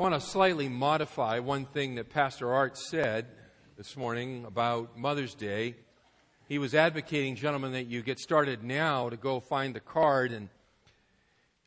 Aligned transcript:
I 0.00 0.02
want 0.02 0.14
to 0.14 0.20
slightly 0.22 0.66
modify 0.66 1.40
one 1.40 1.66
thing 1.66 1.96
that 1.96 2.08
Pastor 2.08 2.50
Art 2.50 2.78
said 2.78 3.26
this 3.76 3.98
morning 3.98 4.46
about 4.46 4.96
Mother's 4.96 5.34
Day. 5.34 5.74
He 6.48 6.56
was 6.56 6.74
advocating, 6.74 7.36
gentlemen, 7.36 7.72
that 7.72 7.84
you 7.84 8.00
get 8.00 8.18
started 8.18 8.64
now 8.64 9.10
to 9.10 9.18
go 9.18 9.40
find 9.40 9.74
the 9.74 9.80
card. 9.80 10.32
And 10.32 10.48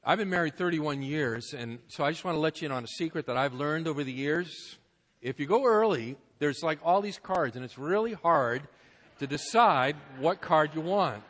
I've 0.04 0.18
been 0.18 0.32
married 0.32 0.58
31 0.58 1.04
years, 1.04 1.54
and 1.54 1.78
so 1.90 2.04
I 2.04 2.10
just 2.10 2.26
want 2.26 2.34
to 2.34 2.40
let 2.40 2.60
you 2.60 2.66
in 2.66 2.72
on 2.72 2.84
a 2.84 2.88
secret 2.88 3.28
that 3.28 3.38
I've 3.38 3.54
learned 3.54 3.88
over 3.88 4.04
the 4.04 4.12
years. 4.12 4.80
If 5.22 5.40
you 5.40 5.46
go 5.46 5.66
early, 5.66 6.18
there's 6.40 6.64
like 6.64 6.80
all 6.84 7.02
these 7.02 7.20
cards, 7.20 7.56
and 7.56 7.64
it's 7.64 7.78
really 7.78 8.14
hard 8.14 8.64
to 9.20 9.28
decide 9.28 9.96
what 10.18 10.42
card 10.42 10.72
you 10.74 10.82
want. 10.82 11.22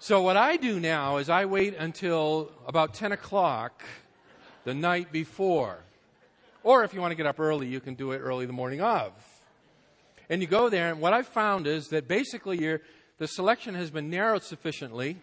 So 0.00 0.20
what 0.20 0.36
I 0.36 0.56
do 0.56 0.80
now 0.80 1.18
is 1.18 1.30
I 1.30 1.44
wait 1.44 1.76
until 1.76 2.50
about 2.66 2.92
10 2.94 3.12
o'clock 3.12 3.84
the 4.68 4.74
night 4.74 5.10
before. 5.10 5.78
Or 6.62 6.84
if 6.84 6.92
you 6.92 7.00
want 7.00 7.12
to 7.12 7.14
get 7.14 7.24
up 7.24 7.40
early, 7.40 7.66
you 7.68 7.80
can 7.80 7.94
do 7.94 8.12
it 8.12 8.18
early 8.18 8.44
the 8.44 8.52
morning 8.52 8.82
of. 8.82 9.12
And 10.28 10.42
you 10.42 10.46
go 10.46 10.68
there, 10.68 10.90
and 10.90 11.00
what 11.00 11.14
I've 11.14 11.26
found 11.26 11.66
is 11.66 11.88
that 11.88 12.06
basically 12.06 12.78
the 13.16 13.26
selection 13.26 13.74
has 13.74 13.90
been 13.90 14.10
narrowed 14.10 14.42
sufficiently 14.42 15.16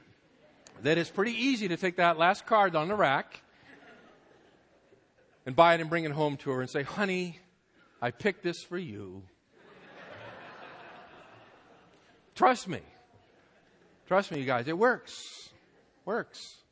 that 0.81 0.98
it's 0.98 1.12
pretty 1.12 1.34
easy 1.34 1.67
to 1.67 1.77
take 1.77 1.98
that 1.98 2.17
last 2.17 2.48
card 2.48 2.76
on 2.76 2.88
the 2.88 2.95
rack 2.95 3.39
and 5.45 5.55
buy 5.55 5.75
it 5.75 5.81
and 5.81 5.91
bring 5.91 6.05
it 6.05 6.12
home 6.12 6.38
to 6.38 6.50
her 6.50 6.62
and 6.62 6.70
say, 6.70 6.81
honey, 6.81 7.38
I 8.02 8.09
picked 8.09 8.41
this 8.41 8.64
for 8.64 8.80
you. 8.80 9.22
Trust 12.34 12.67
me. 12.67 12.80
Trust 14.08 14.31
me, 14.31 14.39
you 14.39 14.45
guys, 14.45 14.67
it 14.67 14.77
works. 14.77 15.14
Works. 16.03 16.64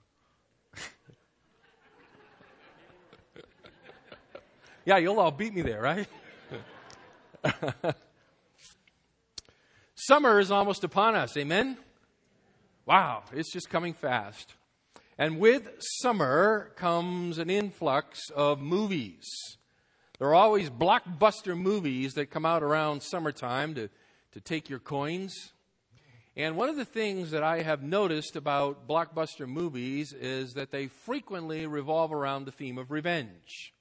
Yeah, 4.86 4.98
you'll 4.98 5.20
all 5.20 5.32
beat 5.32 5.54
me 5.54 5.62
there, 5.62 5.82
right? 5.82 6.08
Summer 9.96 10.40
is 10.40 10.52
almost 10.52 10.84
upon 10.84 11.16
us. 11.16 11.38
Amen? 11.38 11.78
Wow, 12.86 13.24
it's 13.32 13.54
just 13.54 13.70
coming 13.70 13.94
fast. 13.94 14.54
And 15.18 15.40
with 15.40 15.70
summer 15.80 16.72
comes 16.76 17.38
an 17.38 17.50
influx 17.50 18.30
of 18.32 18.60
movies. 18.60 19.24
There 20.20 20.28
are 20.28 20.36
always 20.36 20.70
blockbuster 20.70 21.58
movies 21.58 22.14
that 22.14 22.32
come 22.32 22.46
out 22.46 22.64
around 22.64 23.02
summertime 23.02 23.76
to, 23.76 23.90
to 24.34 24.42
take 24.42 24.70
your 24.70 24.80
coins. 24.80 25.54
And 26.36 26.58
one 26.58 26.68
of 26.68 26.76
the 26.76 26.86
things 26.86 27.32
that 27.32 27.44
I 27.44 27.62
have 27.62 27.84
noticed 27.84 28.36
about 28.36 28.88
blockbuster 28.88 29.48
movies 29.48 30.14
is 30.14 30.56
that 30.56 30.72
they 30.72 30.88
frequently 30.88 31.68
revolve 31.68 32.12
around 32.12 32.46
the 32.46 32.52
theme 32.52 32.78
of 32.78 32.92
revenge. 32.92 33.74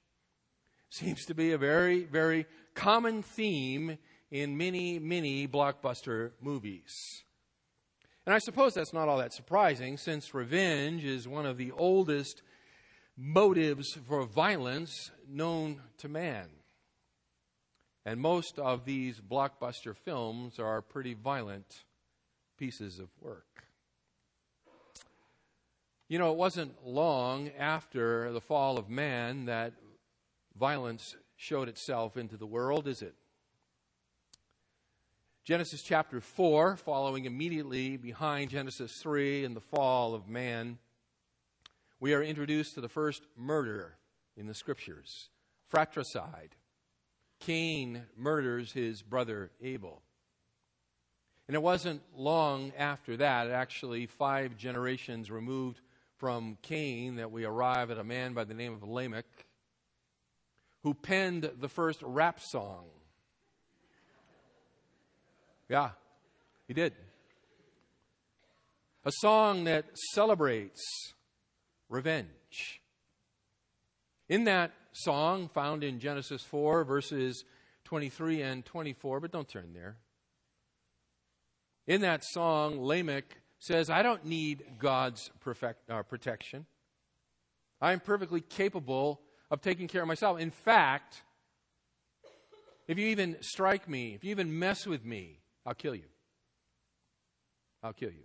Seems 0.93 1.25
to 1.25 1.33
be 1.33 1.53
a 1.53 1.57
very, 1.57 2.03
very 2.03 2.45
common 2.75 3.23
theme 3.23 3.97
in 4.29 4.55
many, 4.57 4.99
many 4.99 5.47
blockbuster 5.47 6.33
movies. 6.39 7.23
And 8.27 8.35
I 8.35 8.37
suppose 8.37 8.75
that's 8.75 8.93
not 8.93 9.09
all 9.09 9.17
that 9.17 9.33
surprising, 9.33 9.97
since 9.97 10.35
revenge 10.35 11.03
is 11.03 11.27
one 11.27 11.47
of 11.47 11.57
the 11.57 11.71
oldest 11.71 12.43
motives 13.17 13.97
for 14.07 14.23
violence 14.27 15.09
known 15.27 15.81
to 15.97 16.09
man. 16.09 16.45
And 18.05 18.21
most 18.21 18.59
of 18.59 18.85
these 18.85 19.19
blockbuster 19.19 19.95
films 19.97 20.59
are 20.59 20.83
pretty 20.83 21.15
violent 21.15 21.85
pieces 22.59 22.99
of 22.99 23.09
work. 23.19 23.63
You 26.07 26.19
know, 26.19 26.31
it 26.31 26.37
wasn't 26.37 26.85
long 26.85 27.49
after 27.57 28.31
the 28.31 28.41
fall 28.41 28.77
of 28.77 28.91
man 28.91 29.45
that 29.45 29.73
violence 30.55 31.15
showed 31.35 31.67
itself 31.67 32.17
into 32.17 32.37
the 32.37 32.45
world, 32.45 32.87
is 32.87 33.01
it? 33.01 33.15
Genesis 35.43 35.81
chapter 35.81 36.21
4, 36.21 36.77
following 36.77 37.25
immediately 37.25 37.97
behind 37.97 38.49
Genesis 38.49 38.93
3 39.01 39.43
and 39.43 39.55
the 39.55 39.61
fall 39.61 40.13
of 40.13 40.29
man, 40.29 40.77
we 41.99 42.13
are 42.13 42.23
introduced 42.23 42.75
to 42.75 42.81
the 42.81 42.87
first 42.87 43.23
murder 43.37 43.97
in 44.37 44.47
the 44.47 44.53
scriptures 44.53 45.29
fratricide. 45.67 46.55
Cain 47.39 48.03
murders 48.15 48.71
his 48.71 49.01
brother 49.01 49.51
Abel. 49.61 50.01
And 51.47 51.55
it 51.55 51.61
wasn't 51.61 52.01
long 52.15 52.71
after 52.77 53.17
that, 53.17 53.49
actually 53.49 54.05
five 54.05 54.55
generations 54.55 55.29
removed 55.29 55.81
from 56.15 56.57
Cain, 56.61 57.15
that 57.15 57.31
we 57.31 57.43
arrive 57.43 57.91
at 57.91 57.97
a 57.97 58.03
man 58.03 58.33
by 58.33 58.45
the 58.45 58.53
name 58.53 58.71
of 58.71 58.83
Lamech, 58.83 59.25
who 60.83 60.93
penned 60.93 61.49
the 61.59 61.69
first 61.69 62.01
rap 62.03 62.39
song. 62.39 62.85
Yeah, 65.69 65.91
he 66.67 66.73
did. 66.73 66.93
A 69.05 69.11
song 69.19 69.63
that 69.63 69.85
celebrates 70.13 70.83
revenge. 71.89 72.81
In 74.29 74.43
that 74.45 74.71
song, 74.91 75.49
found 75.49 75.83
in 75.83 75.99
Genesis 75.99 76.43
4, 76.43 76.83
verses 76.83 77.43
23 77.85 78.41
and 78.41 78.65
24, 78.65 79.19
but 79.19 79.31
don't 79.31 79.47
turn 79.47 79.73
there. 79.73 79.97
In 81.85 82.01
that 82.01 82.23
song, 82.23 82.81
Lamech 82.81 83.37
says, 83.59 83.89
I 83.89 84.03
don't 84.03 84.25
need 84.25 84.63
God's 84.79 85.29
perfect, 85.41 85.89
uh, 85.89 86.03
protection. 86.03 86.65
I 87.81 87.91
am 87.91 87.99
perfectly 87.99 88.41
capable 88.41 89.21
of 89.53 89.61
taking 89.61 89.87
care 89.87 90.01
of 90.01 90.07
myself. 90.07 90.39
In 90.39 90.49
fact, 90.49 91.21
if 92.87 92.97
you 92.97 93.09
even 93.09 93.37
strike 93.41 93.87
me, 93.87 94.15
if 94.15 94.23
you 94.23 94.31
even 94.31 94.57
mess 94.57 94.87
with 94.87 95.05
me, 95.05 95.37
I'll 95.63 95.75
kill 95.75 95.93
you. 95.93 96.07
I'll 97.83 97.93
kill 97.93 98.09
you. 98.09 98.23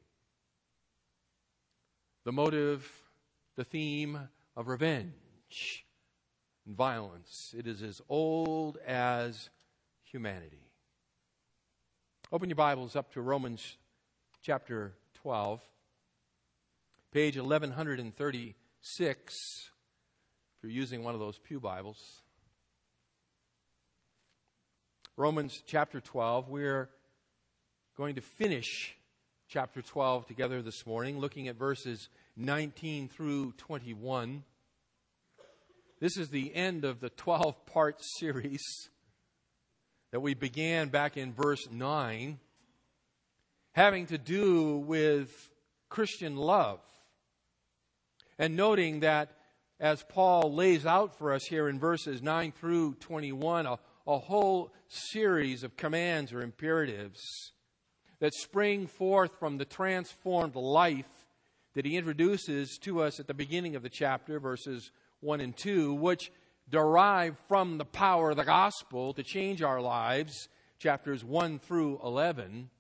The 2.24 2.32
motive, 2.32 2.90
the 3.56 3.64
theme 3.64 4.18
of 4.56 4.68
revenge 4.68 5.84
and 6.66 6.74
violence, 6.74 7.54
it 7.56 7.66
is 7.66 7.82
as 7.82 8.00
old 8.08 8.78
as 8.86 9.50
humanity. 10.04 10.64
Open 12.32 12.48
your 12.48 12.56
Bibles 12.56 12.96
up 12.96 13.12
to 13.12 13.20
Romans 13.20 13.76
chapter 14.40 14.94
12, 15.20 15.60
page 17.12 17.36
1136, 17.36 19.70
if 20.58 20.64
you're 20.64 20.72
using 20.72 21.04
one 21.04 21.14
of 21.14 21.20
those 21.20 21.38
Pew 21.38 21.60
Bibles. 21.60 22.20
Romans 25.16 25.62
chapter 25.69 26.00
12, 26.00 26.48
we're 26.48 26.91
going 27.96 28.16
to 28.16 28.20
finish 28.20 28.96
chapter 29.48 29.82
12 29.82 30.26
together 30.26 30.60
this 30.60 30.84
morning, 30.84 31.20
looking 31.20 31.46
at 31.46 31.54
verses 31.54 32.08
19 32.36 33.06
through 33.06 33.52
21. 33.52 34.42
This 36.00 36.16
is 36.16 36.28
the 36.30 36.52
end 36.52 36.84
of 36.84 36.98
the 36.98 37.10
12 37.10 37.64
part 37.66 38.02
series 38.19 38.64
that 40.10 40.19
we 40.19 40.34
began 40.34 40.88
back 40.88 41.16
in 41.16 41.34
verse 41.34 41.69
9, 41.70 42.36
having 43.75 44.06
to 44.06 44.19
do 44.19 44.78
with 44.78 45.30
Christian 45.88 46.34
love. 46.34 46.80
And 48.40 48.56
noting 48.56 49.00
that 49.00 49.38
as 49.80 50.04
Paul 50.08 50.54
lays 50.54 50.86
out 50.86 51.16
for 51.16 51.32
us 51.32 51.44
here 51.44 51.68
in 51.68 51.78
verses 51.78 52.22
9 52.22 52.52
through 52.52 52.94
21, 52.94 53.66
a, 53.66 53.78
a 54.06 54.18
whole 54.18 54.72
series 54.88 55.62
of 55.62 55.76
commands 55.76 56.32
or 56.32 56.42
imperatives 56.42 57.20
that 58.20 58.34
spring 58.34 58.86
forth 58.86 59.38
from 59.38 59.58
the 59.58 59.64
transformed 59.64 60.56
life 60.56 61.26
that 61.74 61.84
he 61.84 61.96
introduces 61.96 62.76
to 62.78 63.02
us 63.02 63.20
at 63.20 63.28
the 63.28 63.34
beginning 63.34 63.76
of 63.76 63.82
the 63.82 63.88
chapter, 63.88 64.40
verses 64.40 64.90
1 65.20 65.40
and 65.40 65.56
2, 65.56 65.94
which 65.94 66.32
derive 66.69 67.36
from 67.46 67.78
the 67.78 67.84
power 67.84 68.31
of 68.31 68.36
the 68.36 68.44
gospel 68.44 69.12
to 69.14 69.22
change 69.22 69.62
our 69.62 69.81
lives, 69.81 70.48
chapters 70.78 71.24
1 71.24 71.60
through 71.60 72.00
11. 72.02 72.70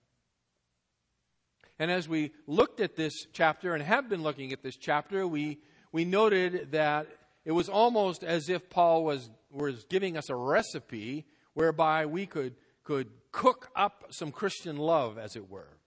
And 1.78 1.90
as 1.90 2.08
we 2.08 2.32
looked 2.48 2.80
at 2.80 2.96
this 2.96 3.26
chapter 3.32 3.74
and 3.74 3.82
have 3.84 4.08
been 4.08 4.22
looking 4.22 4.52
at 4.52 4.62
this 4.62 4.76
chapter, 4.76 5.26
we, 5.28 5.60
we 5.92 6.04
noted 6.04 6.72
that 6.72 7.06
it 7.44 7.52
was 7.52 7.68
almost 7.68 8.24
as 8.24 8.48
if 8.48 8.68
Paul 8.68 9.04
was, 9.04 9.30
was 9.50 9.84
giving 9.84 10.16
us 10.16 10.28
a 10.28 10.34
recipe 10.34 11.26
whereby 11.54 12.06
we 12.06 12.26
could, 12.26 12.54
could 12.84 13.08
cook 13.32 13.70
up 13.74 14.04
some 14.10 14.30
Christian 14.30 14.76
love, 14.76 15.18
as 15.18 15.36
it 15.36 15.50
were. 15.50 15.78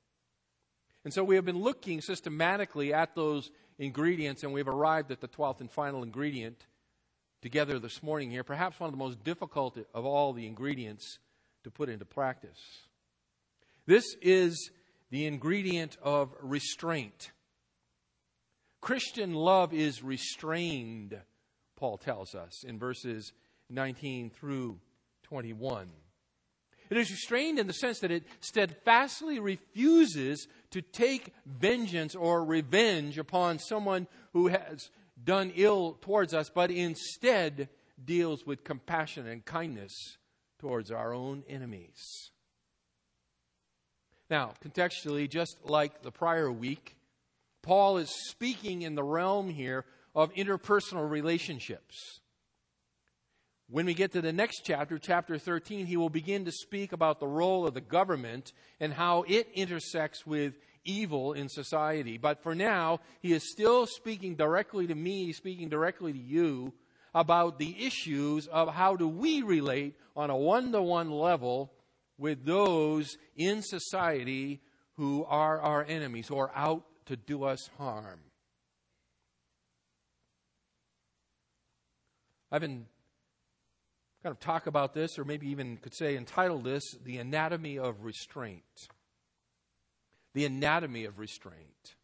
And 1.03 1.13
so 1.13 1.23
we 1.23 1.35
have 1.35 1.45
been 1.45 1.59
looking 1.59 2.01
systematically 2.01 2.93
at 2.93 3.15
those 3.15 3.51
ingredients, 3.79 4.43
and 4.43 4.53
we've 4.53 4.67
arrived 4.67 5.11
at 5.11 5.21
the 5.21 5.27
12th 5.27 5.61
and 5.61 5.71
final 5.71 6.03
ingredient, 6.03 6.65
together 7.41 7.79
this 7.79 8.03
morning 8.03 8.29
here, 8.29 8.43
perhaps 8.43 8.79
one 8.79 8.87
of 8.87 8.91
the 8.91 9.03
most 9.03 9.23
difficult 9.23 9.77
of 9.93 10.05
all 10.05 10.33
the 10.33 10.45
ingredients 10.45 11.17
to 11.63 11.71
put 11.71 11.89
into 11.89 12.05
practice. 12.05 12.59
This 13.87 14.05
is 14.21 14.69
the 15.09 15.25
ingredient 15.25 15.97
of 16.01 16.33
restraint. 16.41 17.31
Christian 18.81 19.33
love 19.33 19.73
is 19.73 20.03
restrained, 20.03 21.17
Paul 21.75 21.97
tells 21.97 22.33
us 22.33 22.63
in 22.63 22.79
verses 22.79 23.31
19 23.69 24.31
through 24.31 24.79
21. 25.23 25.89
It 26.89 26.97
is 26.97 27.09
restrained 27.09 27.57
in 27.57 27.67
the 27.67 27.73
sense 27.73 27.99
that 27.99 28.11
it 28.11 28.25
steadfastly 28.41 29.39
refuses 29.39 30.47
to 30.71 30.81
take 30.81 31.33
vengeance 31.45 32.15
or 32.15 32.43
revenge 32.43 33.17
upon 33.17 33.59
someone 33.59 34.07
who 34.33 34.47
has 34.47 34.89
done 35.23 35.53
ill 35.55 35.97
towards 36.01 36.33
us, 36.33 36.49
but 36.49 36.69
instead 36.69 37.69
deals 38.03 38.45
with 38.45 38.65
compassion 38.65 39.27
and 39.27 39.45
kindness 39.45 40.17
towards 40.59 40.91
our 40.91 41.13
own 41.13 41.43
enemies. 41.47 42.31
Now, 44.29 44.53
contextually, 44.63 45.29
just 45.29 45.57
like 45.63 46.01
the 46.01 46.11
prior 46.11 46.51
week, 46.51 46.97
Paul 47.61 47.97
is 47.97 48.09
speaking 48.29 48.81
in 48.81 48.95
the 48.95 49.03
realm 49.03 49.49
here 49.49 49.85
of 50.15 50.33
interpersonal 50.33 51.09
relationships. 51.09 52.21
When 53.69 53.85
we 53.85 53.93
get 53.93 54.11
to 54.13 54.21
the 54.21 54.33
next 54.33 54.63
chapter, 54.65 54.99
chapter 54.99 55.37
13, 55.37 55.85
he 55.85 55.95
will 55.95 56.09
begin 56.09 56.43
to 56.45 56.51
speak 56.51 56.91
about 56.91 57.19
the 57.19 57.27
role 57.27 57.65
of 57.65 57.73
the 57.73 57.81
government 57.81 58.51
and 58.81 58.91
how 58.91 59.23
it 59.27 59.47
intersects 59.53 60.25
with 60.25 60.55
evil 60.83 61.33
in 61.33 61.47
society. 61.47 62.17
But 62.17 62.43
for 62.43 62.53
now, 62.53 62.99
he 63.21 63.31
is 63.31 63.49
still 63.49 63.85
speaking 63.85 64.35
directly 64.35 64.87
to 64.87 64.95
me, 64.95 65.31
speaking 65.31 65.69
directly 65.69 66.11
to 66.11 66.19
you 66.19 66.73
about 67.13 67.59
the 67.59 67.85
issues 67.85 68.47
of 68.47 68.73
how 68.73 68.95
do 68.95 69.07
we 69.07 69.41
relate 69.41 69.95
on 70.15 70.29
a 70.29 70.35
one 70.35 70.71
to 70.71 70.81
one 70.81 71.09
level 71.09 71.71
with 72.17 72.45
those 72.45 73.17
in 73.35 73.61
society 73.61 74.61
who 74.97 75.25
are 75.25 75.61
our 75.61 75.85
enemies 75.85 76.29
or 76.29 76.51
out 76.55 76.83
to 77.11 77.17
do 77.17 77.43
us 77.43 77.69
harm. 77.77 78.21
I've 82.49 82.61
been 82.61 82.85
kind 84.23 84.31
of 84.31 84.39
talk 84.39 84.65
about 84.65 84.93
this, 84.93 85.19
or 85.19 85.25
maybe 85.25 85.49
even 85.49 85.75
could 85.75 85.93
say 85.93 86.15
entitle 86.15 86.59
this 86.59 86.83
The 87.03 87.17
Anatomy 87.17 87.77
of 87.79 88.05
Restraint. 88.05 88.63
The 90.33 90.45
Anatomy 90.45 91.03
of 91.03 91.19
Restraint. 91.19 91.95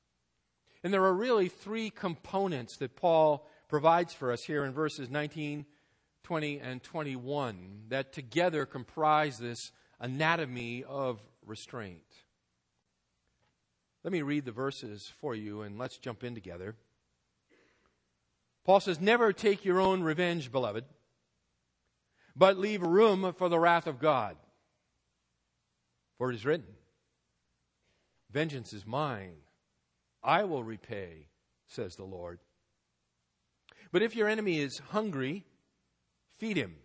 And 0.84 0.94
there 0.94 1.06
are 1.06 1.14
really 1.14 1.48
three 1.48 1.90
components 1.90 2.76
that 2.80 2.98
Paul 2.98 3.48
provides 3.70 4.14
for 4.14 4.34
us 4.34 4.44
here 4.44 4.66
in 4.66 4.74
verses 4.74 5.10
19, 5.10 5.66
20, 6.24 6.60
and 6.60 6.84
21 6.84 7.84
that 7.88 8.12
together 8.12 8.66
comprise 8.66 9.38
this 9.38 9.72
anatomy 10.02 10.84
of 10.84 11.22
restraint. 11.46 12.27
Let 14.04 14.12
me 14.14 14.22
read 14.22 14.46
the 14.46 14.52
verses 14.52 15.12
for 15.20 15.36
you 15.36 15.62
and 15.62 15.78
let's 15.78 15.98
jump 15.98 16.24
in 16.24 16.36
together. 16.36 16.76
Paul 18.64 18.80
says, 18.80 19.00
Never 19.00 19.34
take 19.34 19.66
your 19.66 19.80
own 19.80 20.04
revenge, 20.04 20.52
beloved, 20.52 20.84
but 22.36 22.58
leave 22.58 22.82
room 22.82 23.34
for 23.38 23.50
the 23.50 23.60
wrath 23.60 23.88
of 23.88 24.00
God. 24.00 24.36
For 26.18 26.32
it 26.32 26.36
is 26.36 26.46
written, 26.46 26.68
Vengeance 28.32 28.74
is 28.74 28.86
mine, 28.86 29.36
I 30.24 30.44
will 30.44 30.64
repay, 30.64 31.28
says 31.68 31.96
the 31.96 32.04
Lord. 32.04 32.40
But 33.92 34.02
if 34.02 34.16
your 34.16 34.28
enemy 34.28 34.60
is 34.60 34.80
hungry, 34.90 35.46
feed 36.38 36.58
him. 36.58 36.76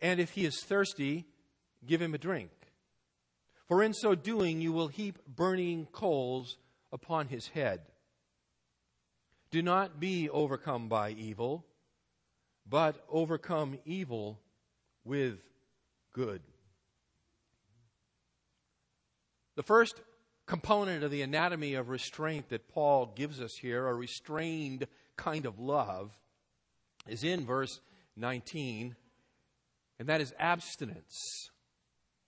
And 0.00 0.20
if 0.20 0.30
he 0.30 0.44
is 0.44 0.62
thirsty, 0.62 1.26
give 1.86 2.00
him 2.00 2.14
a 2.14 2.18
drink. 2.18 2.50
For 3.66 3.82
in 3.82 3.94
so 3.94 4.14
doing, 4.14 4.60
you 4.60 4.72
will 4.72 4.88
heap 4.88 5.18
burning 5.26 5.86
coals 5.92 6.58
upon 6.92 7.28
his 7.28 7.48
head. 7.48 7.80
Do 9.50 9.62
not 9.62 10.00
be 10.00 10.28
overcome 10.28 10.88
by 10.88 11.10
evil, 11.10 11.64
but 12.68 13.04
overcome 13.08 13.78
evil 13.84 14.40
with 15.04 15.38
good. 16.12 16.42
The 19.56 19.62
first 19.62 20.00
component 20.46 21.04
of 21.04 21.10
the 21.10 21.22
anatomy 21.22 21.74
of 21.74 21.88
restraint 21.88 22.48
that 22.50 22.68
Paul 22.68 23.12
gives 23.14 23.40
us 23.40 23.56
here, 23.56 23.86
a 23.86 23.94
restrained 23.94 24.86
kind 25.16 25.46
of 25.46 25.58
love, 25.58 26.10
is 27.08 27.24
in 27.24 27.46
verse 27.46 27.80
19, 28.16 28.96
and 29.98 30.08
that 30.08 30.20
is 30.20 30.34
abstinence. 30.38 31.50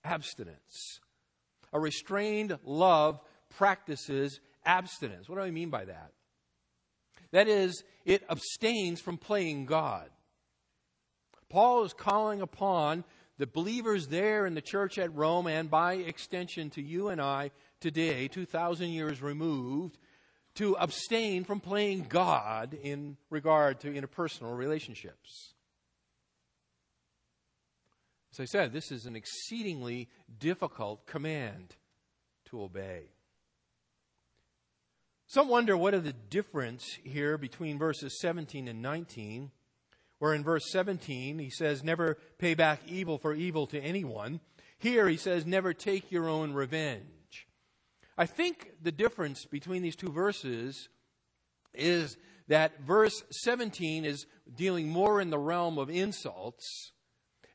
Abstinence. 0.03 0.99
A 1.73 1.79
restrained 1.79 2.57
love 2.63 3.19
practices 3.49 4.39
abstinence. 4.65 5.29
What 5.29 5.35
do 5.35 5.41
I 5.41 5.51
mean 5.51 5.69
by 5.69 5.85
that? 5.85 6.11
That 7.31 7.47
is, 7.47 7.83
it 8.05 8.23
abstains 8.29 9.01
from 9.01 9.17
playing 9.17 9.65
God. 9.65 10.09
Paul 11.49 11.83
is 11.83 11.93
calling 11.93 12.41
upon 12.41 13.03
the 13.37 13.47
believers 13.47 14.07
there 14.07 14.45
in 14.45 14.55
the 14.55 14.61
church 14.61 14.97
at 14.97 15.15
Rome, 15.15 15.47
and 15.47 15.69
by 15.69 15.93
extension 15.93 16.69
to 16.71 16.81
you 16.81 17.09
and 17.09 17.21
I 17.21 17.51
today, 17.79 18.27
2,000 18.27 18.89
years 18.89 19.21
removed, 19.21 19.97
to 20.55 20.75
abstain 20.77 21.43
from 21.43 21.59
playing 21.59 22.07
God 22.09 22.73
in 22.73 23.15
regard 23.29 23.79
to 23.81 23.93
interpersonal 23.93 24.57
relationships. 24.57 25.53
As 28.37 28.43
I 28.43 28.45
said, 28.45 28.71
this 28.71 28.91
is 28.91 29.07
an 29.07 29.15
exceedingly 29.15 30.09
difficult 30.37 31.07
command 31.07 31.75
to 32.45 32.61
obey. 32.61 33.05
Some 35.25 35.47
wonder 35.47 35.75
what 35.75 35.95
are 35.95 35.99
the 35.99 36.13
difference 36.13 36.99
here 37.03 37.39
between 37.39 37.79
verses 37.79 38.19
17 38.21 38.67
and 38.67 38.79
19, 38.79 39.49
where 40.19 40.35
in 40.35 40.43
verse 40.43 40.69
17 40.71 41.39
he 41.39 41.49
says, 41.49 41.83
Never 41.83 42.19
pay 42.37 42.53
back 42.53 42.81
evil 42.85 43.17
for 43.17 43.33
evil 43.33 43.65
to 43.67 43.79
anyone. 43.79 44.39
Here 44.77 45.07
he 45.07 45.17
says, 45.17 45.47
Never 45.47 45.73
take 45.73 46.11
your 46.11 46.29
own 46.29 46.53
revenge. 46.53 47.47
I 48.19 48.27
think 48.27 48.73
the 48.83 48.91
difference 48.91 49.45
between 49.45 49.81
these 49.81 49.95
two 49.95 50.11
verses 50.11 50.89
is 51.73 52.17
that 52.49 52.81
verse 52.81 53.23
17 53.31 54.05
is 54.05 54.27
dealing 54.55 54.89
more 54.89 55.19
in 55.21 55.31
the 55.31 55.39
realm 55.39 55.79
of 55.79 55.89
insults, 55.89 56.91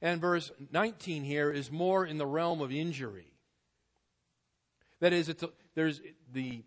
and 0.02 0.20
verse 0.20 0.52
19 0.70 1.24
here 1.24 1.50
is 1.50 1.72
more 1.72 2.04
in 2.04 2.18
the 2.18 2.26
realm 2.26 2.60
of 2.60 2.70
injury. 2.70 3.32
That 5.00 5.14
is, 5.14 5.30
it's 5.30 5.42
a, 5.42 5.48
there's 5.74 6.00
the 6.32 6.64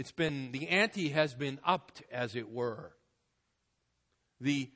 it's 0.00 0.12
been, 0.12 0.50
the 0.50 0.68
ante 0.68 1.10
has 1.10 1.34
been 1.34 1.58
upped, 1.62 2.02
as 2.10 2.34
it 2.34 2.50
were. 2.50 2.92
The, 4.40 4.70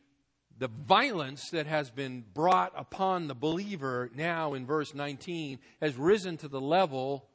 the 0.59 0.69
violence 0.69 1.49
that 1.53 1.67
has 1.67 1.91
been 1.91 2.25
brought 2.35 2.73
upon 2.77 3.27
the 3.27 3.35
believer 3.35 4.11
now 4.15 4.53
in 4.53 4.67
verse 4.67 4.95
19 4.95 5.61
has 5.81 5.97
risen 5.97 6.37
to 6.39 6.49
the 6.49 6.61
level 6.61 7.27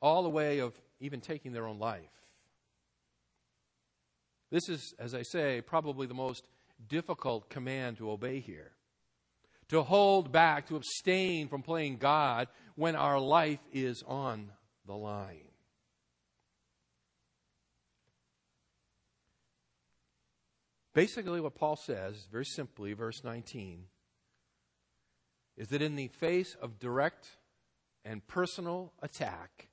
all 0.00 0.22
the 0.22 0.28
way 0.28 0.60
of 0.60 0.80
even 1.00 1.20
taking 1.20 1.52
their 1.52 1.66
own 1.66 1.80
life. 1.80 2.02
This 4.52 4.68
is, 4.68 4.94
as 4.96 5.12
I 5.12 5.22
say, 5.22 5.60
probably 5.60 6.06
the 6.06 6.14
most 6.14 6.46
difficult 6.88 7.50
command 7.50 7.96
to 7.96 8.12
obey 8.12 8.38
here. 8.38 8.70
To 9.72 9.82
hold 9.82 10.30
back, 10.30 10.68
to 10.68 10.76
abstain 10.76 11.48
from 11.48 11.62
playing 11.62 11.96
God 11.96 12.48
when 12.76 12.94
our 12.94 13.18
life 13.18 13.58
is 13.72 14.04
on 14.06 14.50
the 14.86 14.94
line. 14.94 15.48
Basically, 20.94 21.40
what 21.40 21.54
Paul 21.54 21.76
says, 21.76 22.26
very 22.30 22.44
simply, 22.44 22.92
verse 22.92 23.24
19, 23.24 23.84
is 25.56 25.68
that 25.68 25.80
in 25.80 25.96
the 25.96 26.08
face 26.08 26.54
of 26.60 26.78
direct 26.78 27.26
and 28.04 28.26
personal 28.26 28.92
attack, 29.00 29.68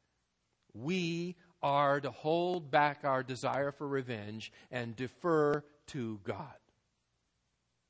we 0.73 1.35
are 1.61 1.99
to 1.99 2.11
hold 2.11 2.71
back 2.71 2.99
our 3.03 3.21
desire 3.21 3.73
for 3.73 3.85
revenge 3.85 4.53
and 4.71 4.95
defer 4.95 5.61
to 5.87 6.21
God. 6.23 6.45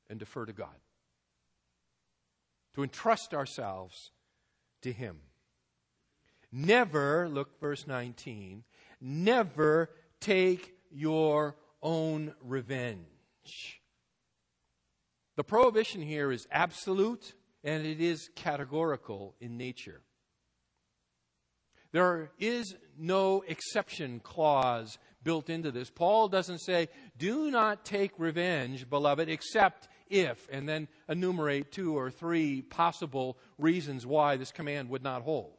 And 0.08 0.18
defer 0.18 0.44
to 0.44 0.52
God. 0.52 0.74
To 2.74 2.82
entrust 2.82 3.34
ourselves 3.34 4.12
to 4.82 4.92
Him. 4.92 5.18
Never, 6.52 7.28
look, 7.28 7.60
verse 7.60 7.86
19, 7.86 8.64
never 9.00 9.90
take 10.20 10.74
your 10.90 11.56
own 11.82 12.34
revenge. 12.42 13.80
The 15.36 15.44
prohibition 15.44 16.02
here 16.02 16.30
is 16.32 16.46
absolute 16.50 17.34
and 17.62 17.86
it 17.86 18.00
is 18.00 18.30
categorical 18.34 19.34
in 19.40 19.56
nature. 19.56 20.02
There 21.92 22.30
is 22.38 22.74
no 22.98 23.42
exception 23.46 24.20
clause 24.20 24.98
built 25.22 25.50
into 25.50 25.70
this. 25.70 25.90
Paul 25.90 26.28
doesn't 26.28 26.60
say, 26.60 26.88
do 27.18 27.50
not 27.50 27.84
take 27.84 28.12
revenge, 28.18 28.88
beloved, 28.88 29.28
except 29.28 29.88
if, 30.10 30.48
and 30.50 30.68
then 30.68 30.88
enumerate 31.08 31.72
two 31.72 31.96
or 31.96 32.10
three 32.10 32.62
possible 32.62 33.38
reasons 33.58 34.04
why 34.04 34.36
this 34.36 34.52
command 34.52 34.90
would 34.90 35.02
not 35.02 35.22
hold. 35.22 35.52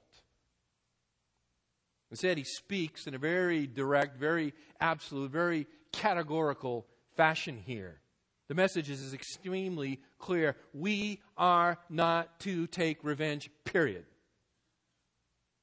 Instead, 2.11 2.37
he 2.37 2.43
speaks 2.43 3.07
in 3.07 3.15
a 3.15 3.17
very 3.17 3.65
direct, 3.65 4.17
very 4.17 4.53
absolute, 4.81 5.31
very 5.31 5.65
categorical 5.93 6.85
fashion 7.15 7.57
here. 7.65 8.01
The 8.49 8.55
message 8.55 8.89
is 8.89 9.13
extremely 9.13 10.01
clear. 10.19 10.57
We 10.73 11.21
are 11.37 11.77
not 11.89 12.41
to 12.41 12.67
take 12.67 13.01
revenge, 13.01 13.49
period. 13.63 14.03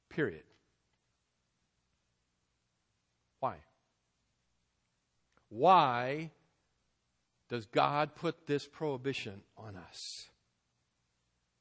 Period. 0.09 0.41
Why? 3.39 3.57
Why 5.49 6.31
does 7.49 7.65
God 7.65 8.15
put 8.15 8.45
this 8.47 8.67
prohibition 8.67 9.41
on 9.57 9.75
us? 9.75 10.29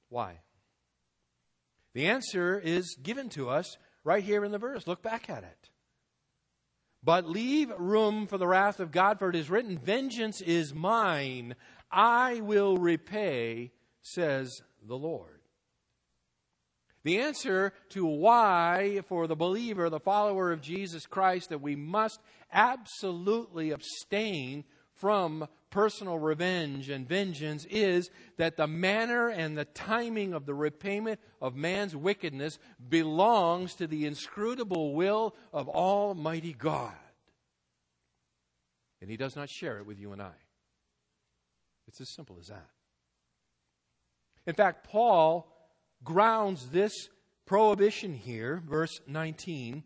Why? 0.09 0.41
The 1.95 2.07
answer 2.07 2.59
is 2.59 2.97
given 3.03 3.29
to 3.31 3.49
us 3.49 3.77
right 4.05 4.23
here 4.23 4.45
in 4.45 4.53
the 4.53 4.59
verse. 4.59 4.87
Look 4.87 5.03
back 5.03 5.29
at 5.29 5.43
it. 5.43 5.71
But 7.03 7.29
leave 7.29 7.71
room 7.79 8.27
for 8.27 8.39
the 8.39 8.47
wrath 8.47 8.81
of 8.81 8.91
God, 8.91 9.19
for 9.19 9.31
it 9.31 9.37
is 9.37 9.51
written, 9.51 9.79
Vengeance 9.79 10.41
is 10.41 10.75
mine, 10.75 11.55
I 11.91 12.41
will 12.41 12.77
repay, 12.77 13.73
says 14.03 14.61
the 14.87 14.97
Lord. 14.97 15.41
The 17.05 17.21
answer 17.21 17.73
to 17.91 18.05
why, 18.05 19.01
for 19.07 19.27
the 19.27 19.37
believer, 19.37 19.89
the 19.89 20.01
follower 20.01 20.53
of 20.53 20.61
Jesus 20.61 21.07
Christ, 21.07 21.51
that 21.51 21.63
we 21.63 21.77
must 21.77 22.21
absolutely 22.53 23.71
abstain 23.71 24.65
from 24.97 25.47
personal 25.71 26.19
revenge 26.19 26.89
and 26.89 27.09
vengeance 27.09 27.67
is 27.71 28.11
that 28.37 28.57
the 28.57 28.67
manner 28.67 29.29
and 29.29 29.57
the 29.57 29.65
timing 29.65 30.33
of 30.33 30.47
the 30.47 30.55
repayment 30.55 31.21
of 31.41 31.55
man's 31.55 31.95
wickedness 31.95 32.59
belongs 32.89 33.75
to 33.75 33.87
the 33.87 34.07
inscrutable 34.07 34.95
will 34.95 35.35
of 35.53 35.69
Almighty 35.69 36.53
God. 36.53 36.95
And 39.01 39.11
He 39.11 39.17
does 39.17 39.37
not 39.37 39.49
share 39.51 39.79
it 39.79 39.87
with 39.87 39.99
you 39.99 40.13
and 40.13 40.23
I. 40.23 40.35
It's 41.87 42.01
as 42.01 42.15
simple 42.15 42.37
as 42.41 42.49
that. 42.49 42.69
In 44.47 44.55
fact, 44.55 44.89
Paul 44.89 45.47
grounds 46.03 46.69
this 46.69 46.93
prohibition 47.47 48.15
here, 48.15 48.63
verse 48.67 49.01
19, 49.07 49.83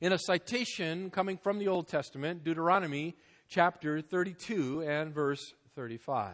in 0.00 0.12
a 0.12 0.18
citation 0.18 1.10
coming 1.10 1.36
from 1.36 1.58
the 1.58 1.68
Old 1.68 1.88
Testament, 1.88 2.42
Deuteronomy 2.42 3.16
chapter 3.50 4.00
32 4.00 4.82
and 4.82 5.12
verse 5.12 5.52
35. 5.74 6.32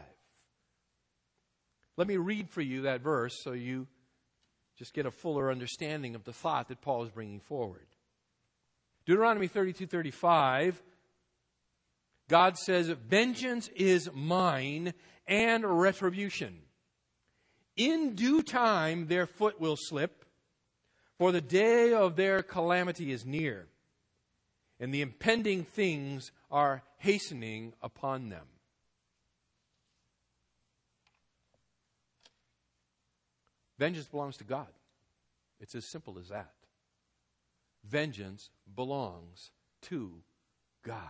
Let 1.96 2.06
me 2.06 2.18
read 2.18 2.50
for 2.50 2.60
you 2.60 2.82
that 2.82 3.00
verse 3.00 3.42
so 3.42 3.52
you 3.52 3.86
just 4.78 4.92
get 4.92 5.06
a 5.06 5.10
fuller 5.10 5.50
understanding 5.50 6.14
of 6.14 6.24
the 6.24 6.32
thought 6.34 6.68
that 6.68 6.82
Paul 6.82 7.04
is 7.04 7.10
bringing 7.10 7.40
forward. 7.40 7.86
Deuteronomy 9.06 9.48
32 9.48 9.86
35, 9.86 10.82
God 12.28 12.58
says, 12.58 12.88
Vengeance 12.88 13.68
is 13.74 14.10
mine 14.12 14.92
and 15.26 15.64
retribution. 15.64 16.58
In 17.76 18.14
due 18.14 18.42
time 18.42 19.06
their 19.06 19.26
foot 19.26 19.58
will 19.58 19.76
slip, 19.76 20.24
for 21.18 21.32
the 21.32 21.40
day 21.40 21.94
of 21.94 22.16
their 22.16 22.42
calamity 22.42 23.10
is 23.10 23.24
near, 23.24 23.68
and 24.78 24.92
the 24.92 25.00
impending 25.00 25.64
things 25.64 26.30
are 26.50 26.82
hastening 26.98 27.74
upon 27.82 28.28
them. 28.28 28.46
Vengeance 33.78 34.06
belongs 34.06 34.36
to 34.38 34.44
God. 34.44 34.68
It's 35.60 35.74
as 35.74 35.90
simple 35.90 36.18
as 36.18 36.28
that. 36.28 36.52
Vengeance 37.84 38.50
belongs 38.74 39.50
to 39.82 40.22
God. 40.82 41.00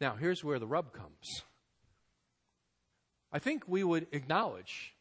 Now, 0.00 0.16
here's 0.16 0.42
where 0.42 0.58
the 0.58 0.66
rub 0.66 0.92
comes. 0.92 1.42
I 3.32 3.38
think 3.38 3.64
we 3.66 3.84
would 3.84 4.06
acknowledge 4.12 4.94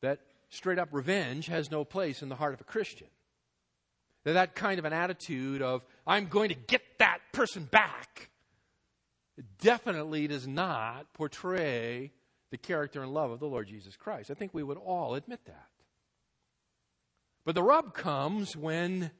that 0.00 0.20
straight 0.48 0.78
up 0.78 0.88
revenge 0.92 1.46
has 1.46 1.70
no 1.70 1.84
place 1.84 2.22
in 2.22 2.28
the 2.28 2.36
heart 2.36 2.54
of 2.54 2.60
a 2.60 2.64
Christian. 2.64 3.08
That 4.34 4.54
kind 4.54 4.78
of 4.78 4.84
an 4.84 4.92
attitude 4.92 5.62
of, 5.62 5.84
I'm 6.06 6.26
going 6.26 6.50
to 6.50 6.54
get 6.54 6.82
that 6.98 7.18
person 7.32 7.64
back, 7.64 8.30
definitely 9.60 10.26
does 10.26 10.46
not 10.46 11.12
portray 11.14 12.12
the 12.50 12.58
character 12.58 13.02
and 13.02 13.12
love 13.12 13.30
of 13.30 13.40
the 13.40 13.46
Lord 13.46 13.68
Jesus 13.68 13.96
Christ. 13.96 14.30
I 14.30 14.34
think 14.34 14.54
we 14.54 14.62
would 14.62 14.78
all 14.78 15.14
admit 15.14 15.40
that. 15.46 15.68
But 17.44 17.54
the 17.54 17.62
rub 17.62 17.94
comes 17.94 18.56
when 18.56 19.10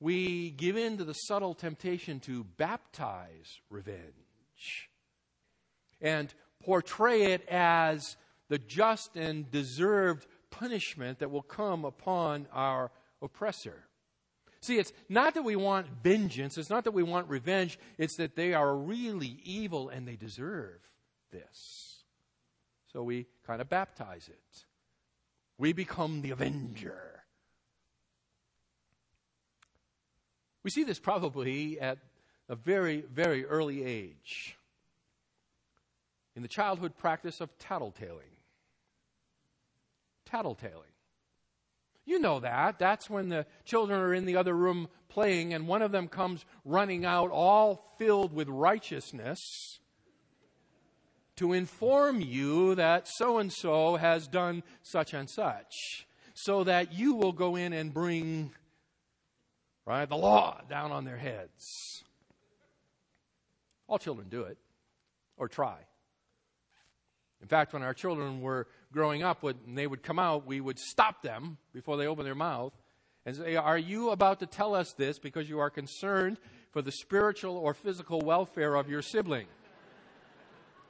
we 0.00 0.50
give 0.50 0.76
in 0.76 0.98
to 0.98 1.04
the 1.04 1.12
subtle 1.12 1.54
temptation 1.54 2.20
to 2.20 2.44
baptize 2.44 3.58
revenge 3.70 4.90
and 6.00 6.32
portray 6.62 7.32
it 7.32 7.46
as 7.48 8.16
the 8.48 8.58
just 8.58 9.16
and 9.16 9.50
deserved 9.50 10.26
punishment 10.50 11.18
that 11.18 11.30
will 11.30 11.42
come 11.42 11.84
upon 11.84 12.46
our 12.52 12.90
oppressor. 13.20 13.84
See, 14.60 14.78
it's 14.78 14.92
not 15.08 15.34
that 15.34 15.44
we 15.44 15.56
want 15.56 15.86
vengeance, 16.02 16.58
it's 16.58 16.70
not 16.70 16.84
that 16.84 16.92
we 16.92 17.02
want 17.02 17.28
revenge, 17.28 17.78
it's 17.96 18.16
that 18.16 18.34
they 18.34 18.54
are 18.54 18.74
really 18.74 19.38
evil 19.44 19.88
and 19.88 20.06
they 20.06 20.16
deserve 20.16 20.80
this. 21.30 22.02
So 22.92 23.02
we 23.02 23.26
kind 23.46 23.60
of 23.60 23.68
baptize 23.68 24.28
it. 24.28 24.64
We 25.58 25.72
become 25.72 26.22
the 26.22 26.30
avenger. 26.30 27.22
We 30.62 30.70
see 30.70 30.84
this 30.84 30.98
probably 30.98 31.80
at 31.80 31.98
a 32.48 32.56
very, 32.56 33.02
very 33.12 33.44
early 33.44 33.84
age 33.84 34.56
in 36.34 36.42
the 36.42 36.48
childhood 36.48 36.96
practice 36.96 37.40
of 37.40 37.56
tattletaling. 37.58 38.34
Tattletaling. 40.30 40.97
You 42.08 42.18
know 42.18 42.40
that. 42.40 42.78
That's 42.78 43.10
when 43.10 43.28
the 43.28 43.44
children 43.66 44.00
are 44.00 44.14
in 44.14 44.24
the 44.24 44.36
other 44.36 44.54
room 44.54 44.88
playing, 45.10 45.52
and 45.52 45.68
one 45.68 45.82
of 45.82 45.92
them 45.92 46.08
comes 46.08 46.46
running 46.64 47.04
out, 47.04 47.30
all 47.30 47.84
filled 47.98 48.32
with 48.32 48.48
righteousness, 48.48 49.78
to 51.36 51.52
inform 51.52 52.22
you 52.22 52.74
that 52.76 53.06
so 53.06 53.36
and 53.36 53.52
so 53.52 53.96
has 53.96 54.26
done 54.26 54.62
such 54.82 55.12
and 55.12 55.28
such, 55.28 56.06
so 56.32 56.64
that 56.64 56.94
you 56.94 57.12
will 57.12 57.32
go 57.32 57.56
in 57.56 57.74
and 57.74 57.92
bring 57.92 58.52
right 59.84 60.08
the 60.08 60.16
law 60.16 60.62
down 60.66 60.90
on 60.92 61.04
their 61.04 61.18
heads. 61.18 62.04
All 63.86 63.98
children 63.98 64.30
do 64.30 64.44
it, 64.44 64.56
or 65.36 65.46
try. 65.46 65.76
In 67.40 67.48
fact, 67.48 67.72
when 67.72 67.82
our 67.82 67.94
children 67.94 68.40
were 68.40 68.66
growing 68.92 69.22
up, 69.22 69.42
when 69.42 69.56
they 69.74 69.86
would 69.86 70.02
come 70.02 70.18
out, 70.18 70.46
we 70.46 70.60
would 70.60 70.78
stop 70.78 71.22
them 71.22 71.58
before 71.72 71.96
they 71.96 72.06
opened 72.06 72.26
their 72.26 72.34
mouth 72.34 72.72
and 73.24 73.36
say, 73.36 73.56
Are 73.56 73.78
you 73.78 74.10
about 74.10 74.40
to 74.40 74.46
tell 74.46 74.74
us 74.74 74.92
this 74.94 75.18
because 75.18 75.48
you 75.48 75.58
are 75.60 75.70
concerned 75.70 76.38
for 76.70 76.82
the 76.82 76.92
spiritual 76.92 77.56
or 77.56 77.74
physical 77.74 78.20
welfare 78.20 78.74
of 78.74 78.88
your 78.88 79.02
sibling? 79.02 79.46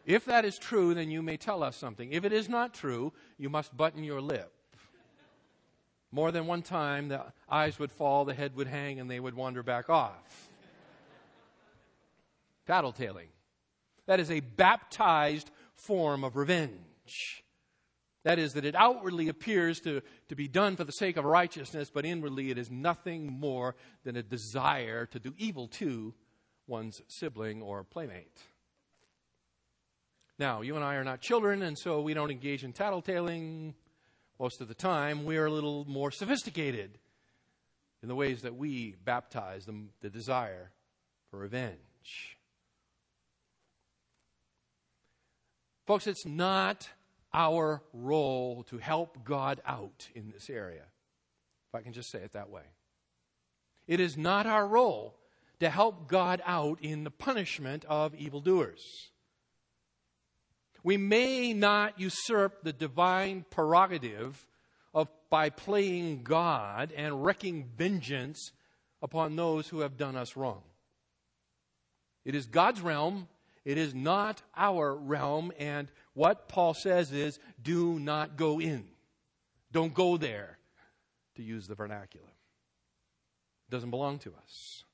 if 0.06 0.24
that 0.24 0.46
is 0.46 0.58
true, 0.58 0.94
then 0.94 1.10
you 1.10 1.22
may 1.22 1.36
tell 1.36 1.62
us 1.62 1.76
something. 1.76 2.12
If 2.12 2.24
it 2.24 2.32
is 2.32 2.48
not 2.48 2.72
true, 2.72 3.12
you 3.36 3.50
must 3.50 3.76
button 3.76 4.02
your 4.02 4.22
lip. 4.22 4.52
More 6.10 6.32
than 6.32 6.46
one 6.46 6.62
time, 6.62 7.08
the 7.08 7.24
eyes 7.50 7.78
would 7.78 7.92
fall, 7.92 8.24
the 8.24 8.32
head 8.32 8.56
would 8.56 8.66
hang, 8.66 8.98
and 8.98 9.10
they 9.10 9.20
would 9.20 9.34
wander 9.34 9.62
back 9.62 9.90
off. 9.90 10.48
Tattletaling. 12.66 13.28
That 14.06 14.18
is 14.18 14.30
a 14.30 14.40
baptized 14.40 15.50
form 15.86 16.24
of 16.24 16.36
revenge. 16.36 17.44
That 18.24 18.38
is, 18.38 18.52
that 18.52 18.64
it 18.64 18.74
outwardly 18.74 19.28
appears 19.28 19.80
to, 19.80 20.02
to 20.28 20.34
be 20.34 20.48
done 20.48 20.76
for 20.76 20.84
the 20.84 20.92
sake 20.92 21.16
of 21.16 21.24
righteousness, 21.24 21.90
but 21.92 22.04
inwardly 22.04 22.50
it 22.50 22.58
is 22.58 22.70
nothing 22.70 23.32
more 23.32 23.74
than 24.04 24.16
a 24.16 24.22
desire 24.22 25.06
to 25.06 25.18
do 25.18 25.32
evil 25.38 25.68
to 25.78 26.14
one's 26.66 27.00
sibling 27.08 27.62
or 27.62 27.84
playmate. 27.84 28.42
Now, 30.38 30.60
you 30.60 30.76
and 30.76 30.84
I 30.84 30.96
are 30.96 31.04
not 31.04 31.20
children, 31.20 31.62
and 31.62 31.76
so 31.78 32.00
we 32.00 32.14
don't 32.14 32.30
engage 32.30 32.64
in 32.64 32.72
tattletaling 32.72 33.74
most 34.38 34.60
of 34.60 34.68
the 34.68 34.74
time. 34.74 35.24
We 35.24 35.36
are 35.36 35.46
a 35.46 35.50
little 35.50 35.84
more 35.86 36.10
sophisticated 36.10 36.98
in 38.02 38.08
the 38.08 38.14
ways 38.14 38.42
that 38.42 38.54
we 38.54 38.94
baptize 39.04 39.64
the, 39.64 39.74
the 40.00 40.10
desire 40.10 40.70
for 41.30 41.38
revenge. 41.38 42.37
Folks, 45.88 46.06
it's 46.06 46.26
not 46.26 46.86
our 47.32 47.82
role 47.94 48.62
to 48.64 48.76
help 48.76 49.24
God 49.24 49.62
out 49.64 50.06
in 50.14 50.30
this 50.30 50.50
area, 50.50 50.82
if 50.82 51.74
I 51.74 51.80
can 51.80 51.94
just 51.94 52.10
say 52.10 52.18
it 52.18 52.34
that 52.34 52.50
way. 52.50 52.64
It 53.86 53.98
is 53.98 54.18
not 54.18 54.44
our 54.44 54.66
role 54.66 55.14
to 55.60 55.70
help 55.70 56.06
God 56.06 56.42
out 56.44 56.78
in 56.82 57.04
the 57.04 57.10
punishment 57.10 57.86
of 57.86 58.14
evildoers. 58.14 58.82
We 60.82 60.98
may 60.98 61.54
not 61.54 61.98
usurp 61.98 62.62
the 62.62 62.74
divine 62.74 63.46
prerogative 63.48 64.46
of 64.92 65.08
by 65.30 65.48
playing 65.48 66.22
God 66.22 66.92
and 66.94 67.24
wreaking 67.24 67.70
vengeance 67.78 68.52
upon 69.00 69.36
those 69.36 69.68
who 69.68 69.80
have 69.80 69.96
done 69.96 70.16
us 70.16 70.36
wrong. 70.36 70.60
It 72.26 72.34
is 72.34 72.44
God's 72.44 72.82
realm. 72.82 73.26
It 73.64 73.78
is 73.78 73.94
not 73.94 74.42
our 74.56 74.94
realm. 74.94 75.52
And 75.58 75.90
what 76.14 76.48
Paul 76.48 76.74
says 76.74 77.12
is 77.12 77.38
do 77.60 77.98
not 77.98 78.36
go 78.36 78.60
in. 78.60 78.84
Don't 79.70 79.92
go 79.92 80.16
there, 80.16 80.58
to 81.36 81.42
use 81.42 81.66
the 81.66 81.74
vernacular. 81.74 82.26
It 82.26 83.70
doesn't 83.70 83.90
belong 83.90 84.18
to 84.20 84.32
us. 84.42 84.84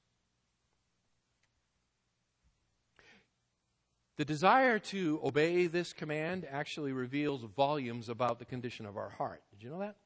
The 4.17 4.25
desire 4.25 4.79
to 4.79 5.21
obey 5.25 5.67
this 5.67 5.93
command 5.93 6.47
actually 6.49 6.93
reveals 6.93 7.43
volumes 7.57 8.09
about 8.09 8.39
the 8.39 8.45
condition 8.45 8.87
of 8.87 8.97
our 8.97 9.11
heart. 9.11 9.43
Did 9.51 9.63
you 9.63 9.71
know 9.71 9.81
that? 9.81 9.97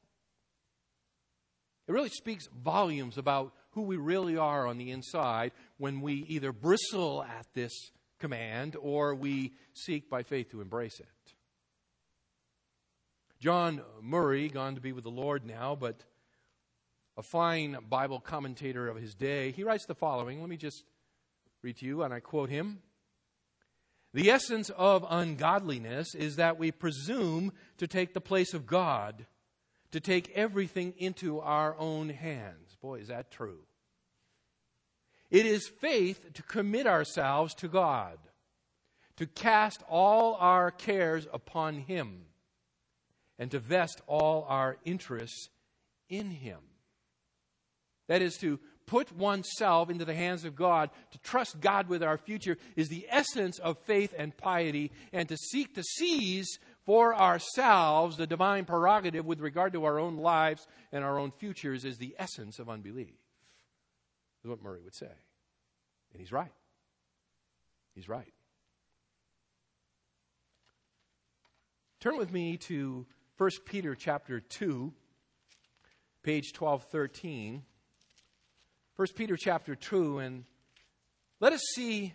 It 1.87 1.91
really 1.91 2.09
speaks 2.09 2.47
volumes 2.47 3.17
about 3.17 3.53
who 3.71 3.81
we 3.81 3.97
really 3.97 4.37
are 4.37 4.65
on 4.65 4.77
the 4.77 4.91
inside 4.91 5.51
when 5.77 6.01
we 6.01 6.25
either 6.27 6.51
bristle 6.51 7.23
at 7.23 7.45
this 7.53 7.91
command 8.19 8.75
or 8.79 9.15
we 9.15 9.53
seek 9.73 10.09
by 10.09 10.23
faith 10.23 10.51
to 10.51 10.61
embrace 10.61 10.99
it. 10.99 11.07
John 13.39 13.81
Murray, 14.01 14.49
gone 14.49 14.75
to 14.75 14.81
be 14.81 14.91
with 14.91 15.05
the 15.05 15.09
Lord 15.09 15.45
now, 15.45 15.75
but 15.75 16.03
a 17.17 17.23
fine 17.23 17.77
Bible 17.89 18.19
commentator 18.19 18.87
of 18.87 18.97
his 18.97 19.15
day, 19.15 19.51
he 19.51 19.63
writes 19.63 19.85
the 19.85 19.95
following. 19.95 20.41
Let 20.41 20.49
me 20.49 20.57
just 20.57 20.83
read 21.61 21.77
to 21.77 21.85
you, 21.85 22.03
and 22.03 22.13
I 22.13 22.19
quote 22.19 22.49
him. 22.49 22.79
The 24.13 24.29
essence 24.29 24.69
of 24.71 25.05
ungodliness 25.09 26.15
is 26.15 26.37
that 26.37 26.57
we 26.57 26.71
presume 26.71 27.53
to 27.77 27.87
take 27.87 28.13
the 28.13 28.21
place 28.21 28.53
of 28.53 28.65
God, 28.65 29.25
to 29.91 29.99
take 29.99 30.31
everything 30.35 30.93
into 30.97 31.39
our 31.39 31.77
own 31.77 32.09
hands. 32.09 32.75
Boy, 32.81 32.99
is 32.99 33.07
that 33.07 33.31
true. 33.31 33.59
It 35.29 35.45
is 35.45 35.67
faith 35.67 36.33
to 36.33 36.43
commit 36.43 36.87
ourselves 36.87 37.53
to 37.55 37.67
God, 37.67 38.17
to 39.17 39.27
cast 39.27 39.83
all 39.87 40.35
our 40.39 40.71
cares 40.71 41.27
upon 41.31 41.75
Him, 41.75 42.25
and 43.37 43.51
to 43.51 43.59
vest 43.59 44.01
all 44.07 44.45
our 44.49 44.77
interests 44.85 45.49
in 46.09 46.31
Him. 46.31 46.59
That 48.07 48.21
is 48.21 48.37
to 48.37 48.59
put 48.89 49.15
oneself 49.15 49.91
into 49.91 50.03
the 50.03 50.15
hands 50.15 50.45
of 50.45 50.55
God, 50.55 50.89
to 51.11 51.19
trust 51.19 51.61
God 51.61 51.89
with 51.89 52.01
our 52.01 52.17
future, 52.17 52.57
is 52.75 52.89
the 52.89 53.05
essence 53.07 53.59
of 53.59 53.77
faith 53.77 54.15
and 54.17 54.35
piety, 54.35 54.91
and 55.13 55.29
to 55.29 55.37
seek 55.37 55.75
to 55.75 55.83
seize 55.83 56.57
for 56.87 57.15
ourselves 57.15 58.17
the 58.17 58.25
divine 58.25 58.65
prerogative 58.65 59.27
with 59.27 59.41
regard 59.41 59.73
to 59.73 59.85
our 59.85 59.99
own 59.99 60.17
lives 60.17 60.65
and 60.91 61.03
our 61.03 61.19
own 61.19 61.29
futures 61.29 61.85
is 61.85 61.99
the 61.99 62.15
essence 62.17 62.57
of 62.57 62.67
unbelief, 62.67 63.13
is 64.43 64.49
what 64.49 64.61
Murray 64.61 64.81
would 64.83 64.95
say. 64.95 65.11
And 66.11 66.19
he's 66.19 66.31
right. 66.31 66.51
He's 67.95 68.09
right. 68.09 68.33
Turn 71.99 72.17
with 72.17 72.31
me 72.31 72.57
to 72.57 73.05
1 73.37 73.49
Peter 73.65 73.93
chapter 73.95 74.39
2, 74.39 74.93
page 76.23 76.53
1213. 76.57 77.63
1 78.95 79.07
Peter 79.15 79.37
chapter 79.37 79.75
2, 79.75 80.19
and 80.19 80.43
let 81.39 81.53
us 81.53 81.61
see 81.73 82.13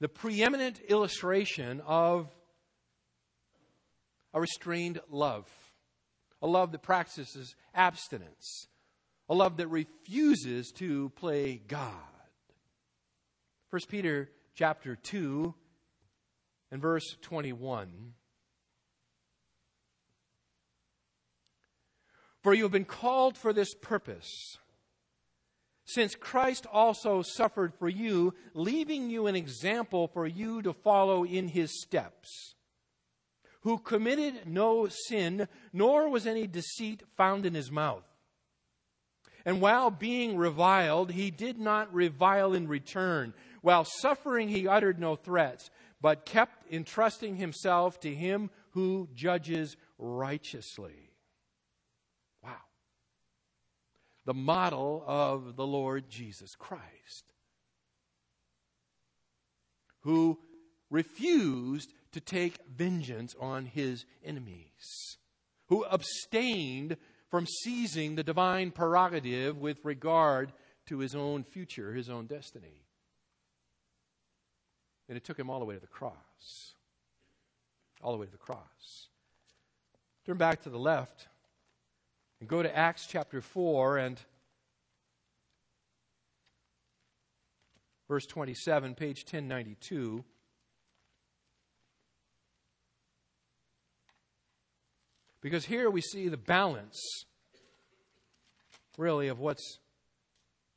the 0.00 0.08
preeminent 0.08 0.80
illustration 0.88 1.82
of 1.86 2.30
a 4.32 4.40
restrained 4.40 5.00
love, 5.10 5.46
a 6.40 6.46
love 6.46 6.72
that 6.72 6.82
practices 6.82 7.54
abstinence, 7.74 8.68
a 9.28 9.34
love 9.34 9.56
that 9.58 9.68
refuses 9.68 10.72
to 10.72 11.10
play 11.10 11.60
God. 11.68 11.92
1 13.70 13.82
Peter 13.88 14.30
chapter 14.54 14.96
2 14.96 15.54
and 16.70 16.80
verse 16.80 17.16
21. 17.22 18.14
For 22.42 22.54
you 22.54 22.62
have 22.62 22.72
been 22.72 22.84
called 22.84 23.36
for 23.36 23.52
this 23.52 23.74
purpose 23.74 24.58
since 25.84 26.14
Christ 26.14 26.66
also 26.70 27.22
suffered 27.22 27.72
for 27.74 27.88
you, 27.88 28.34
leaving 28.52 29.08
you 29.08 29.26
an 29.26 29.34
example 29.34 30.06
for 30.06 30.26
you 30.26 30.60
to 30.60 30.74
follow 30.74 31.24
in 31.24 31.48
his 31.48 31.80
steps, 31.80 32.56
who 33.62 33.78
committed 33.78 34.46
no 34.46 34.88
sin, 34.88 35.48
nor 35.72 36.10
was 36.10 36.26
any 36.26 36.46
deceit 36.46 37.02
found 37.16 37.46
in 37.46 37.54
his 37.54 37.70
mouth. 37.70 38.04
And 39.48 39.62
while 39.62 39.90
being 39.90 40.36
reviled, 40.36 41.10
he 41.10 41.30
did 41.30 41.58
not 41.58 41.94
revile 41.94 42.52
in 42.52 42.68
return. 42.68 43.32
While 43.62 43.86
suffering, 43.86 44.50
he 44.50 44.68
uttered 44.68 45.00
no 45.00 45.16
threats, 45.16 45.70
but 46.02 46.26
kept 46.26 46.70
entrusting 46.70 47.36
himself 47.36 47.98
to 48.00 48.14
him 48.14 48.50
who 48.72 49.08
judges 49.14 49.78
righteously. 49.96 51.12
Wow. 52.44 52.60
The 54.26 54.34
model 54.34 55.02
of 55.06 55.56
the 55.56 55.66
Lord 55.66 56.10
Jesus 56.10 56.54
Christ, 56.54 57.32
who 60.00 60.38
refused 60.90 61.94
to 62.12 62.20
take 62.20 62.58
vengeance 62.70 63.34
on 63.40 63.64
his 63.64 64.04
enemies, 64.22 65.16
who 65.68 65.84
abstained 65.84 66.98
from 67.30 67.46
seizing 67.46 68.14
the 68.14 68.22
divine 68.22 68.70
prerogative 68.70 69.58
with 69.58 69.78
regard 69.84 70.52
to 70.86 70.98
his 70.98 71.14
own 71.14 71.44
future, 71.44 71.92
his 71.92 72.08
own 72.08 72.26
destiny. 72.26 72.84
And 75.08 75.16
it 75.16 75.24
took 75.24 75.38
him 75.38 75.50
all 75.50 75.58
the 75.58 75.64
way 75.64 75.74
to 75.74 75.80
the 75.80 75.86
cross. 75.86 76.14
All 78.02 78.12
the 78.12 78.18
way 78.18 78.26
to 78.26 78.32
the 78.32 78.38
cross. 78.38 79.08
Turn 80.26 80.36
back 80.36 80.62
to 80.62 80.70
the 80.70 80.78
left 80.78 81.28
and 82.40 82.48
go 82.48 82.62
to 82.62 82.76
Acts 82.76 83.06
chapter 83.06 83.40
4 83.40 83.98
and 83.98 84.20
verse 88.08 88.26
27, 88.26 88.94
page 88.94 89.24
1092. 89.24 90.24
Because 95.48 95.64
here 95.64 95.88
we 95.88 96.02
see 96.02 96.28
the 96.28 96.36
balance, 96.36 97.24
really, 98.98 99.28
of 99.28 99.38
what's 99.38 99.78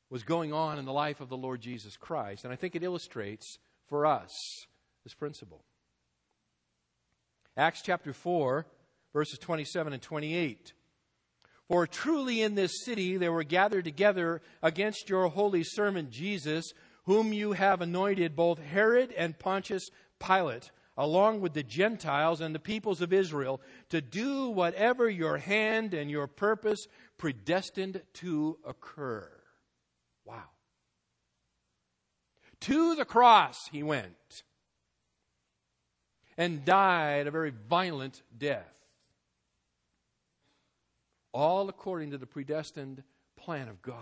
was 0.10 0.23
going 0.23 0.53
on 0.53 0.79
in 0.79 0.86
the 0.86 0.93
life 0.93 1.19
of 1.19 1.27
the 1.27 1.36
Lord 1.36 1.60
Jesus 1.60 1.97
Christ. 1.97 2.45
And 2.45 2.53
I 2.53 2.55
think 2.55 2.77
it 2.77 2.81
illustrates 2.81 3.57
for 3.89 4.05
us 4.05 4.31
this 5.03 5.13
principle. 5.13 5.65
Acts 7.57 7.81
chapter 7.81 8.13
4, 8.13 8.65
verses 9.12 9.39
27 9.39 9.91
and 9.91 10.01
28. 10.01 10.71
For 11.67 11.86
truly 11.86 12.41
in 12.41 12.55
this 12.55 12.86
city 12.86 13.17
there 13.17 13.34
were 13.34 13.43
gathered 13.43 13.84
together 13.84 14.41
against 14.63 15.10
your 15.10 15.27
holy 15.27 15.65
servant 15.65 16.12
Jesus, 16.12 16.71
whom 17.03 17.34
you 17.34 17.51
have 17.51 17.81
anointed, 17.81 18.38
both 18.38 18.60
Herod 18.60 19.13
and 19.17 19.38
Pontius 19.38 19.89
Pilate, 20.17 20.71
along 21.01 21.41
with 21.41 21.53
the 21.53 21.63
Gentiles 21.63 22.41
and 22.41 22.53
the 22.53 22.59
peoples 22.59 23.01
of 23.01 23.11
Israel, 23.11 23.59
to 23.89 24.01
do 24.01 24.49
whatever 24.49 25.09
your 25.09 25.37
hand 25.37 25.95
and 25.95 26.11
your 26.11 26.27
purpose 26.27 26.87
predestined 27.17 28.03
to 28.13 28.59
occur. 28.63 29.27
Wow. 30.25 30.43
To 32.61 32.93
the 32.93 33.03
cross 33.03 33.67
he 33.71 33.81
went 33.81 34.43
and 36.37 36.63
died 36.63 37.25
a 37.25 37.31
very 37.31 37.51
violent 37.67 38.21
death 38.37 38.67
all 41.33 41.67
according 41.67 42.11
to 42.11 42.19
the 42.19 42.27
predestined 42.27 43.01
plan 43.37 43.69
of 43.69 43.81
God. 43.81 43.97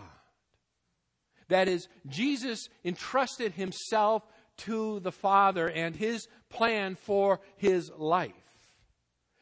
That 1.48 1.70
is, 1.70 1.88
Jesus 2.08 2.68
entrusted 2.84 3.54
himself 3.54 4.24
to 4.60 5.00
the 5.00 5.12
Father 5.12 5.68
and 5.70 5.96
his 5.96 6.28
plan 6.50 6.96
for 6.96 7.40
his 7.58 7.92
life. 7.98 8.34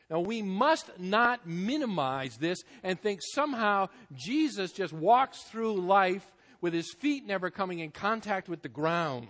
Now, 0.09 0.21
we 0.21 0.41
must 0.41 0.99
not 0.99 1.47
minimize 1.47 2.37
this 2.37 2.63
and 2.81 2.99
think 2.99 3.19
somehow 3.21 3.89
Jesus 4.13 4.71
just 4.71 4.93
walks 4.93 5.43
through 5.43 5.81
life 5.81 6.25
with 6.61 6.73
his 6.73 6.93
feet 6.99 7.25
never 7.25 7.49
coming 7.49 7.79
in 7.79 7.91
contact 7.91 8.47
with 8.47 8.61
the 8.61 8.69
ground. 8.69 9.27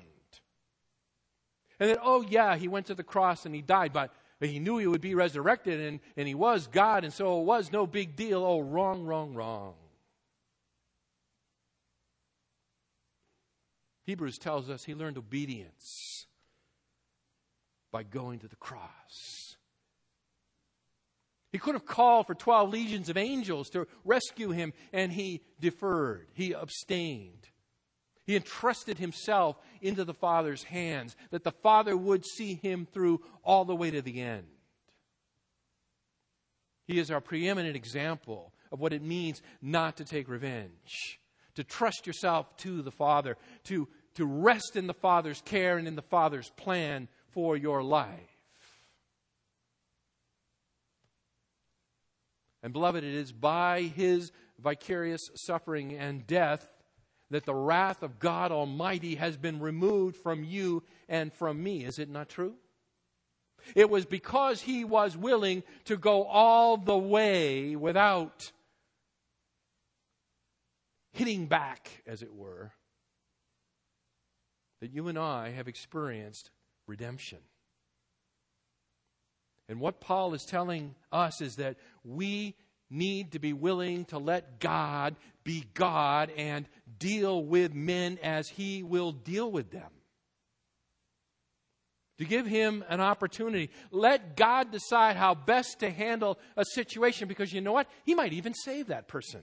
And 1.80 1.90
that, 1.90 2.00
oh, 2.04 2.24
yeah, 2.28 2.56
he 2.56 2.68
went 2.68 2.88
to 2.88 2.96
the 2.96 3.04
cross 3.04 3.46
and 3.46 3.56
he 3.56 3.62
died, 3.62 3.92
but 3.92 4.12
he 4.40 4.60
knew 4.60 4.78
he 4.78 4.88
would 4.88 5.02
be 5.02 5.16
resurrected 5.16 5.80
and, 5.80 6.00
and 6.16 6.28
he 6.28 6.36
was 6.36 6.68
God, 6.68 7.04
and 7.04 7.14
so 7.14 7.40
it 7.40 7.46
was 7.46 7.72
no 7.72 7.88
big 7.88 8.16
deal. 8.16 8.44
Oh, 8.44 8.60
wrong, 8.60 9.04
wrong, 9.04 9.34
wrong. 9.34 9.74
Hebrews 14.08 14.38
tells 14.38 14.70
us 14.70 14.86
he 14.86 14.96
learned 14.96 15.18
obedience 15.18 16.26
by 17.92 18.04
going 18.04 18.40
to 18.40 18.48
the 18.48 18.56
cross. 18.56 19.58
He 21.52 21.60
could 21.60 21.76
have 21.76 21.86
called 21.86 22.26
for 22.26 22.34
12 22.34 22.70
legions 22.70 23.10
of 23.10 23.18
angels 23.18 23.70
to 23.72 23.86
rescue 24.06 24.52
him, 24.52 24.72
and 24.94 25.12
he 25.12 25.42
deferred. 25.60 26.28
He 26.34 26.54
abstained. 26.54 27.50
He 28.26 28.36
entrusted 28.36 28.98
himself 28.98 29.58
into 29.82 30.06
the 30.06 30.14
Father's 30.14 30.64
hands, 30.64 31.16
that 31.32 31.44
the 31.44 31.52
Father 31.52 31.96
would 31.96 32.26
see 32.26 32.56
him 32.56 32.88
through 32.92 33.22
all 33.44 33.66
the 33.66 33.76
way 33.76 33.92
to 33.92 34.02
the 34.02 34.22
end. 34.22 34.48
He 36.86 36.98
is 36.98 37.12
our 37.12 37.22
preeminent 37.22 37.76
example 37.76 38.54
of 38.72 38.80
what 38.80 38.94
it 38.94 39.02
means 39.02 39.42
not 39.62 39.98
to 39.98 40.06
take 40.06 40.30
revenge, 40.30 41.20
to 41.56 41.64
trust 41.64 42.08
yourself 42.08 42.56
to 42.58 42.82
the 42.82 42.92
Father, 42.92 43.36
to, 43.66 43.88
to 44.18 44.26
rest 44.26 44.76
in 44.76 44.88
the 44.88 44.94
Father's 44.94 45.42
care 45.42 45.78
and 45.78 45.88
in 45.88 45.96
the 45.96 46.02
Father's 46.02 46.50
plan 46.58 47.08
for 47.30 47.56
your 47.56 47.84
life. 47.84 48.10
And 52.64 52.74
beloved, 52.74 53.04
it 53.04 53.14
is 53.14 53.32
by 53.32 53.84
his 53.84 54.32
vicarious 54.60 55.22
suffering 55.36 55.94
and 55.94 56.26
death 56.26 56.68
that 57.30 57.46
the 57.46 57.54
wrath 57.54 58.02
of 58.02 58.20
God 58.20 58.52
Almighty 58.52 59.16
has 59.16 59.38
been 59.38 59.60
removed 59.60 60.18
from 60.18 60.44
you 60.44 60.82
and 61.08 61.32
from 61.32 61.62
me. 61.62 61.86
Is 61.86 62.00
it 62.00 62.10
not 62.10 62.28
true? 62.28 62.56
It 63.76 63.90
was 63.90 64.06
because 64.06 64.62
he 64.62 64.84
was 64.84 65.16
willing 65.16 65.62
to 65.86 65.96
go 65.96 66.24
all 66.24 66.78
the 66.78 66.98
way 66.98 67.76
without 67.76 68.52
hitting 71.12 71.46
back, 71.46 72.02
as 72.08 72.24
it 72.24 72.34
were, 72.34 72.72
that 74.82 74.92
you 74.92 75.08
and 75.08 75.18
I 75.18 75.52
have 75.52 75.68
experienced 75.68 76.50
redemption. 76.88 77.40
And 79.70 79.80
what 79.80 80.00
Paul 80.00 80.34
is 80.34 80.46
telling 80.46 80.96
us 81.12 81.42
is 81.42 81.58
that 81.58 81.78
we 82.04 82.56
need 82.90 83.34
to 83.34 83.40
be 83.40 83.54
willing 83.54 84.06
to 84.06 84.18
let 84.18 84.60
God 84.60 85.16
be 85.44 85.66
God 85.74 86.32
and 86.38 86.68
deal 87.00 87.44
with 87.44 87.74
men 87.74 88.18
as 88.24 88.48
he 88.48 88.84
will 88.84 89.12
deal 89.12 89.52
with 89.52 89.72
them. 89.72 89.90
To 92.20 92.26
give 92.26 92.48
him 92.48 92.84
an 92.90 93.00
opportunity. 93.00 93.70
Let 93.92 94.36
God 94.36 94.72
decide 94.72 95.18
how 95.18 95.36
best 95.36 95.80
to 95.80 95.92
handle 95.92 96.40
a 96.56 96.66
situation 96.74 97.28
because 97.28 97.54
you 97.54 97.62
know 97.62 97.74
what? 97.74 97.88
He 98.06 98.16
might 98.16 98.34
even 98.34 98.54
save 98.56 98.88
that 98.88 99.08
person. 99.08 99.42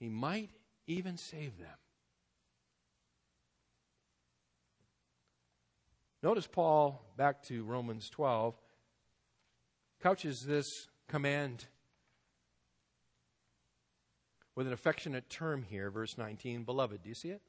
He 0.00 0.08
might 0.08 0.50
even 0.86 1.18
save 1.18 1.58
them. 1.58 1.68
Notice 6.22 6.48
Paul, 6.48 7.00
back 7.16 7.44
to 7.44 7.62
Romans 7.62 8.10
12, 8.10 8.54
couches 10.02 10.44
this 10.44 10.66
command 11.06 11.66
with 14.56 14.66
an 14.66 14.72
affectionate 14.72 15.30
term 15.30 15.62
here, 15.62 15.90
verse 15.90 16.18
19, 16.18 16.64
beloved. 16.64 17.02
Do 17.04 17.08
you 17.08 17.14
see 17.14 17.30
it? 17.30 17.40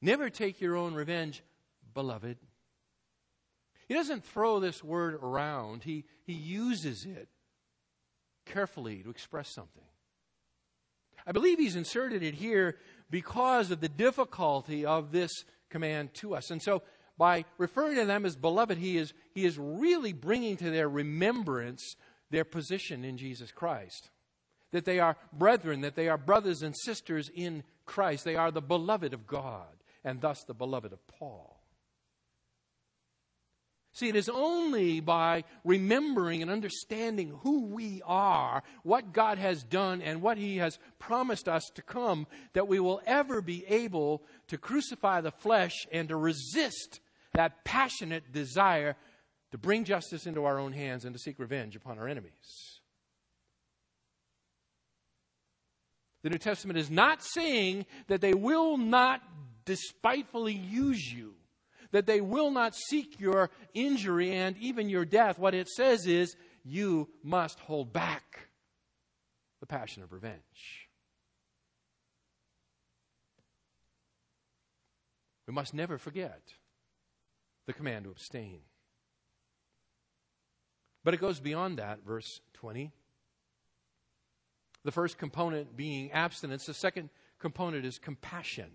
Never 0.00 0.30
take 0.30 0.62
your 0.62 0.74
own 0.74 0.94
revenge, 0.94 1.42
beloved. 1.92 2.38
He 3.88 3.94
doesn't 3.94 4.24
throw 4.24 4.58
this 4.58 4.82
word 4.82 5.18
around, 5.22 5.82
he, 5.82 6.04
he 6.24 6.32
uses 6.32 7.04
it 7.04 7.28
carefully 8.46 9.02
to 9.02 9.10
express 9.10 9.50
something. 9.50 9.84
I 11.26 11.32
believe 11.32 11.58
he's 11.58 11.76
inserted 11.76 12.22
it 12.22 12.32
here 12.32 12.78
because 13.10 13.70
of 13.70 13.80
the 13.80 13.88
difficulty 13.90 14.86
of 14.86 15.12
this 15.12 15.44
command 15.68 16.14
to 16.14 16.34
us. 16.34 16.50
And 16.50 16.62
so, 16.62 16.82
by 17.20 17.44
referring 17.58 17.96
to 17.96 18.06
them 18.06 18.24
as 18.24 18.34
beloved, 18.34 18.78
he 18.78 18.96
is, 18.96 19.12
he 19.34 19.44
is 19.44 19.58
really 19.58 20.14
bringing 20.14 20.56
to 20.56 20.70
their 20.70 20.88
remembrance 20.88 21.94
their 22.30 22.46
position 22.46 23.04
in 23.04 23.18
Jesus 23.18 23.52
Christ 23.52 24.08
that 24.72 24.84
they 24.84 25.00
are 25.00 25.16
brethren, 25.32 25.82
that 25.82 25.96
they 25.96 26.08
are 26.08 26.16
brothers 26.16 26.62
and 26.62 26.74
sisters 26.76 27.30
in 27.34 27.62
Christ. 27.84 28.24
They 28.24 28.36
are 28.36 28.50
the 28.50 28.62
beloved 28.62 29.12
of 29.12 29.26
God, 29.26 29.66
and 30.04 30.20
thus 30.20 30.44
the 30.44 30.54
beloved 30.54 30.92
of 30.92 31.06
Paul. 31.06 31.60
See, 33.92 34.08
it 34.08 34.16
is 34.16 34.28
only 34.28 35.00
by 35.00 35.42
remembering 35.64 36.42
and 36.42 36.50
understanding 36.50 37.36
who 37.42 37.66
we 37.66 38.00
are, 38.06 38.62
what 38.84 39.12
God 39.12 39.38
has 39.38 39.64
done, 39.64 40.00
and 40.00 40.22
what 40.22 40.38
He 40.38 40.58
has 40.58 40.78
promised 41.00 41.48
us 41.48 41.64
to 41.74 41.82
come 41.82 42.28
that 42.52 42.68
we 42.68 42.78
will 42.78 43.02
ever 43.04 43.42
be 43.42 43.66
able 43.66 44.22
to 44.46 44.58
crucify 44.58 45.20
the 45.20 45.32
flesh 45.32 45.88
and 45.90 46.08
to 46.08 46.16
resist 46.16 47.00
that 47.32 47.64
passionate 47.64 48.32
desire 48.32 48.96
to 49.52 49.58
bring 49.58 49.84
justice 49.84 50.26
into 50.26 50.44
our 50.44 50.58
own 50.58 50.72
hands 50.72 51.04
and 51.04 51.14
to 51.14 51.18
seek 51.18 51.38
revenge 51.38 51.76
upon 51.76 51.98
our 51.98 52.08
enemies. 52.08 52.80
The 56.22 56.30
New 56.30 56.38
Testament 56.38 56.78
is 56.78 56.90
not 56.90 57.22
saying 57.22 57.86
that 58.08 58.20
they 58.20 58.34
will 58.34 58.76
not 58.76 59.22
despitefully 59.64 60.54
use 60.54 61.10
you, 61.12 61.34
that 61.92 62.06
they 62.06 62.20
will 62.20 62.50
not 62.50 62.74
seek 62.74 63.18
your 63.18 63.50
injury 63.74 64.32
and 64.32 64.56
even 64.58 64.88
your 64.88 65.04
death. 65.04 65.38
What 65.38 65.54
it 65.54 65.68
says 65.68 66.06
is 66.06 66.36
you 66.64 67.08
must 67.22 67.58
hold 67.60 67.92
back 67.92 68.48
the 69.60 69.66
passion 69.66 70.02
of 70.02 70.12
revenge. 70.12 70.88
We 75.46 75.54
must 75.54 75.74
never 75.74 75.98
forget 75.98 76.42
the 77.66 77.72
command 77.72 78.04
to 78.04 78.10
abstain. 78.10 78.60
But 81.04 81.14
it 81.14 81.20
goes 81.20 81.40
beyond 81.40 81.78
that, 81.78 82.04
verse 82.04 82.40
20. 82.54 82.92
The 84.84 84.92
first 84.92 85.18
component 85.18 85.76
being 85.76 86.10
abstinence, 86.12 86.66
the 86.66 86.74
second 86.74 87.10
component 87.38 87.84
is 87.84 87.98
compassion. 87.98 88.70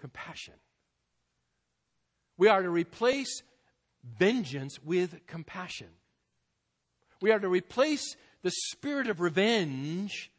Compassion. 0.00 0.54
We 2.36 2.48
are 2.48 2.62
to 2.62 2.70
replace 2.70 3.42
vengeance 4.18 4.78
with 4.82 5.26
compassion. 5.26 5.88
We 7.20 7.32
are 7.32 7.38
to 7.38 7.48
replace 7.48 8.16
the 8.42 8.52
spirit 8.68 9.08
of 9.08 9.20
revenge 9.20 10.30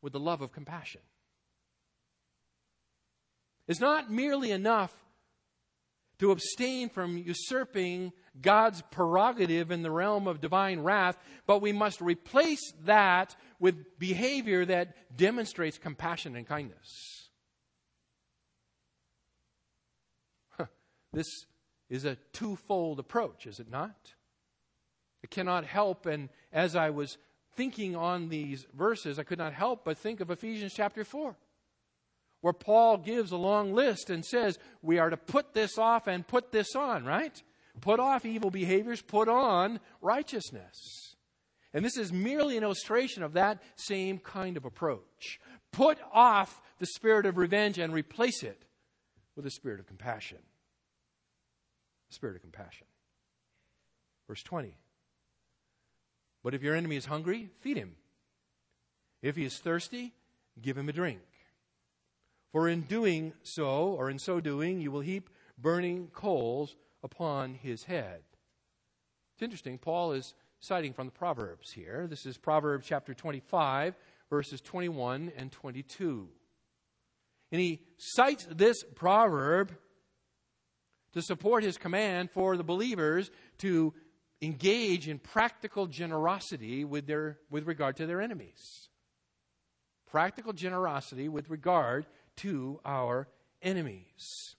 with 0.00 0.12
the 0.12 0.20
love 0.20 0.40
of 0.40 0.52
compassion. 0.52 1.00
It's 3.66 3.80
not 3.80 4.10
merely 4.10 4.50
enough 4.50 4.94
to 6.20 6.30
abstain 6.32 6.90
from 6.90 7.16
usurping 7.16 8.12
God's 8.40 8.82
prerogative 8.90 9.70
in 9.70 9.82
the 9.82 9.90
realm 9.90 10.28
of 10.28 10.42
divine 10.42 10.80
wrath, 10.80 11.16
but 11.46 11.62
we 11.62 11.72
must 11.72 12.02
replace 12.02 12.72
that 12.84 13.34
with 13.58 13.98
behavior 13.98 14.66
that 14.66 15.16
demonstrates 15.16 15.78
compassion 15.78 16.36
and 16.36 16.46
kindness. 16.46 17.30
This 21.12 21.26
is 21.88 22.04
a 22.04 22.18
twofold 22.32 23.00
approach, 23.00 23.46
is 23.46 23.58
it 23.58 23.70
not? 23.70 24.12
It 25.22 25.30
cannot 25.30 25.64
help, 25.64 26.04
and 26.04 26.28
as 26.52 26.76
I 26.76 26.90
was 26.90 27.16
thinking 27.56 27.96
on 27.96 28.28
these 28.28 28.66
verses, 28.74 29.18
I 29.18 29.22
could 29.22 29.38
not 29.38 29.54
help 29.54 29.86
but 29.86 29.96
think 29.96 30.20
of 30.20 30.30
Ephesians 30.30 30.74
chapter 30.74 31.02
4 31.02 31.34
where 32.40 32.52
Paul 32.52 32.96
gives 32.96 33.32
a 33.32 33.36
long 33.36 33.74
list 33.74 34.10
and 34.10 34.24
says 34.24 34.58
we 34.82 34.98
are 34.98 35.10
to 35.10 35.16
put 35.16 35.54
this 35.54 35.78
off 35.78 36.06
and 36.06 36.26
put 36.26 36.52
this 36.52 36.74
on, 36.74 37.04
right? 37.04 37.42
Put 37.80 38.00
off 38.00 38.24
evil 38.24 38.50
behaviors, 38.50 39.02
put 39.02 39.28
on 39.28 39.80
righteousness. 40.00 41.16
And 41.72 41.84
this 41.84 41.96
is 41.96 42.12
merely 42.12 42.56
an 42.56 42.64
illustration 42.64 43.22
of 43.22 43.34
that 43.34 43.62
same 43.76 44.18
kind 44.18 44.56
of 44.56 44.64
approach. 44.64 45.40
Put 45.72 45.98
off 46.12 46.60
the 46.78 46.86
spirit 46.86 47.26
of 47.26 47.36
revenge 47.36 47.78
and 47.78 47.92
replace 47.92 48.42
it 48.42 48.64
with 49.36 49.46
a 49.46 49.50
spirit 49.50 49.78
of 49.78 49.86
compassion. 49.86 50.38
The 52.08 52.14
spirit 52.14 52.36
of 52.36 52.42
compassion. 52.42 52.86
Verse 54.26 54.42
20. 54.42 54.74
But 56.42 56.54
if 56.54 56.62
your 56.62 56.74
enemy 56.74 56.96
is 56.96 57.06
hungry, 57.06 57.50
feed 57.60 57.76
him. 57.76 57.94
If 59.22 59.36
he 59.36 59.44
is 59.44 59.58
thirsty, 59.58 60.14
give 60.60 60.76
him 60.76 60.88
a 60.88 60.92
drink. 60.92 61.20
For 62.52 62.68
in 62.68 62.82
doing 62.82 63.32
so, 63.42 63.94
or 63.96 64.10
in 64.10 64.18
so 64.18 64.40
doing, 64.40 64.80
you 64.80 64.90
will 64.90 65.00
heap 65.00 65.30
burning 65.56 66.08
coals 66.12 66.74
upon 67.02 67.54
his 67.54 67.84
head. 67.84 68.22
It's 69.34 69.42
interesting, 69.42 69.78
Paul 69.78 70.12
is 70.12 70.34
citing 70.58 70.92
from 70.92 71.06
the 71.06 71.12
Proverbs 71.12 71.70
here. 71.72 72.06
This 72.08 72.26
is 72.26 72.36
Proverbs 72.36 72.86
chapter 72.86 73.14
25, 73.14 73.94
verses 74.28 74.60
21 74.60 75.32
and 75.36 75.50
22. 75.50 76.28
And 77.52 77.60
he 77.60 77.80
cites 77.96 78.46
this 78.50 78.84
proverb 78.94 79.72
to 81.12 81.22
support 81.22 81.64
his 81.64 81.78
command 81.78 82.30
for 82.30 82.56
the 82.56 82.64
believers 82.64 83.30
to 83.58 83.94
engage 84.42 85.08
in 85.08 85.18
practical 85.18 85.86
generosity 85.86 86.84
with, 86.84 87.06
their, 87.06 87.38
with 87.50 87.66
regard 87.66 87.96
to 87.96 88.06
their 88.06 88.20
enemies. 88.20 88.88
Practical 90.10 90.52
generosity 90.52 91.28
with 91.28 91.50
regard 91.50 92.06
to 92.42 92.80
our 92.84 93.28
enemies. 93.62 94.56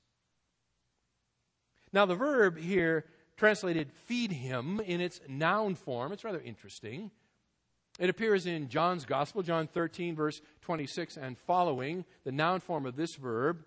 Now, 1.94 2.06
the 2.06 2.16
verb 2.16 2.58
here 2.58 3.06
translated 3.38 3.92
feed 4.06 4.32
him 4.32 4.80
in 4.86 5.02
its 5.02 5.20
noun 5.28 5.76
form, 5.76 6.12
it's 6.12 6.24
rather 6.24 6.42
interesting. 6.42 7.12
It 8.00 8.10
appears 8.10 8.46
in 8.46 8.70
John's 8.70 9.06
Gospel, 9.06 9.44
John 9.44 9.68
13, 9.68 10.16
verse 10.16 10.42
26 10.62 11.18
and 11.18 11.38
following, 11.38 12.06
the 12.24 12.32
noun 12.32 12.62
form 12.62 12.86
of 12.86 12.96
this 12.96 13.16
verb, 13.16 13.64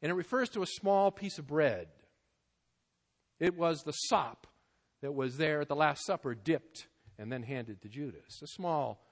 and 0.00 0.10
it 0.10 0.14
refers 0.14 0.48
to 0.50 0.62
a 0.62 0.66
small 0.66 1.10
piece 1.10 1.38
of 1.38 1.46
bread. 1.46 1.88
It 3.38 3.56
was 3.56 3.82
the 3.82 3.92
sop 3.92 4.46
that 5.02 5.14
was 5.14 5.36
there 5.36 5.60
at 5.60 5.68
the 5.68 5.76
Last 5.76 6.04
Supper, 6.06 6.34
dipped 6.34 6.86
and 7.18 7.30
then 7.30 7.42
handed 7.42 7.82
to 7.82 7.88
Judas. 7.88 8.40
A 8.42 8.46
small 8.46 9.04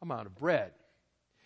amount 0.00 0.26
of 0.26 0.36
bread. 0.36 0.72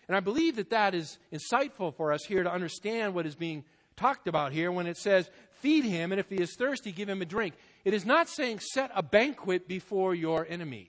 And 0.08 0.16
I 0.16 0.20
believe 0.20 0.56
that 0.56 0.70
that 0.70 0.94
is 0.94 1.18
insightful 1.32 1.94
for 1.94 2.12
us 2.12 2.24
here 2.24 2.42
to 2.42 2.52
understand 2.52 3.14
what 3.14 3.26
is 3.26 3.34
being 3.34 3.64
talked 3.96 4.26
about 4.26 4.52
here 4.52 4.72
when 4.72 4.86
it 4.86 4.96
says, 4.96 5.30
Feed 5.60 5.84
him, 5.84 6.10
and 6.10 6.18
if 6.18 6.28
he 6.28 6.36
is 6.36 6.56
thirsty, 6.56 6.90
give 6.90 7.08
him 7.08 7.22
a 7.22 7.24
drink. 7.24 7.54
It 7.84 7.94
is 7.94 8.04
not 8.04 8.28
saying 8.28 8.58
set 8.58 8.90
a 8.94 9.02
banquet 9.02 9.68
before 9.68 10.14
your 10.14 10.44
enemies. 10.48 10.88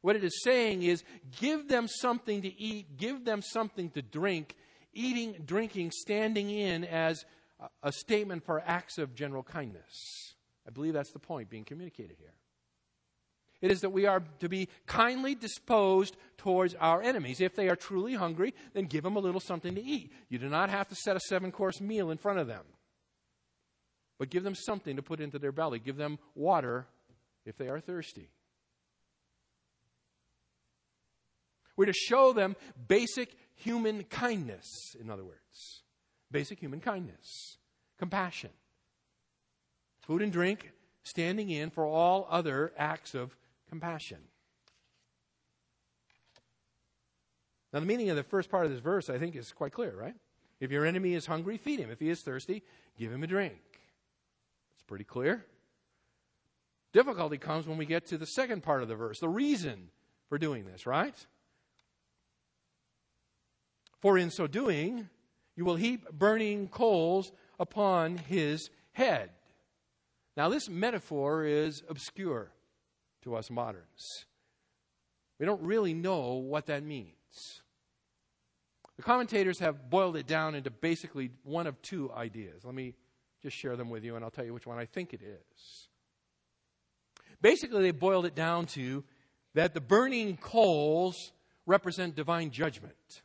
What 0.00 0.16
it 0.16 0.24
is 0.24 0.42
saying 0.42 0.82
is 0.82 1.02
give 1.40 1.68
them 1.68 1.88
something 1.88 2.42
to 2.42 2.60
eat, 2.60 2.96
give 2.96 3.24
them 3.24 3.42
something 3.42 3.90
to 3.90 4.02
drink, 4.02 4.56
eating, 4.94 5.34
drinking, 5.44 5.90
standing 5.90 6.48
in 6.48 6.84
as 6.84 7.24
a 7.82 7.92
statement 7.92 8.44
for 8.44 8.62
acts 8.64 8.98
of 8.98 9.14
general 9.14 9.42
kindness. 9.42 10.34
I 10.66 10.70
believe 10.70 10.94
that's 10.94 11.12
the 11.12 11.18
point 11.18 11.50
being 11.50 11.64
communicated 11.64 12.16
here. 12.18 12.32
It 13.60 13.70
is 13.70 13.80
that 13.80 13.90
we 13.90 14.06
are 14.06 14.22
to 14.40 14.48
be 14.48 14.68
kindly 14.86 15.34
disposed 15.34 16.16
towards 16.36 16.74
our 16.74 17.02
enemies. 17.02 17.40
If 17.40 17.56
they 17.56 17.68
are 17.68 17.76
truly 17.76 18.14
hungry, 18.14 18.54
then 18.74 18.84
give 18.84 19.02
them 19.02 19.16
a 19.16 19.20
little 19.20 19.40
something 19.40 19.74
to 19.74 19.82
eat. 19.82 20.12
You 20.28 20.38
do 20.38 20.48
not 20.48 20.68
have 20.68 20.88
to 20.88 20.94
set 20.94 21.16
a 21.16 21.20
seven 21.20 21.50
course 21.50 21.80
meal 21.80 22.10
in 22.10 22.18
front 22.18 22.38
of 22.38 22.46
them, 22.46 22.64
but 24.18 24.30
give 24.30 24.42
them 24.42 24.54
something 24.54 24.96
to 24.96 25.02
put 25.02 25.20
into 25.20 25.38
their 25.38 25.52
belly. 25.52 25.78
Give 25.78 25.96
them 25.96 26.18
water 26.34 26.86
if 27.44 27.56
they 27.56 27.68
are 27.68 27.80
thirsty. 27.80 28.28
We're 31.76 31.86
to 31.86 31.92
show 31.92 32.32
them 32.32 32.56
basic 32.88 33.36
human 33.54 34.04
kindness, 34.04 34.66
in 34.98 35.10
other 35.10 35.24
words. 35.24 35.82
Basic 36.30 36.58
human 36.58 36.80
kindness, 36.80 37.58
compassion. 37.98 38.50
Food 40.00 40.22
and 40.22 40.32
drink, 40.32 40.72
standing 41.02 41.50
in 41.50 41.70
for 41.70 41.86
all 41.86 42.26
other 42.30 42.72
acts 42.76 43.14
of 43.14 43.36
compassion. 43.80 44.18
Now, 47.72 47.80
the 47.80 47.86
meaning 47.86 48.08
of 48.08 48.16
the 48.16 48.22
first 48.22 48.50
part 48.50 48.64
of 48.64 48.72
this 48.72 48.80
verse, 48.80 49.10
I 49.10 49.18
think, 49.18 49.36
is 49.36 49.52
quite 49.52 49.72
clear, 49.72 49.94
right? 49.94 50.14
If 50.60 50.70
your 50.70 50.86
enemy 50.86 51.12
is 51.12 51.26
hungry, 51.26 51.58
feed 51.58 51.78
him. 51.78 51.90
If 51.90 52.00
he 52.00 52.08
is 52.08 52.22
thirsty, 52.22 52.62
give 52.98 53.12
him 53.12 53.22
a 53.22 53.26
drink. 53.26 53.58
It's 54.74 54.84
pretty 54.86 55.04
clear. 55.04 55.44
Difficulty 56.94 57.36
comes 57.36 57.66
when 57.66 57.76
we 57.76 57.84
get 57.84 58.06
to 58.06 58.16
the 58.16 58.24
second 58.24 58.62
part 58.62 58.82
of 58.82 58.88
the 58.88 58.94
verse, 58.94 59.20
the 59.20 59.28
reason 59.28 59.90
for 60.30 60.38
doing 60.38 60.64
this, 60.64 60.86
right? 60.86 61.14
For 64.00 64.16
in 64.16 64.30
so 64.30 64.46
doing, 64.46 65.10
you 65.54 65.66
will 65.66 65.76
heap 65.76 66.10
burning 66.10 66.68
coals 66.68 67.30
upon 67.60 68.16
his 68.16 68.70
head. 68.92 69.30
Now, 70.34 70.48
this 70.48 70.70
metaphor 70.70 71.44
is 71.44 71.82
obscure 71.90 72.52
to 73.26 73.34
us 73.34 73.50
moderns. 73.50 74.24
We 75.38 75.46
don't 75.46 75.60
really 75.62 75.92
know 75.92 76.34
what 76.34 76.66
that 76.66 76.84
means. 76.84 77.60
The 78.96 79.02
commentators 79.02 79.58
have 79.58 79.90
boiled 79.90 80.16
it 80.16 80.26
down 80.26 80.54
into 80.54 80.70
basically 80.70 81.30
one 81.42 81.66
of 81.66 81.82
two 81.82 82.10
ideas. 82.12 82.64
Let 82.64 82.74
me 82.74 82.94
just 83.42 83.56
share 83.56 83.76
them 83.76 83.90
with 83.90 84.04
you, 84.04 84.14
and 84.14 84.24
I'll 84.24 84.30
tell 84.30 84.44
you 84.44 84.54
which 84.54 84.66
one 84.66 84.78
I 84.78 84.86
think 84.86 85.12
it 85.12 85.20
is. 85.22 85.88
Basically, 87.42 87.82
they 87.82 87.90
boiled 87.90 88.26
it 88.26 88.34
down 88.34 88.66
to 88.66 89.04
that 89.54 89.74
the 89.74 89.80
burning 89.80 90.36
coals 90.36 91.32
represent 91.66 92.14
divine 92.14 92.50
judgment. 92.50 93.22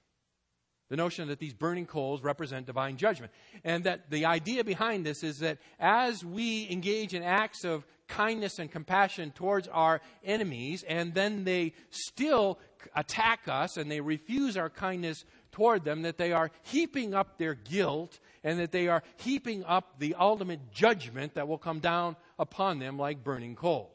The 0.91 0.97
notion 0.97 1.29
that 1.29 1.39
these 1.39 1.53
burning 1.53 1.85
coals 1.85 2.21
represent 2.21 2.65
divine 2.65 2.97
judgment. 2.97 3.31
And 3.63 3.85
that 3.85 4.09
the 4.11 4.25
idea 4.25 4.65
behind 4.65 5.05
this 5.05 5.23
is 5.23 5.39
that 5.39 5.57
as 5.79 6.25
we 6.25 6.69
engage 6.69 7.13
in 7.13 7.23
acts 7.23 7.63
of 7.63 7.87
kindness 8.09 8.59
and 8.59 8.69
compassion 8.69 9.31
towards 9.31 9.69
our 9.69 10.01
enemies, 10.21 10.83
and 10.85 11.13
then 11.13 11.45
they 11.45 11.71
still 11.91 12.59
attack 12.93 13.47
us 13.47 13.77
and 13.77 13.89
they 13.89 14.01
refuse 14.01 14.57
our 14.57 14.69
kindness 14.69 15.23
toward 15.53 15.85
them, 15.85 16.01
that 16.01 16.17
they 16.17 16.33
are 16.33 16.51
heaping 16.63 17.13
up 17.13 17.37
their 17.37 17.53
guilt 17.53 18.19
and 18.43 18.59
that 18.59 18.73
they 18.73 18.89
are 18.89 19.01
heaping 19.15 19.63
up 19.63 19.97
the 19.97 20.15
ultimate 20.15 20.73
judgment 20.73 21.35
that 21.35 21.47
will 21.47 21.57
come 21.57 21.79
down 21.79 22.17
upon 22.37 22.79
them 22.79 22.97
like 22.97 23.23
burning 23.23 23.55
coals. 23.55 23.87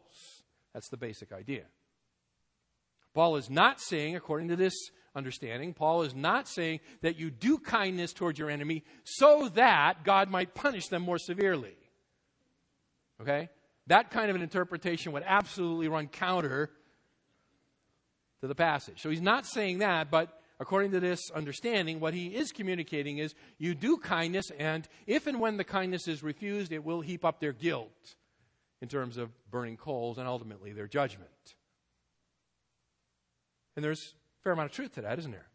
That's 0.72 0.88
the 0.88 0.96
basic 0.96 1.30
idea. 1.30 1.64
Paul 3.12 3.36
is 3.36 3.50
not 3.50 3.82
saying, 3.82 4.16
according 4.16 4.48
to 4.48 4.56
this 4.56 4.74
understanding, 5.16 5.74
Paul 5.74 6.02
is 6.02 6.14
not 6.14 6.46
saying 6.46 6.80
that 7.00 7.18
you 7.18 7.30
do 7.30 7.58
kindness 7.58 8.12
towards 8.12 8.38
your 8.38 8.50
enemy 8.50 8.84
so 9.02 9.48
that 9.54 10.04
God 10.04 10.30
might 10.30 10.54
punish 10.54 10.86
them 10.88 11.02
more 11.02 11.18
severely. 11.18 11.76
Okay? 13.20 13.48
That 13.88 14.10
kind 14.10 14.30
of 14.30 14.36
an 14.36 14.42
interpretation 14.42 15.12
would 15.12 15.24
absolutely 15.26 15.88
run 15.88 16.08
counter 16.08 16.70
to 18.42 18.46
the 18.46 18.54
passage. 18.54 19.00
So 19.00 19.10
he's 19.10 19.22
not 19.22 19.46
saying 19.46 19.78
that, 19.78 20.10
but 20.10 20.40
according 20.60 20.92
to 20.92 21.00
this 21.00 21.30
understanding, 21.30 21.98
what 21.98 22.14
he 22.14 22.28
is 22.28 22.52
communicating 22.52 23.18
is 23.18 23.34
you 23.58 23.74
do 23.74 23.96
kindness, 23.96 24.50
and 24.58 24.86
if 25.06 25.26
and 25.26 25.40
when 25.40 25.56
the 25.56 25.64
kindness 25.64 26.06
is 26.08 26.22
refused, 26.22 26.72
it 26.72 26.84
will 26.84 27.00
heap 27.00 27.24
up 27.24 27.40
their 27.40 27.52
guilt 27.52 28.14
in 28.82 28.88
terms 28.88 29.16
of 29.16 29.30
burning 29.50 29.76
coals 29.76 30.18
and 30.18 30.28
ultimately 30.28 30.72
their 30.72 30.86
judgment. 30.86 31.30
And 33.74 33.84
there's 33.84 34.14
fair 34.46 34.52
amount 34.52 34.70
of 34.70 34.76
truth 34.76 34.94
to 34.94 35.02
that, 35.02 35.18
isn't 35.18 35.32
there? 35.32 35.48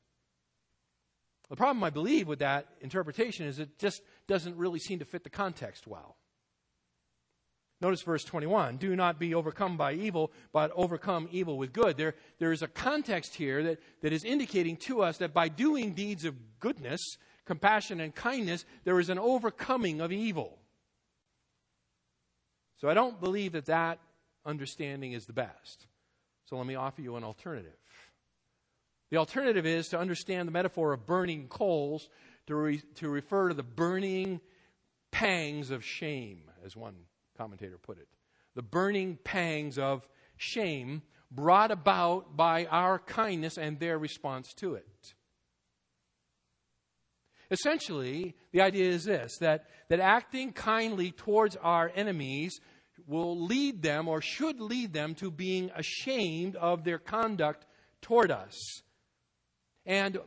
The 1.49 1.55
problem, 1.55 1.81
I 1.81 1.91
believe, 1.91 2.27
with 2.27 2.39
that 2.39 2.67
interpretation 2.81 3.45
is 3.45 3.57
it 3.57 3.79
just 3.79 4.01
doesn't 4.27 4.57
really 4.57 4.79
seem 4.79 4.99
to 4.99 5.05
fit 5.05 5.23
the 5.23 5.29
context 5.29 5.87
well. 5.87 6.17
Notice 7.79 8.01
verse 8.01 8.25
21 8.25 8.75
do 8.75 8.93
not 8.97 9.17
be 9.17 9.33
overcome 9.33 9.77
by 9.77 9.93
evil, 9.93 10.33
but 10.51 10.73
overcome 10.75 11.29
evil 11.31 11.57
with 11.57 11.71
good. 11.71 11.95
There, 11.95 12.15
there 12.39 12.51
is 12.51 12.63
a 12.63 12.67
context 12.67 13.33
here 13.33 13.63
that, 13.63 13.79
that 14.01 14.11
is 14.11 14.25
indicating 14.25 14.75
to 14.87 15.03
us 15.03 15.19
that 15.19 15.33
by 15.33 15.47
doing 15.47 15.93
deeds 15.93 16.25
of 16.25 16.35
goodness, 16.59 16.99
compassion, 17.45 18.01
and 18.01 18.13
kindness, 18.13 18.65
there 18.83 18.99
is 18.99 19.09
an 19.09 19.19
overcoming 19.19 20.01
of 20.01 20.11
evil. 20.11 20.57
So 22.79 22.89
I 22.89 22.93
don't 22.93 23.21
believe 23.21 23.53
that 23.53 23.67
that 23.67 23.99
understanding 24.45 25.13
is 25.13 25.27
the 25.27 25.33
best. 25.33 25.87
So 26.43 26.57
let 26.57 26.67
me 26.67 26.75
offer 26.75 27.01
you 27.01 27.15
an 27.15 27.23
alternative. 27.23 27.80
The 29.11 29.17
alternative 29.17 29.65
is 29.65 29.89
to 29.89 29.99
understand 29.99 30.47
the 30.47 30.53
metaphor 30.53 30.93
of 30.93 31.05
burning 31.05 31.49
coals 31.49 32.09
to, 32.47 32.55
re, 32.55 32.81
to 32.95 33.09
refer 33.09 33.49
to 33.49 33.53
the 33.53 33.61
burning 33.61 34.39
pangs 35.11 35.69
of 35.69 35.83
shame, 35.83 36.43
as 36.65 36.77
one 36.77 36.95
commentator 37.37 37.77
put 37.77 37.99
it. 37.99 38.07
The 38.55 38.61
burning 38.61 39.19
pangs 39.23 39.77
of 39.77 40.07
shame 40.37 41.01
brought 41.29 41.71
about 41.71 42.37
by 42.37 42.65
our 42.65 42.99
kindness 42.99 43.57
and 43.57 43.79
their 43.79 43.99
response 43.99 44.53
to 44.55 44.75
it. 44.75 45.13
Essentially, 47.51 48.33
the 48.53 48.61
idea 48.61 48.89
is 48.89 49.03
this 49.03 49.37
that, 49.39 49.65
that 49.89 49.99
acting 49.99 50.53
kindly 50.53 51.11
towards 51.11 51.57
our 51.57 51.91
enemies 51.93 52.61
will 53.07 53.45
lead 53.45 53.81
them 53.81 54.07
or 54.07 54.21
should 54.21 54.61
lead 54.61 54.93
them 54.93 55.15
to 55.15 55.29
being 55.29 55.69
ashamed 55.75 56.55
of 56.55 56.85
their 56.85 56.97
conduct 56.97 57.65
toward 58.01 58.31
us. 58.31 58.55
And 59.85 60.19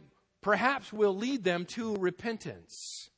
perhaps 0.42 0.92
will 0.92 1.16
lead 1.16 1.44
them 1.44 1.64
to 1.66 1.96
repentance 1.96 3.10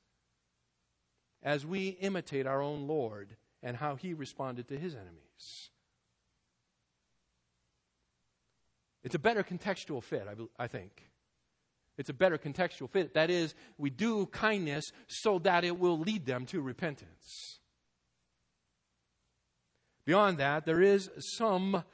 as 1.42 1.64
we 1.64 1.88
imitate 1.88 2.46
our 2.46 2.60
own 2.60 2.86
Lord 2.86 3.36
and 3.62 3.76
how 3.76 3.96
he 3.96 4.14
responded 4.14 4.68
to 4.68 4.78
his 4.78 4.94
enemies. 4.94 5.70
It's 9.02 9.14
a 9.14 9.20
better 9.20 9.44
contextual 9.44 10.02
fit, 10.02 10.26
I, 10.28 10.64
I 10.64 10.66
think. 10.66 11.04
It's 11.96 12.10
a 12.10 12.14
better 12.14 12.36
contextual 12.36 12.90
fit. 12.90 13.14
That 13.14 13.30
is, 13.30 13.54
we 13.78 13.88
do 13.88 14.26
kindness 14.26 14.90
so 15.06 15.38
that 15.40 15.64
it 15.64 15.78
will 15.78 15.98
lead 15.98 16.26
them 16.26 16.44
to 16.46 16.60
repentance. 16.60 17.60
Beyond 20.04 20.38
that, 20.38 20.66
there 20.66 20.82
is 20.82 21.10
some 21.18 21.84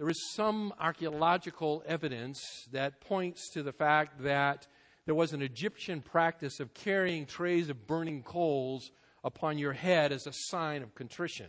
there 0.00 0.08
is 0.08 0.32
some 0.32 0.72
archaeological 0.80 1.82
evidence 1.84 2.66
that 2.72 3.02
points 3.02 3.50
to 3.50 3.62
the 3.62 3.70
fact 3.70 4.22
that 4.22 4.66
there 5.04 5.14
was 5.14 5.34
an 5.34 5.42
Egyptian 5.42 6.00
practice 6.00 6.58
of 6.58 6.72
carrying 6.72 7.26
trays 7.26 7.68
of 7.68 7.86
burning 7.86 8.22
coals 8.22 8.92
upon 9.22 9.58
your 9.58 9.74
head 9.74 10.10
as 10.10 10.26
a 10.26 10.32
sign 10.32 10.82
of 10.82 10.94
contrition. 10.94 11.48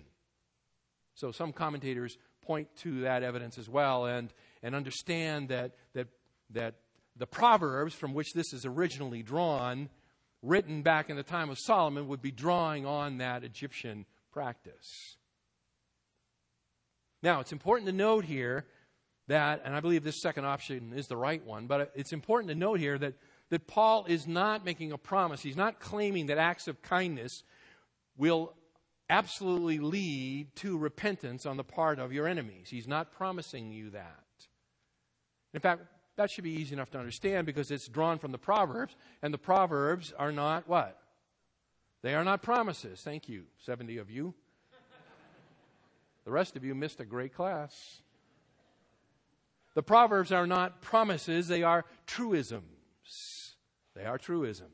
So 1.15 1.31
some 1.31 1.53
commentators 1.53 2.17
point 2.41 2.67
to 2.81 2.99
that 3.03 3.23
evidence 3.23 3.57
as 3.57 3.69
well 3.69 4.05
and, 4.07 4.33
and 4.61 4.75
understand 4.75 5.47
that, 5.47 5.71
that, 5.93 6.09
that 6.49 6.75
the 7.15 7.27
Proverbs 7.27 7.95
from 7.95 8.13
which 8.13 8.33
this 8.33 8.51
is 8.51 8.65
originally 8.65 9.23
drawn, 9.23 9.87
written 10.41 10.81
back 10.81 11.09
in 11.09 11.15
the 11.15 11.23
time 11.23 11.49
of 11.49 11.57
Solomon, 11.57 12.09
would 12.09 12.21
be 12.21 12.31
drawing 12.31 12.85
on 12.85 13.19
that 13.19 13.45
Egyptian 13.45 14.05
practice. 14.29 15.15
Now, 17.23 17.39
it's 17.39 17.51
important 17.51 17.87
to 17.87 17.93
note 17.93 18.25
here 18.25 18.65
that, 19.27 19.61
and 19.63 19.75
I 19.75 19.79
believe 19.79 20.03
this 20.03 20.21
second 20.21 20.45
option 20.45 20.93
is 20.95 21.07
the 21.07 21.17
right 21.17 21.45
one, 21.45 21.67
but 21.67 21.91
it's 21.95 22.13
important 22.13 22.49
to 22.49 22.55
note 22.55 22.79
here 22.79 22.97
that, 22.97 23.13
that 23.49 23.67
Paul 23.67 24.05
is 24.07 24.27
not 24.27 24.65
making 24.65 24.91
a 24.91 24.97
promise. 24.97 25.41
He's 25.41 25.55
not 25.55 25.79
claiming 25.79 26.27
that 26.27 26.37
acts 26.37 26.67
of 26.67 26.81
kindness 26.81 27.43
will 28.17 28.53
absolutely 29.09 29.79
lead 29.79 30.55
to 30.55 30.77
repentance 30.77 31.45
on 31.45 31.57
the 31.57 31.63
part 31.63 31.99
of 31.99 32.13
your 32.13 32.27
enemies. 32.27 32.69
He's 32.69 32.87
not 32.87 33.11
promising 33.11 33.71
you 33.71 33.91
that. 33.91 34.23
In 35.53 35.59
fact, 35.59 35.81
that 36.17 36.29
should 36.31 36.43
be 36.43 36.51
easy 36.51 36.73
enough 36.73 36.91
to 36.91 36.99
understand 36.99 37.45
because 37.45 37.71
it's 37.71 37.87
drawn 37.87 38.19
from 38.19 38.31
the 38.31 38.37
Proverbs, 38.37 38.95
and 39.21 39.33
the 39.33 39.37
Proverbs 39.37 40.13
are 40.17 40.31
not 40.31 40.67
what? 40.67 40.97
They 42.01 42.15
are 42.15 42.23
not 42.23 42.41
promises. 42.41 43.01
Thank 43.01 43.29
you, 43.29 43.43
70 43.65 43.97
of 43.97 44.09
you. 44.09 44.33
The 46.25 46.31
rest 46.31 46.55
of 46.55 46.63
you 46.63 46.75
missed 46.75 46.99
a 46.99 47.05
great 47.05 47.33
class. 47.33 48.01
The 49.73 49.83
Proverbs 49.83 50.31
are 50.31 50.47
not 50.47 50.81
promises, 50.81 51.47
they 51.47 51.63
are 51.63 51.85
truisms. 52.05 53.55
They 53.95 54.05
are 54.05 54.17
truisms. 54.17 54.71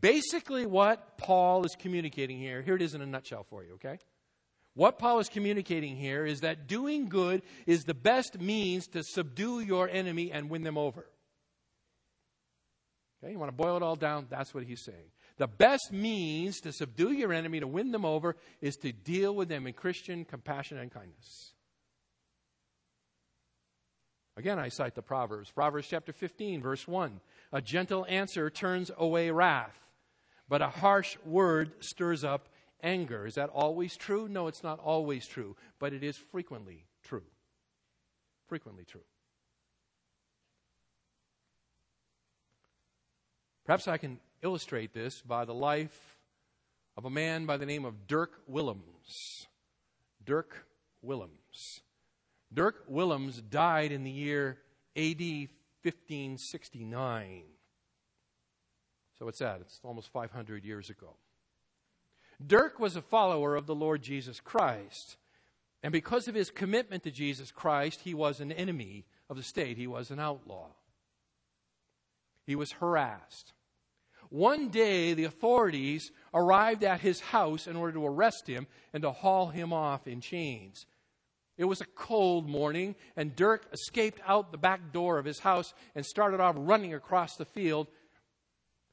Basically, 0.00 0.66
what 0.66 1.18
Paul 1.18 1.64
is 1.64 1.76
communicating 1.78 2.38
here, 2.38 2.62
here 2.62 2.76
it 2.76 2.82
is 2.82 2.94
in 2.94 3.02
a 3.02 3.06
nutshell 3.06 3.44
for 3.48 3.64
you, 3.64 3.74
okay? 3.74 3.98
What 4.74 4.98
Paul 4.98 5.18
is 5.18 5.28
communicating 5.28 5.96
here 5.96 6.24
is 6.24 6.40
that 6.40 6.68
doing 6.68 7.08
good 7.08 7.42
is 7.66 7.84
the 7.84 7.94
best 7.94 8.40
means 8.40 8.86
to 8.88 9.02
subdue 9.02 9.60
your 9.60 9.88
enemy 9.88 10.30
and 10.30 10.48
win 10.48 10.62
them 10.62 10.78
over. 10.78 11.06
Okay, 13.22 13.32
you 13.32 13.38
want 13.38 13.50
to 13.50 13.56
boil 13.56 13.76
it 13.76 13.82
all 13.82 13.96
down? 13.96 14.26
That's 14.30 14.54
what 14.54 14.64
he's 14.64 14.82
saying. 14.82 15.10
The 15.36 15.46
best 15.46 15.92
means 15.92 16.60
to 16.60 16.72
subdue 16.72 17.12
your 17.12 17.32
enemy, 17.32 17.60
to 17.60 17.66
win 17.66 17.92
them 17.92 18.04
over, 18.04 18.36
is 18.60 18.76
to 18.76 18.92
deal 18.92 19.34
with 19.34 19.48
them 19.48 19.66
in 19.66 19.72
Christian 19.74 20.24
compassion 20.24 20.78
and 20.78 20.90
kindness. 20.90 21.52
Again, 24.36 24.58
I 24.58 24.68
cite 24.68 24.94
the 24.94 25.02
Proverbs. 25.02 25.50
Proverbs 25.50 25.88
chapter 25.88 26.12
15, 26.12 26.62
verse 26.62 26.88
1. 26.88 27.20
A 27.52 27.60
gentle 27.60 28.06
answer 28.08 28.48
turns 28.48 28.90
away 28.96 29.30
wrath, 29.30 29.78
but 30.48 30.62
a 30.62 30.68
harsh 30.68 31.18
word 31.26 31.72
stirs 31.80 32.24
up 32.24 32.48
anger. 32.82 33.26
Is 33.26 33.34
that 33.34 33.50
always 33.50 33.96
true? 33.96 34.28
No, 34.28 34.46
it's 34.46 34.62
not 34.62 34.78
always 34.78 35.26
true, 35.26 35.56
but 35.78 35.92
it 35.92 36.02
is 36.02 36.16
frequently 36.16 36.86
true. 37.02 37.24
Frequently 38.46 38.84
true. 38.84 39.02
Perhaps 43.70 43.86
I 43.86 43.98
can 43.98 44.18
illustrate 44.42 44.92
this 44.92 45.22
by 45.22 45.44
the 45.44 45.54
life 45.54 46.18
of 46.96 47.04
a 47.04 47.10
man 47.10 47.46
by 47.46 47.56
the 47.56 47.66
name 47.66 47.84
of 47.84 48.08
Dirk 48.08 48.40
Willems. 48.48 49.46
Dirk 50.24 50.66
Willems. 51.02 51.80
Dirk 52.52 52.82
Willems 52.88 53.40
died 53.40 53.92
in 53.92 54.02
the 54.02 54.10
year 54.10 54.58
AD 54.96 55.20
1569. 55.84 57.42
So 59.16 59.26
what's 59.26 59.38
that? 59.38 59.60
It's 59.60 59.78
almost 59.84 60.08
500 60.08 60.64
years 60.64 60.90
ago. 60.90 61.14
Dirk 62.44 62.80
was 62.80 62.96
a 62.96 63.02
follower 63.02 63.54
of 63.54 63.66
the 63.66 63.74
Lord 63.76 64.02
Jesus 64.02 64.40
Christ. 64.40 65.16
And 65.84 65.92
because 65.92 66.26
of 66.26 66.34
his 66.34 66.50
commitment 66.50 67.04
to 67.04 67.12
Jesus 67.12 67.52
Christ, 67.52 68.00
he 68.00 68.14
was 68.14 68.40
an 68.40 68.50
enemy 68.50 69.04
of 69.28 69.36
the 69.36 69.44
state. 69.44 69.76
He 69.76 69.86
was 69.86 70.10
an 70.10 70.18
outlaw. 70.18 70.70
He 72.48 72.56
was 72.56 72.72
harassed. 72.72 73.52
One 74.30 74.68
day, 74.68 75.12
the 75.12 75.24
authorities 75.24 76.12
arrived 76.32 76.84
at 76.84 77.00
his 77.00 77.20
house 77.20 77.66
in 77.66 77.76
order 77.76 77.92
to 77.94 78.06
arrest 78.06 78.46
him 78.46 78.68
and 78.92 79.02
to 79.02 79.10
haul 79.10 79.48
him 79.48 79.72
off 79.72 80.06
in 80.06 80.20
chains. 80.20 80.86
It 81.58 81.64
was 81.64 81.80
a 81.80 81.86
cold 81.96 82.48
morning, 82.48 82.94
and 83.16 83.36
Dirk 83.36 83.66
escaped 83.72 84.20
out 84.24 84.52
the 84.52 84.56
back 84.56 84.92
door 84.92 85.18
of 85.18 85.26
his 85.26 85.40
house 85.40 85.74
and 85.94 86.06
started 86.06 86.40
off 86.40 86.54
running 86.56 86.94
across 86.94 87.36
the 87.36 87.44
field. 87.44 87.88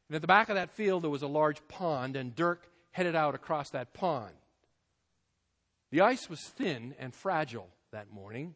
And 0.10 0.15
at 0.15 0.21
the 0.21 0.28
back 0.28 0.50
of 0.50 0.56
that 0.56 0.71
field, 0.71 1.04
there 1.04 1.10
was 1.10 1.21
a 1.21 1.28
large 1.28 1.65
pond, 1.67 2.15
and 2.15 2.36
Dirk 2.36 2.67
headed 2.91 3.15
out 3.15 3.36
across 3.36 3.69
that 3.69 3.93
pond. 3.93 4.34
The 5.91 6.02
ice 6.02 6.30
was 6.30 6.41
thin 6.41 6.95
and 7.00 7.13
fragile 7.13 7.69
that 7.91 8.12
morning. 8.12 8.56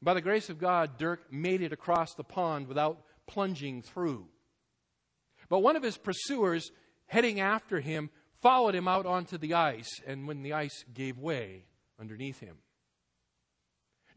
By 0.00 0.14
the 0.14 0.22
grace 0.22 0.48
of 0.48 0.58
God, 0.58 0.96
Dirk 0.96 1.30
made 1.32 1.60
it 1.60 1.72
across 1.72 2.14
the 2.14 2.24
pond 2.24 2.68
without 2.68 3.02
plunging 3.26 3.82
through. 3.82 4.26
But 5.50 5.58
one 5.58 5.76
of 5.76 5.82
his 5.82 5.98
pursuers, 5.98 6.72
heading 7.06 7.40
after 7.40 7.80
him, 7.80 8.08
followed 8.40 8.74
him 8.74 8.88
out 8.88 9.04
onto 9.04 9.36
the 9.36 9.52
ice, 9.52 10.00
and 10.06 10.26
when 10.26 10.42
the 10.42 10.54
ice 10.54 10.84
gave 10.94 11.18
way 11.18 11.66
underneath 12.00 12.40
him. 12.40 12.56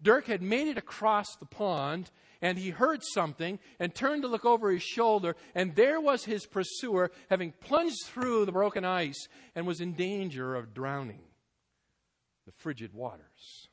Dirk 0.01 0.27
had 0.27 0.41
made 0.41 0.67
it 0.67 0.77
across 0.77 1.35
the 1.35 1.45
pond, 1.45 2.11
and 2.41 2.57
he 2.57 2.69
heard 2.69 3.01
something 3.03 3.57
and 3.79 3.95
turned 3.95 4.21
to 4.21 4.27
look 4.27 4.45
over 4.45 4.69
his 4.69 4.83
shoulder, 4.83 5.35
and 5.55 5.75
there 5.75 5.99
was 5.99 6.25
his 6.25 6.45
pursuer, 6.45 7.11
having 7.29 7.51
plunged 7.51 8.05
through 8.05 8.45
the 8.45 8.51
broken 8.51 8.85
ice 8.85 9.27
and 9.55 9.65
was 9.65 9.81
in 9.81 9.93
danger 9.93 10.55
of 10.55 10.73
drowning 10.73 11.23
the 12.45 12.51
frigid 12.51 12.93
waters. 12.93 13.69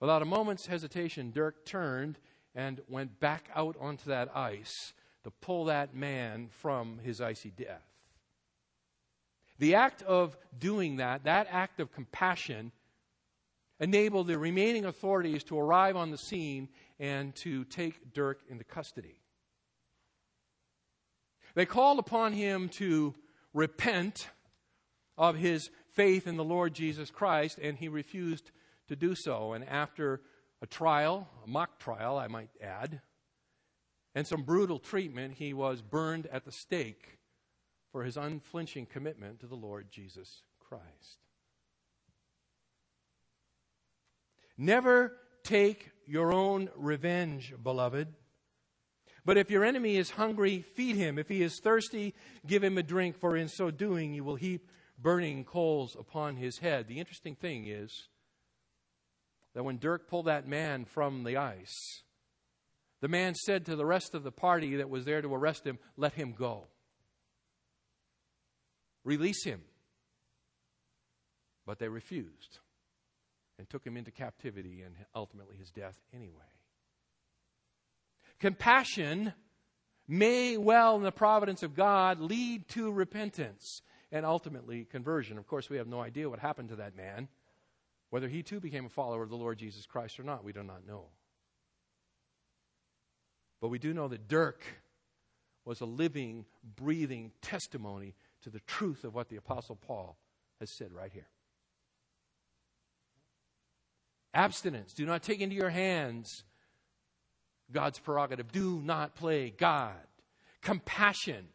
Without 0.00 0.22
a 0.22 0.26
moment's 0.26 0.66
hesitation, 0.66 1.32
Dirk 1.32 1.66
turned 1.66 2.18
and 2.54 2.80
went 2.88 3.20
back 3.20 3.50
out 3.54 3.76
onto 3.80 4.10
that 4.10 4.34
ice 4.36 4.94
to 5.24 5.30
pull 5.30 5.66
that 5.66 5.94
man 5.94 6.48
from 6.50 6.98
his 6.98 7.20
icy 7.20 7.50
death. 7.50 7.84
The 9.58 9.76
act 9.76 10.02
of 10.02 10.36
doing 10.58 10.96
that, 10.96 11.24
that 11.24 11.46
act 11.50 11.78
of 11.80 11.92
compassion, 11.92 12.72
enabled 13.78 14.26
the 14.26 14.38
remaining 14.38 14.84
authorities 14.84 15.44
to 15.44 15.58
arrive 15.58 15.96
on 15.96 16.10
the 16.10 16.18
scene 16.18 16.68
and 16.98 17.34
to 17.36 17.64
take 17.64 18.12
Dirk 18.14 18.40
into 18.48 18.64
custody. 18.64 19.20
They 21.54 21.66
called 21.66 21.98
upon 21.98 22.32
him 22.32 22.68
to 22.70 23.14
repent 23.52 24.28
of 25.18 25.36
his 25.36 25.70
faith 25.92 26.26
in 26.26 26.36
the 26.36 26.44
Lord 26.44 26.74
Jesus 26.74 27.10
Christ, 27.10 27.58
and 27.60 27.76
he 27.76 27.88
refused 27.88 28.50
to 28.88 28.96
do 28.96 29.14
so. 29.14 29.52
And 29.52 29.68
after 29.68 30.22
a 30.62 30.66
trial, 30.66 31.28
a 31.44 31.48
mock 31.48 31.78
trial, 31.78 32.16
I 32.16 32.28
might 32.28 32.50
add, 32.62 33.00
and 34.14 34.26
some 34.26 34.42
brutal 34.42 34.78
treatment, 34.78 35.34
he 35.34 35.52
was 35.52 35.82
burned 35.82 36.26
at 36.26 36.44
the 36.44 36.52
stake 36.52 37.18
for 37.90 38.04
his 38.04 38.16
unflinching 38.16 38.86
commitment 38.86 39.40
to 39.40 39.46
the 39.46 39.54
Lord 39.54 39.90
Jesus 39.90 40.42
Christ. 40.60 41.18
Never 44.56 45.16
take 45.44 45.90
your 46.06 46.32
own 46.32 46.68
revenge, 46.76 47.54
beloved. 47.62 48.08
But 49.24 49.36
if 49.36 49.50
your 49.50 49.64
enemy 49.64 49.96
is 49.96 50.10
hungry, 50.10 50.62
feed 50.62 50.96
him. 50.96 51.18
If 51.18 51.28
he 51.28 51.42
is 51.42 51.60
thirsty, 51.60 52.14
give 52.46 52.64
him 52.64 52.76
a 52.76 52.82
drink, 52.82 53.18
for 53.18 53.36
in 53.36 53.48
so 53.48 53.70
doing 53.70 54.14
you 54.14 54.24
will 54.24 54.36
heap 54.36 54.68
burning 54.98 55.44
coals 55.44 55.96
upon 55.98 56.36
his 56.36 56.58
head. 56.58 56.88
The 56.88 56.98
interesting 56.98 57.34
thing 57.34 57.66
is 57.66 58.08
that 59.54 59.64
when 59.64 59.78
Dirk 59.78 60.08
pulled 60.08 60.26
that 60.26 60.48
man 60.48 60.84
from 60.84 61.24
the 61.24 61.36
ice, 61.36 62.02
the 63.02 63.08
man 63.08 63.34
said 63.34 63.66
to 63.66 63.74
the 63.74 63.84
rest 63.84 64.14
of 64.14 64.22
the 64.22 64.30
party 64.30 64.76
that 64.76 64.88
was 64.88 65.04
there 65.04 65.20
to 65.20 65.34
arrest 65.34 65.66
him, 65.66 65.78
Let 65.96 66.12
him 66.12 66.32
go. 66.32 66.68
Release 69.04 69.44
him. 69.44 69.60
But 71.66 71.80
they 71.80 71.88
refused 71.88 72.60
and 73.58 73.68
took 73.68 73.84
him 73.84 73.96
into 73.96 74.12
captivity 74.12 74.82
and 74.82 74.94
ultimately 75.16 75.56
his 75.56 75.70
death 75.70 75.98
anyway. 76.14 76.32
Compassion 78.38 79.32
may 80.06 80.56
well, 80.56 80.96
in 80.96 81.02
the 81.02 81.10
providence 81.10 81.64
of 81.64 81.74
God, 81.74 82.20
lead 82.20 82.68
to 82.68 82.92
repentance 82.92 83.82
and 84.12 84.24
ultimately 84.24 84.84
conversion. 84.84 85.38
Of 85.38 85.48
course, 85.48 85.68
we 85.68 85.78
have 85.78 85.88
no 85.88 86.00
idea 86.00 86.30
what 86.30 86.38
happened 86.38 86.68
to 86.68 86.76
that 86.76 86.96
man. 86.96 87.26
Whether 88.10 88.28
he 88.28 88.44
too 88.44 88.60
became 88.60 88.86
a 88.86 88.90
follower 88.90 89.24
of 89.24 89.30
the 89.30 89.36
Lord 89.36 89.58
Jesus 89.58 89.86
Christ 89.86 90.20
or 90.20 90.22
not, 90.22 90.44
we 90.44 90.52
do 90.52 90.62
not 90.62 90.86
know. 90.86 91.06
But 93.62 93.68
we 93.68 93.78
do 93.78 93.94
know 93.94 94.08
that 94.08 94.26
Dirk 94.26 94.64
was 95.64 95.80
a 95.80 95.86
living, 95.86 96.44
breathing 96.74 97.30
testimony 97.40 98.16
to 98.42 98.50
the 98.50 98.58
truth 98.66 99.04
of 99.04 99.14
what 99.14 99.28
the 99.28 99.36
Apostle 99.36 99.76
Paul 99.76 100.18
has 100.58 100.76
said 100.76 100.92
right 100.92 101.12
here. 101.12 101.28
Abstinence. 104.34 104.92
Do 104.92 105.06
not 105.06 105.22
take 105.22 105.40
into 105.40 105.54
your 105.54 105.70
hands 105.70 106.42
God's 107.70 108.00
prerogative. 108.00 108.50
Do 108.50 108.80
not 108.82 109.14
play 109.14 109.50
God. 109.56 109.94
Compassion. 110.60 111.46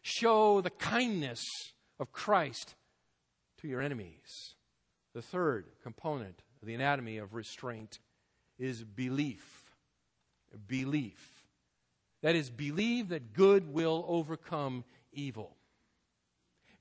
Show 0.00 0.62
the 0.62 0.70
kindness 0.70 1.44
of 2.00 2.10
Christ 2.10 2.74
to 3.60 3.68
your 3.68 3.80
enemies. 3.80 4.56
The 5.14 5.22
third 5.22 5.66
component 5.84 6.42
of 6.60 6.66
the 6.66 6.74
anatomy 6.74 7.18
of 7.18 7.34
restraint 7.34 8.00
is 8.58 8.82
belief 8.82 9.61
belief. 10.58 11.46
That 12.22 12.36
is, 12.36 12.50
believe 12.50 13.08
that 13.08 13.32
good 13.32 13.72
will 13.72 14.04
overcome 14.08 14.84
evil. 15.12 15.56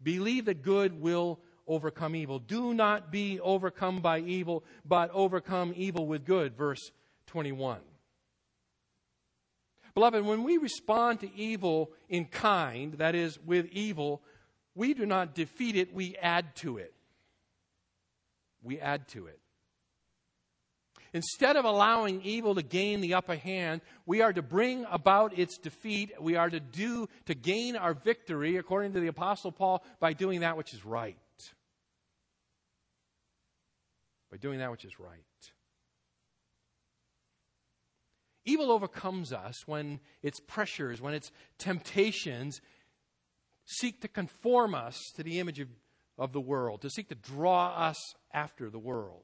Believe 0.02 0.46
that 0.46 0.62
good 0.62 1.02
will 1.02 1.40
overcome 1.68 2.16
evil. 2.16 2.40
Do 2.40 2.74
not 2.74 3.12
be 3.12 3.40
overcome 3.40 4.02
by 4.02 4.20
evil, 4.20 4.64
but 4.86 5.10
overcome 5.14 5.74
evil 5.76 6.06
with 6.06 6.26
good. 6.26 6.56
Verse 6.56 6.92
21. 7.28 7.80
Beloved, 9.94 10.24
when 10.26 10.44
we 10.44 10.58
respond 10.58 11.20
to 11.20 11.36
evil 11.36 11.92
in 12.08 12.26
kind, 12.26 12.94
that 12.94 13.14
is, 13.14 13.38
with 13.40 13.66
evil, 13.72 14.22
we 14.74 14.94
do 14.94 15.06
not 15.06 15.36
defeat 15.36 15.76
it, 15.76 15.94
we 15.94 16.16
add 16.18 16.56
to 16.58 16.78
it. 16.78 16.94
We 18.64 18.80
add 18.80 19.08
to 19.10 19.28
it. 19.28 19.41
Instead 21.14 21.58
of 21.58 21.66
allowing 21.66 22.22
evil 22.22 22.56
to 22.56 22.64
gain 22.64 23.02
the 23.02 23.16
upper 23.16 23.36
hand, 23.36 23.82
we 24.06 24.22
are 24.22 24.32
to 24.32 24.42
bring 24.42 24.86
about 24.90 25.38
its 25.38 25.58
defeat. 25.58 26.12
We 26.22 26.38
are 26.38 26.50
to 26.50 26.60
do 26.60 27.08
to 27.26 27.34
gain 27.34 27.76
our 27.76 27.94
victory, 27.94 28.56
according 28.56 28.94
to 28.94 29.02
the 29.02 29.08
apostle 29.08 29.52
Paul, 29.52 29.84
by 30.00 30.14
doing 30.14 30.40
that 30.40 30.56
which 30.56 30.74
is 30.74 30.86
right. 30.86 31.18
By 34.32 34.38
doing 34.38 34.60
that 34.60 34.72
which 34.72 34.86
is 34.86 35.00
right. 35.00 35.20
Evil 38.46 38.72
overcomes 38.72 39.34
us 39.34 39.68
when 39.68 40.00
its 40.24 40.40
pressures, 40.40 41.02
when 41.02 41.14
its 41.14 41.32
temptations 41.58 42.62
seek 43.66 44.02
to 44.02 44.08
conform 44.08 44.74
us 44.74 44.98
to 45.16 45.24
the 45.24 45.40
image 45.40 45.60
of, 45.60 45.68
of 46.18 46.32
the 46.32 46.42
world, 46.42 46.82
to 46.82 46.90
seek 46.90 47.10
to 47.10 47.16
draw 47.16 47.68
us 47.76 47.98
after 48.34 48.70
the 48.70 48.80
world. 48.80 49.24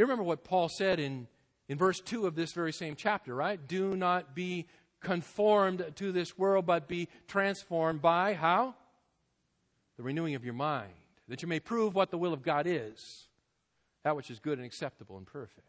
You 0.00 0.06
remember 0.06 0.24
what 0.24 0.44
Paul 0.44 0.70
said 0.70 0.98
in, 0.98 1.26
in 1.68 1.76
verse 1.76 2.00
2 2.00 2.26
of 2.26 2.34
this 2.34 2.52
very 2.52 2.72
same 2.72 2.96
chapter, 2.96 3.34
right? 3.34 3.60
Do 3.68 3.94
not 3.94 4.34
be 4.34 4.66
conformed 5.02 5.92
to 5.96 6.10
this 6.10 6.38
world, 6.38 6.64
but 6.64 6.88
be 6.88 7.10
transformed 7.28 8.00
by 8.00 8.32
how? 8.32 8.74
The 9.98 10.02
renewing 10.02 10.36
of 10.36 10.42
your 10.42 10.54
mind, 10.54 10.94
that 11.28 11.42
you 11.42 11.48
may 11.48 11.60
prove 11.60 11.94
what 11.94 12.10
the 12.10 12.16
will 12.16 12.32
of 12.32 12.42
God 12.42 12.66
is, 12.66 13.28
that 14.02 14.16
which 14.16 14.30
is 14.30 14.38
good 14.38 14.56
and 14.56 14.64
acceptable 14.64 15.18
and 15.18 15.26
perfect. 15.26 15.66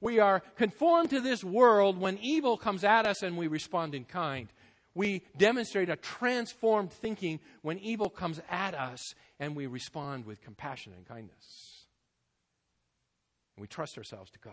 We 0.00 0.18
are 0.18 0.42
conformed 0.56 1.10
to 1.10 1.20
this 1.20 1.44
world 1.44 2.00
when 2.00 2.18
evil 2.18 2.56
comes 2.56 2.82
at 2.82 3.06
us 3.06 3.22
and 3.22 3.36
we 3.36 3.46
respond 3.46 3.94
in 3.94 4.06
kind. 4.06 4.48
We 4.92 5.22
demonstrate 5.36 5.88
a 5.88 5.94
transformed 5.94 6.90
thinking 6.90 7.38
when 7.62 7.78
evil 7.78 8.10
comes 8.10 8.40
at 8.50 8.74
us 8.74 9.14
and 9.38 9.54
we 9.54 9.68
respond 9.68 10.26
with 10.26 10.42
compassion 10.42 10.92
and 10.96 11.06
kindness. 11.06 11.73
And 13.56 13.62
we 13.62 13.66
trust 13.66 13.96
ourselves 13.96 14.30
to 14.32 14.38
God. 14.38 14.52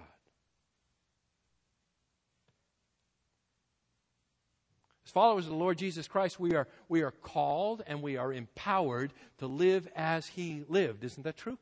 As 5.05 5.11
followers 5.11 5.45
of 5.45 5.51
the 5.51 5.57
Lord 5.57 5.77
Jesus 5.77 6.07
Christ, 6.07 6.39
we 6.39 6.55
are, 6.55 6.67
we 6.87 7.01
are 7.01 7.11
called 7.11 7.83
and 7.87 8.01
we 8.01 8.17
are 8.17 8.31
empowered 8.31 9.11
to 9.39 9.47
live 9.47 9.87
as 9.95 10.27
He 10.27 10.63
lived. 10.69 11.03
Isn't 11.03 11.23
that 11.23 11.37
true? 11.37 11.57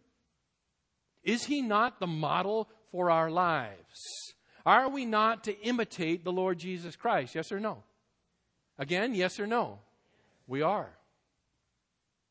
Is 1.23 1.45
He 1.45 1.61
not 1.61 1.99
the 1.99 2.07
model 2.07 2.69
for 2.91 3.09
our 3.09 3.31
lives? 3.31 4.35
Are 4.65 4.89
we 4.89 5.05
not 5.05 5.45
to 5.45 5.59
imitate 5.61 6.23
the 6.23 6.31
Lord 6.31 6.59
Jesus 6.59 6.95
Christ? 6.95 7.33
Yes 7.33 7.51
or 7.51 7.59
no? 7.59 7.83
Again, 8.77 9.15
yes 9.15 9.39
or 9.39 9.47
no? 9.47 9.79
We 10.47 10.61
are. 10.61 10.89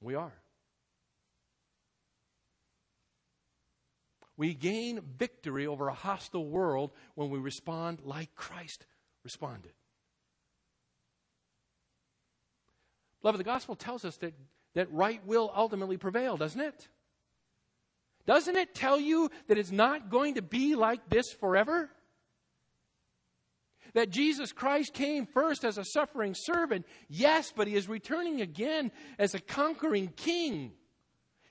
We 0.01 0.15
are. 0.15 0.33
We 4.39 4.55
gain 4.55 5.01
victory 5.19 5.67
over 5.67 5.89
a 5.89 5.95
hostile 5.95 6.47
world 6.47 6.93
when 7.17 7.29
we 7.29 7.41
respond 7.41 7.99
like 8.05 8.35
Christ 8.37 8.87
responded. 9.25 9.73
Beloved, 13.21 13.41
the 13.41 13.45
gospel 13.45 13.75
tells 13.75 14.05
us 14.05 14.17
that, 14.19 14.33
that 14.75 14.93
right 14.93 15.21
will 15.27 15.53
ultimately 15.55 15.97
prevail, 15.97 16.37
doesn't 16.37 16.61
it? 16.61 16.89
Doesn't 18.27 18.57
it 18.57 18.77
tell 18.77 19.01
you 19.01 19.29
that 19.49 19.59
it's 19.59 19.73
not 19.73 20.09
going 20.09 20.37
to 20.37 20.43
be 20.43 20.77
like 20.77 21.09
this 21.11 21.33
forever? 21.33 21.91
That 23.95 24.11
Jesus 24.11 24.53
Christ 24.53 24.95
came 24.95 25.27
first 25.27 25.65
as 25.65 25.79
a 25.79 25.85
suffering 25.85 26.37
servant, 26.37 26.87
yes, 27.09 27.53
but 27.57 27.67
he 27.67 27.75
is 27.75 27.89
returning 27.89 28.41
again 28.41 28.93
as 29.19 29.35
a 29.35 29.41
conquering 29.41 30.13
king. 30.15 30.75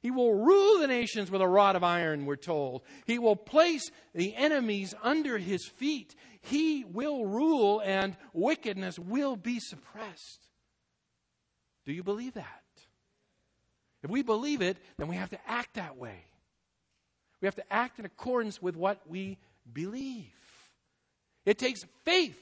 He 0.02 0.12
will 0.12 0.34
rule 0.34 0.80
the 0.80 0.88
nations 0.88 1.32
with 1.32 1.42
a 1.42 1.48
rod 1.48 1.76
of 1.76 1.84
iron, 1.84 2.26
we're 2.26 2.36
told. 2.36 2.84
He 3.06 3.20
will 3.20 3.36
place 3.36 3.90
the 4.14 4.36
enemies 4.36 4.94
under 5.02 5.38
his 5.38 5.66
feet. 5.66 6.16
He 6.42 6.84
will 6.84 7.26
rule, 7.26 7.82
and 7.84 8.16
wickedness 8.34 9.00
will 9.00 9.36
be 9.36 9.60
suppressed. 9.60 10.46
Do 11.86 11.94
you 11.94 12.04
believe 12.04 12.36
that? 12.36 12.64
If 14.04 14.10
we 14.10 14.22
believe 14.22 14.62
it, 14.62 14.78
then 14.98 15.08
we 15.08 15.16
have 15.16 15.32
to 15.32 15.40
act 15.48 15.74
that 15.74 15.98
way. 15.98 16.26
We 17.42 17.48
have 17.48 17.56
to 17.56 17.74
act 17.74 18.00
in 18.00 18.06
accordance 18.06 18.62
with 18.62 18.76
what 18.76 19.02
we 19.08 19.38
believe. 19.72 20.34
It 21.46 21.58
takes 21.58 21.82
faith 22.04 22.38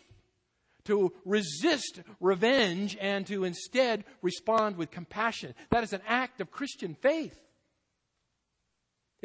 to 0.86 1.14
resist 1.26 2.02
revenge 2.20 2.98
and 3.00 3.26
to 3.28 3.44
instead 3.44 4.04
respond 4.22 4.78
with 4.78 4.92
compassion. 4.92 5.54
That 5.72 5.84
is 5.84 5.94
an 5.94 6.02
act 6.08 6.42
of 6.42 6.52
Christian 6.52 6.96
faith. 6.96 7.40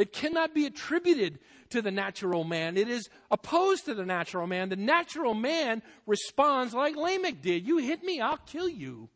It 0.01 0.15
cannot 0.15 0.55
be 0.55 0.65
attributed 0.65 1.41
to 1.69 1.83
the 1.83 1.91
natural 1.91 2.43
man. 2.43 2.79
It 2.79 2.89
is 2.89 3.11
opposed 3.31 3.85
to 3.85 3.93
the 3.93 4.07
natural 4.07 4.47
man. 4.47 4.71
The 4.71 4.77
natural 4.77 5.35
man 5.35 5.83
responds 6.07 6.73
like 6.73 6.97
Lamech 6.97 7.43
did 7.43 7.67
You 7.67 7.77
hit 7.77 8.03
me, 8.03 8.19
I'll 8.19 8.39
kill 8.39 8.67
you. 8.67 9.11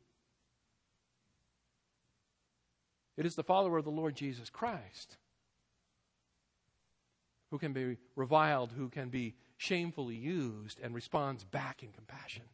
It 3.17 3.25
is 3.25 3.35
the 3.35 3.43
follower 3.43 3.79
of 3.79 3.87
the 3.87 3.91
Lord 3.91 4.15
Jesus 4.15 4.51
Christ 4.51 5.17
who 7.51 7.59
can 7.59 7.73
be 7.73 7.97
reviled, 8.15 8.71
who 8.77 8.91
can 8.91 9.09
be 9.09 9.37
shamefully 9.57 10.17
used, 10.17 10.81
and 10.83 10.95
responds 10.95 11.45
back 11.45 11.83
in 11.83 11.93
compassion. 11.93 12.45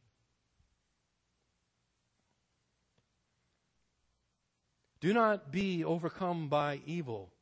Do 5.01 5.13
not 5.13 5.51
be 5.51 5.83
overcome 5.83 6.49
by 6.49 6.81
evil 6.87 7.33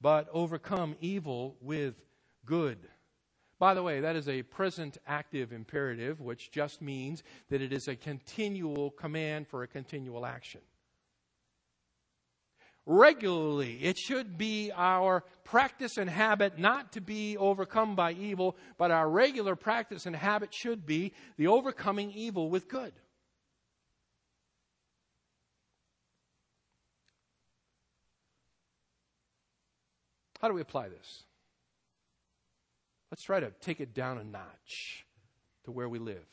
but 0.00 0.28
overcome 0.32 0.96
evil 1.00 1.56
with 1.60 1.94
good. 2.44 2.78
By 3.58 3.74
the 3.74 3.82
way, 3.82 4.00
that 4.00 4.16
is 4.16 4.28
a 4.28 4.42
present 4.42 4.98
active 5.06 5.52
imperative, 5.52 6.20
which 6.20 6.50
just 6.50 6.82
means 6.82 7.22
that 7.48 7.62
it 7.62 7.72
is 7.72 7.88
a 7.88 7.96
continual 7.96 8.90
command 8.90 9.48
for 9.48 9.62
a 9.62 9.66
continual 9.66 10.26
action. 10.26 10.60
Regularly, 12.88 13.82
it 13.82 13.98
should 13.98 14.38
be 14.38 14.70
our 14.72 15.24
practice 15.42 15.96
and 15.96 16.08
habit 16.08 16.56
not 16.56 16.92
to 16.92 17.00
be 17.00 17.36
overcome 17.36 17.96
by 17.96 18.12
evil, 18.12 18.56
but 18.78 18.92
our 18.92 19.08
regular 19.10 19.56
practice 19.56 20.06
and 20.06 20.14
habit 20.14 20.54
should 20.54 20.86
be 20.86 21.12
the 21.36 21.48
overcoming 21.48 22.12
evil 22.12 22.48
with 22.48 22.68
good. 22.68 22.92
How 30.46 30.50
do 30.50 30.54
we 30.54 30.60
apply 30.60 30.90
this? 30.90 31.24
Let's 33.10 33.24
try 33.24 33.40
to 33.40 33.50
take 33.60 33.80
it 33.80 33.94
down 33.94 34.16
a 34.16 34.22
notch 34.22 35.04
to 35.64 35.72
where 35.72 35.88
we 35.88 35.98
live. 35.98 36.24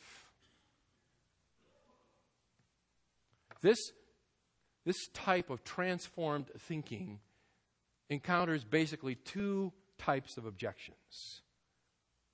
This, 3.63 3.79
this 4.85 5.07
type 5.15 5.49
of 5.49 5.63
transformed 5.63 6.51
thinking 6.59 7.21
encounters 8.07 8.63
basically 8.63 9.15
two 9.15 9.73
types 9.97 10.37
of 10.37 10.45
objections. 10.45 11.41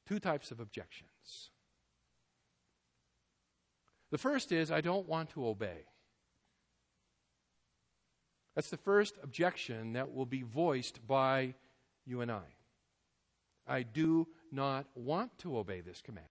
Two 0.05 0.19
types 0.19 0.51
of 0.51 0.59
objections. 0.59 1.51
The 4.11 4.17
first 4.17 4.51
is, 4.51 4.69
I 4.69 4.81
don't 4.81 5.07
want 5.07 5.29
to 5.29 5.47
obey. 5.47 5.85
That's 8.53 8.69
the 8.69 8.75
first 8.75 9.15
objection 9.23 9.93
that 9.93 10.13
will 10.13 10.25
be 10.25 10.41
voiced 10.41 11.07
by 11.07 11.53
you 12.09 12.21
and 12.21 12.31
I. 12.31 12.43
I 13.67 13.83
do 13.83 14.27
not 14.51 14.87
want 14.95 15.37
to 15.39 15.57
obey 15.57 15.81
this 15.81 16.01
command. 16.01 16.25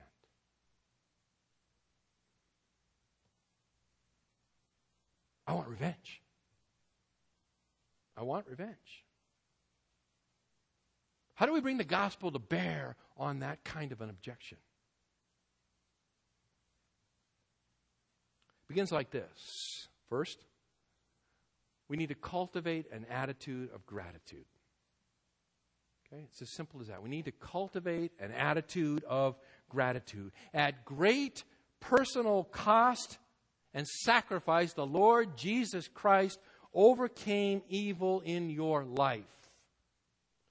I 5.47 5.55
want 5.55 5.69
revenge. 5.69 6.21
I 8.17 8.23
want 8.23 8.47
revenge. 8.49 9.05
How 11.37 11.47
do 11.47 11.53
we 11.53 11.61
bring 11.61 11.79
the 11.79 11.85
gospel 11.85 12.33
to 12.33 12.41
bear 12.41 12.97
on 13.17 13.39
that 13.39 13.63
kind 13.63 13.93
of 13.93 14.01
an 14.01 14.11
objection? 14.11 14.59
It 18.65 18.69
begins 18.69 18.91
like 18.91 19.11
this. 19.11 19.87
First, 20.11 20.45
we 21.89 21.97
need 21.97 22.09
to 22.09 22.17
cultivate 22.17 22.87
an 22.93 23.07
attitude 23.09 23.71
of 23.73 23.87
gratitude. 23.87 24.45
Okay? 26.13 26.23
It's 26.31 26.43
as 26.43 26.51
simple 26.51 26.81
as 26.81 26.89
that. 26.89 27.03
We 27.03 27.11
need 27.11 27.27
to 27.27 27.33
cultivate 27.33 28.13
an 28.21 28.33
attitude 28.33 29.05
of 29.05 29.37
gratitude. 29.69 30.33
At 30.55 30.85
great 30.85 31.45
personal 31.81 32.45
cost 32.45 33.19
and 33.75 33.87
sacrifice, 33.87 34.73
the 34.73 34.87
Lord 34.87 35.37
Jesus 35.37 35.89
Christ 35.89 36.39
overcame 36.75 37.63
evil 37.69 38.21
in 38.21 38.51
your 38.51 38.85
life. 38.85 39.25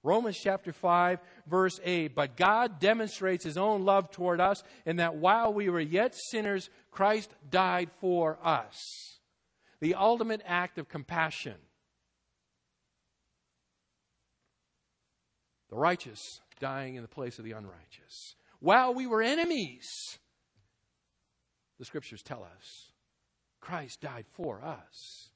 Romans 0.04 0.38
chapter 0.42 0.72
5, 0.72 1.20
verse 1.48 1.80
8. 1.84 2.16
But 2.16 2.38
God 2.38 2.80
demonstrates 2.80 3.44
his 3.44 3.58
own 3.58 3.84
love 3.84 4.12
toward 4.12 4.40
us 4.40 4.64
in 4.86 4.98
that 4.98 5.16
while 5.16 5.54
we 5.54 5.70
were 5.70 5.82
yet 5.82 6.16
sinners, 6.16 6.70
Christ 6.92 7.30
died 7.50 7.90
for 8.00 8.38
us. 8.44 9.20
The 9.80 9.96
ultimate 9.96 10.42
act 10.46 10.78
of 10.78 10.88
compassion. 10.88 11.56
The 15.70 15.76
righteous 15.76 16.42
dying 16.60 16.96
in 16.96 17.02
the 17.02 17.08
place 17.08 17.40
of 17.40 17.46
the 17.46 17.52
unrighteous. 17.52 18.36
While 18.60 18.94
we 18.94 19.06
were 19.06 19.22
enemies, 19.22 20.18
the 21.78 21.86
scriptures 21.86 22.24
tell 22.24 22.44
us, 22.44 22.92
Christ 23.62 24.02
died 24.02 24.26
for 24.32 24.64
us. 24.64 25.30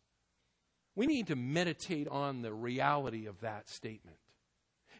We 0.95 1.05
need 1.05 1.27
to 1.27 1.35
meditate 1.35 2.07
on 2.07 2.41
the 2.41 2.53
reality 2.53 3.25
of 3.27 3.39
that 3.41 3.69
statement. 3.69 4.17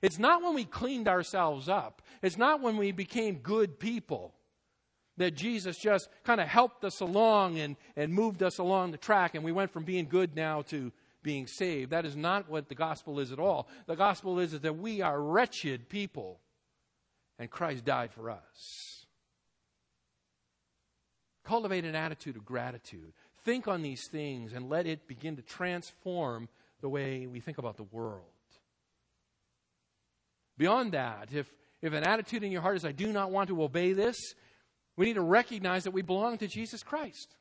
It's 0.02 0.20
not 0.20 0.42
when 0.42 0.56
we 0.56 0.66
cleaned 0.66 1.08
ourselves 1.08 1.70
up, 1.70 2.02
it's 2.22 2.38
not 2.38 2.62
when 2.62 2.78
we 2.78 2.92
became 2.92 3.38
good 3.38 3.80
people 3.80 4.34
that 5.18 5.36
Jesus 5.36 5.78
just 5.78 6.10
kind 6.24 6.42
of 6.42 6.48
helped 6.48 6.84
us 6.84 7.00
along 7.00 7.60
and, 7.60 7.76
and 7.96 8.14
moved 8.14 8.42
us 8.42 8.58
along 8.58 8.92
the 8.92 8.98
track, 8.98 9.36
and 9.36 9.44
we 9.44 9.52
went 9.52 9.72
from 9.72 9.84
being 9.84 10.06
good 10.06 10.36
now 10.36 10.62
to 10.64 10.92
being 11.24 11.48
saved. 11.48 11.92
That 11.92 12.06
is 12.06 12.16
not 12.16 12.50
what 12.50 12.70
the 12.70 12.76
gospel 12.76 13.20
is 13.20 13.32
at 13.32 13.40
all. 13.40 13.68
The 13.88 13.96
gospel 13.96 14.40
is 14.40 14.60
that 14.60 14.78
we 14.78 15.02
are 15.02 15.22
wretched 15.22 15.90
people, 15.90 16.40
and 17.40 17.50
Christ 17.50 17.86
died 17.86 18.12
for 18.12 18.30
us. 18.30 19.06
Cultivate 21.44 21.86
an 21.86 21.96
attitude 21.96 22.36
of 22.36 22.46
gratitude. 22.46 23.14
Think 23.44 23.68
on 23.68 23.82
these 23.82 24.08
things 24.12 24.54
and 24.54 24.70
let 24.70 24.86
it 24.86 25.08
begin 25.08 25.36
to 25.38 25.42
transform 25.42 26.48
the 26.82 26.90
way 26.90 27.28
we 27.28 27.40
think 27.40 27.58
about 27.58 27.78
the 27.78 27.84
world. 27.84 28.26
Beyond 30.58 30.92
that, 30.92 31.30
if, 31.34 31.52
if 31.82 31.94
an 31.94 32.04
attitude 32.04 32.44
in 32.44 32.52
your 32.52 32.62
heart 32.62 32.78
is, 32.78 32.86
I 32.86 32.92
do 32.92 33.12
not 33.12 33.32
want 33.32 33.50
to 33.50 33.64
obey 33.64 33.94
this, 33.94 34.18
we 34.96 35.06
need 35.08 35.16
to 35.16 35.22
recognize 35.22 35.86
that 35.86 35.92
we 35.92 36.04
belong 36.04 36.38
to 36.40 36.48
Jesus 36.48 36.84
Christ. 36.84 37.36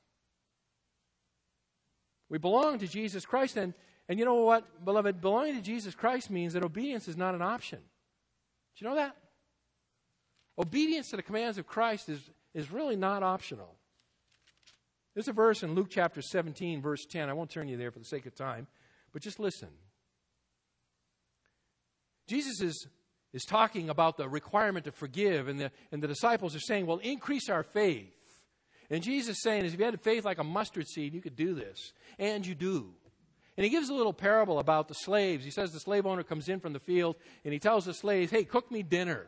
We 2.31 2.39
belong 2.39 2.79
to 2.79 2.87
Jesus 2.87 3.27
Christ. 3.27 3.57
And, 3.59 3.75
and 4.09 4.19
you 4.19 4.25
know 4.25 4.37
what, 4.37 4.85
beloved? 4.85 5.21
Belonging 5.21 5.57
to 5.57 5.61
Jesus 5.61 5.95
Christ 5.95 6.31
means 6.31 6.55
that 6.55 6.65
obedience 6.65 7.09
is 7.09 7.17
not 7.17 7.35
an 7.35 7.43
option. 7.43 7.81
Do 7.81 8.85
you 8.85 8.89
know 8.89 8.97
that? 8.97 9.17
Obedience 10.59 11.11
to 11.11 11.17
the 11.17 11.23
commands 11.23 11.59
of 11.59 11.67
Christ 11.67 12.09
is, 12.09 12.21
is 12.55 12.71
really 12.71 12.97
not 12.97 13.23
optional. 13.23 13.75
There's 15.15 15.29
a 15.29 15.33
verse 15.33 15.63
in 15.63 15.75
Luke 15.75 15.89
chapter 15.91 16.23
17, 16.23 16.81
verse 16.81 17.05
10. 17.11 17.29
I 17.29 17.33
won't 17.33 17.51
turn 17.51 17.69
you 17.69 17.77
there 17.77 17.91
for 17.91 17.99
the 17.99 18.05
sake 18.05 18.27
of 18.27 18.35
time, 18.35 18.69
but 19.13 19.23
just 19.23 19.41
listen. 19.41 19.69
Jesus 22.29 22.61
is, 22.61 22.87
is 23.33 23.45
talking 23.45 23.91
about 23.91 24.17
the 24.17 24.29
requirement 24.29 24.85
to 24.85 24.93
forgive, 24.93 25.49
and 25.49 25.59
the, 25.59 25.73
and 25.91 26.01
the 26.01 26.07
disciples 26.07 26.55
are 26.55 26.61
saying, 26.61 26.87
Well, 26.87 26.99
increase 26.99 27.49
our 27.49 27.65
faith. 27.65 28.15
And 28.91 29.03
Jesus 29.03 29.37
is 29.37 29.43
saying, 29.43 29.65
is 29.65 29.73
if 29.73 29.79
you 29.79 29.85
had 29.85 30.01
faith 30.01 30.25
like 30.25 30.39
a 30.39 30.45
mustard 30.45 30.89
seed, 30.89 31.15
you 31.15 31.21
could 31.21 31.37
do 31.37 31.55
this. 31.55 31.93
And 32.19 32.45
you 32.45 32.55
do. 32.55 32.93
And 33.57 33.65
he 33.65 33.71
gives 33.71 33.89
a 33.89 33.95
little 33.95 34.13
parable 34.13 34.59
about 34.59 34.89
the 34.89 34.95
slaves. 34.95 35.45
He 35.45 35.51
says 35.51 35.73
the 35.73 35.81
slave 35.81 36.07
owner 36.07 36.23
comes 36.23 36.49
in 36.49 36.61
from 36.61 36.73
the 36.73 36.81
field 36.81 37.17
and 37.45 37.53
he 37.53 37.59
tells 37.59 37.85
the 37.85 37.95
slaves, 37.95 38.31
Hey, 38.31 38.45
cook 38.45 38.71
me 38.71 38.83
dinner. 38.83 39.27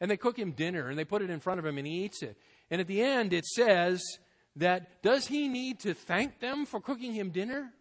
And 0.00 0.10
they 0.10 0.16
cook 0.16 0.38
him 0.38 0.52
dinner 0.52 0.88
and 0.88 0.98
they 0.98 1.04
put 1.04 1.22
it 1.22 1.30
in 1.30 1.40
front 1.40 1.58
of 1.58 1.66
him 1.66 1.78
and 1.78 1.86
he 1.86 2.04
eats 2.04 2.22
it. 2.22 2.36
And 2.70 2.80
at 2.80 2.86
the 2.86 3.02
end, 3.02 3.32
it 3.32 3.44
says 3.44 4.02
that 4.56 5.02
does 5.02 5.26
he 5.26 5.48
need 5.48 5.80
to 5.80 5.94
thank 5.94 6.40
them 6.40 6.64
for 6.64 6.80
cooking 6.80 7.12
him 7.12 7.30
dinner? 7.30 7.72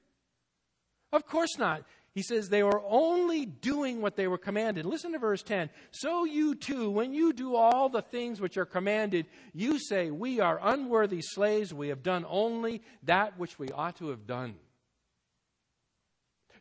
Of 1.12 1.28
course 1.28 1.58
not. 1.58 1.84
He 2.14 2.22
says 2.22 2.48
they 2.48 2.62
were 2.62 2.82
only 2.88 3.46
doing 3.46 4.00
what 4.00 4.16
they 4.16 4.28
were 4.28 4.38
commanded. 4.38 4.86
Listen 4.86 5.14
to 5.14 5.20
verse 5.20 5.42
10. 5.42 5.72
So 5.90 6.26
you 6.26 6.54
too, 6.54 6.92
when 6.92 7.12
you 7.12 7.34
do 7.34 7.56
all 7.56 7.90
the 7.90 8.04
things 8.04 8.40
which 8.40 8.56
are 8.56 8.66
commanded, 8.66 9.26
you 9.54 9.80
say, 9.80 10.12
We 10.12 10.40
are 10.40 10.60
unworthy 10.62 11.22
slaves. 11.22 11.74
We 11.74 11.88
have 11.88 12.04
done 12.04 12.24
only 12.30 12.84
that 13.04 13.40
which 13.40 13.58
we 13.58 13.70
ought 13.70 13.96
to 13.98 14.10
have 14.10 14.28
done. 14.28 14.56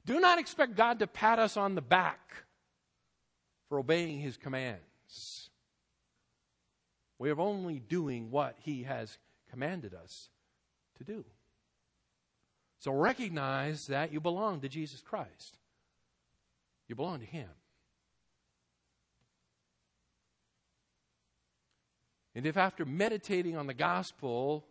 Do 0.06 0.20
not 0.20 0.38
expect 0.38 0.74
God 0.74 0.98
to 1.00 1.06
pat 1.06 1.38
us 1.38 1.56
on 1.56 1.74
the 1.74 1.82
back 1.82 2.44
for 3.68 3.78
obeying 3.78 4.20
his 4.20 4.38
commands. 4.38 5.50
We 7.18 7.30
are 7.30 7.38
only 7.38 7.78
doing 7.78 8.30
what 8.30 8.56
he 8.58 8.84
has 8.84 9.18
commanded 9.50 9.94
us 9.94 10.30
to 10.96 11.04
do. 11.04 11.24
So 12.82 12.90
recognize 12.90 13.86
that 13.86 14.12
you 14.12 14.18
belong 14.18 14.60
to 14.62 14.68
Jesus 14.68 15.00
Christ. 15.02 15.56
You 16.88 16.96
belong 16.96 17.20
to 17.20 17.26
Him. 17.26 17.48
And 22.34 22.44
if 22.44 22.56
after 22.56 22.84
meditating 22.84 23.56
on 23.56 23.68
the 23.68 23.72
gospel, 23.72 24.66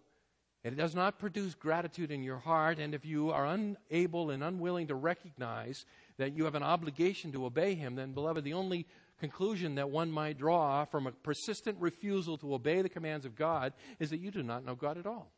it 0.62 0.76
does 0.76 0.94
not 0.94 1.20
produce 1.20 1.56
gratitude 1.56 2.12
in 2.12 2.22
your 2.22 2.40
heart, 2.40 2.80
and 2.80 2.94
if 2.94 3.06
you 3.06 3.32
are 3.32 3.46
unable 3.46 4.32
and 4.32 4.44
unwilling 4.44 4.88
to 4.88 4.96
recognize 4.96 5.86
that 6.18 6.36
you 6.36 6.44
have 6.44 6.56
an 6.56 6.64
obligation 6.64 7.32
to 7.32 7.46
obey 7.46 7.76
Him, 7.76 7.96
then, 7.96 8.12
beloved, 8.12 8.44
the 8.44 8.56
only 8.56 8.88
conclusion 9.22 9.76
that 9.76 9.90
one 9.90 10.12
might 10.12 10.38
draw 10.38 10.84
from 10.84 11.08
a 11.08 11.14
persistent 11.14 11.78
refusal 11.80 12.38
to 12.40 12.54
obey 12.54 12.82
the 12.82 12.90
commands 12.90 13.26
of 13.26 13.38
God 13.38 13.72
is 14.00 14.10
that 14.10 14.20
you 14.20 14.32
do 14.32 14.44
not 14.44 14.66
know 14.66 14.76
God 14.76 14.98
at 14.98 15.08
all 15.08 15.32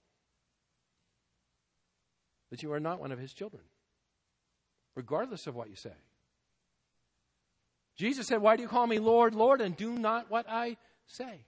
that 2.54 2.62
you 2.62 2.72
are 2.72 2.80
not 2.80 3.00
one 3.00 3.12
of 3.12 3.18
his 3.18 3.34
children, 3.34 3.64
regardless 4.94 5.48
of 5.48 5.56
what 5.56 5.72
you 5.72 5.76
say. 5.76 5.96
Jesus 7.96 8.28
said, 8.28 8.44
Why 8.44 8.56
do 8.56 8.62
you 8.62 8.68
call 8.68 8.86
me 8.86 9.00
Lord, 9.00 9.34
Lord, 9.34 9.60
and 9.60 9.76
do 9.76 9.98
not 9.98 10.30
what 10.30 10.46
I 10.48 10.78
say? 11.08 11.46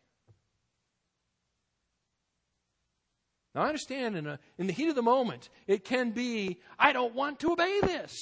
Now, 3.53 3.62
I 3.62 3.68
understand 3.68 4.16
in, 4.16 4.26
a, 4.26 4.39
in 4.58 4.66
the 4.66 4.74
heat 4.74 4.89
of 4.89 4.95
the 4.95 5.03
moment, 5.03 5.49
it 5.68 5.84
can 5.84 6.10
be, 6.10 6.58
I 6.80 6.91
don't 6.91 7.14
want 7.14 7.39
to 7.41 7.51
obey 7.51 7.82
this. 7.82 8.20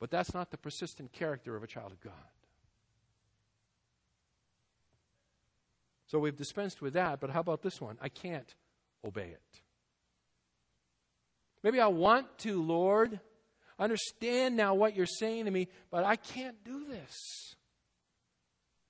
But 0.00 0.10
that's 0.10 0.32
not 0.32 0.50
the 0.50 0.56
persistent 0.56 1.12
character 1.12 1.54
of 1.54 1.62
a 1.62 1.66
child 1.66 1.92
of 1.92 2.00
God. 2.00 2.14
So 6.14 6.20
we've 6.20 6.36
dispensed 6.36 6.80
with 6.80 6.92
that, 6.92 7.18
but 7.18 7.30
how 7.30 7.40
about 7.40 7.60
this 7.60 7.80
one? 7.80 7.98
I 8.00 8.08
can't 8.08 8.54
obey 9.04 9.30
it. 9.30 9.60
Maybe 11.64 11.80
I 11.80 11.88
want 11.88 12.38
to, 12.38 12.62
Lord. 12.62 13.18
Understand 13.80 14.56
now 14.56 14.74
what 14.74 14.94
you're 14.94 15.06
saying 15.06 15.46
to 15.46 15.50
me, 15.50 15.66
but 15.90 16.04
I 16.04 16.14
can't 16.14 16.62
do 16.62 16.84
this. 16.84 17.56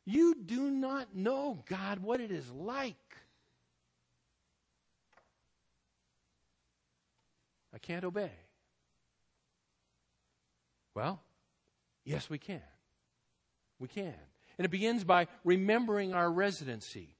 You 0.04 0.34
do 0.34 0.70
not 0.70 1.16
know, 1.16 1.64
God, 1.66 2.00
what 2.00 2.20
it 2.20 2.30
is 2.30 2.50
like. 2.50 3.16
I 7.74 7.78
can't 7.78 8.04
obey. 8.04 8.32
Well, 10.94 11.22
yes, 12.04 12.28
we 12.28 12.36
can. 12.36 12.60
We 13.78 13.88
can. 13.88 14.12
And 14.58 14.66
it 14.66 14.70
begins 14.70 15.04
by 15.04 15.28
remembering 15.42 16.12
our 16.12 16.30
residency. 16.30 17.13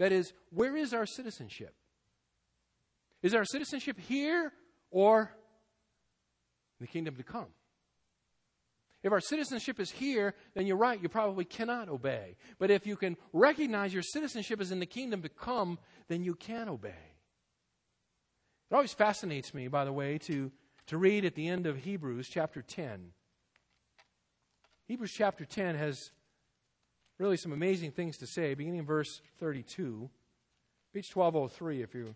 That 0.00 0.12
is, 0.12 0.32
where 0.48 0.78
is 0.78 0.94
our 0.94 1.04
citizenship? 1.04 1.74
Is 3.22 3.34
our 3.34 3.44
citizenship 3.44 3.98
here 4.00 4.50
or 4.90 5.30
the 6.80 6.86
kingdom 6.86 7.16
to 7.16 7.22
come? 7.22 7.48
If 9.02 9.12
our 9.12 9.20
citizenship 9.20 9.78
is 9.78 9.90
here, 9.90 10.34
then 10.54 10.66
you're 10.66 10.78
right, 10.78 11.00
you 11.02 11.10
probably 11.10 11.44
cannot 11.44 11.90
obey. 11.90 12.36
But 12.58 12.70
if 12.70 12.86
you 12.86 12.96
can 12.96 13.18
recognize 13.34 13.92
your 13.92 14.02
citizenship 14.02 14.58
is 14.62 14.72
in 14.72 14.80
the 14.80 14.86
kingdom 14.86 15.20
to 15.20 15.28
come, 15.28 15.78
then 16.08 16.24
you 16.24 16.34
can 16.34 16.70
obey. 16.70 16.88
It 18.70 18.74
always 18.74 18.94
fascinates 18.94 19.52
me, 19.52 19.68
by 19.68 19.84
the 19.84 19.92
way, 19.92 20.16
to, 20.16 20.50
to 20.86 20.96
read 20.96 21.26
at 21.26 21.34
the 21.34 21.46
end 21.46 21.66
of 21.66 21.76
Hebrews 21.76 22.26
chapter 22.30 22.62
10. 22.62 23.10
Hebrews 24.88 25.12
chapter 25.12 25.44
10 25.44 25.74
has 25.74 26.10
really 27.20 27.36
some 27.36 27.52
amazing 27.52 27.90
things 27.90 28.16
to 28.16 28.26
say, 28.26 28.54
beginning 28.54 28.80
in 28.80 28.86
verse 28.86 29.20
32. 29.38 30.08
Page 30.94 31.14
1203, 31.14 31.82
if 31.82 31.94
you 31.94 32.14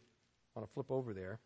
want 0.57 0.67
to 0.67 0.73
flip 0.73 0.91
over 0.91 1.13
there. 1.13 1.39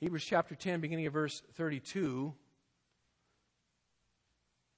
Hebrews 0.00 0.24
chapter 0.24 0.54
10, 0.54 0.80
beginning 0.80 1.06
of 1.06 1.12
verse 1.12 1.42
32. 1.56 2.32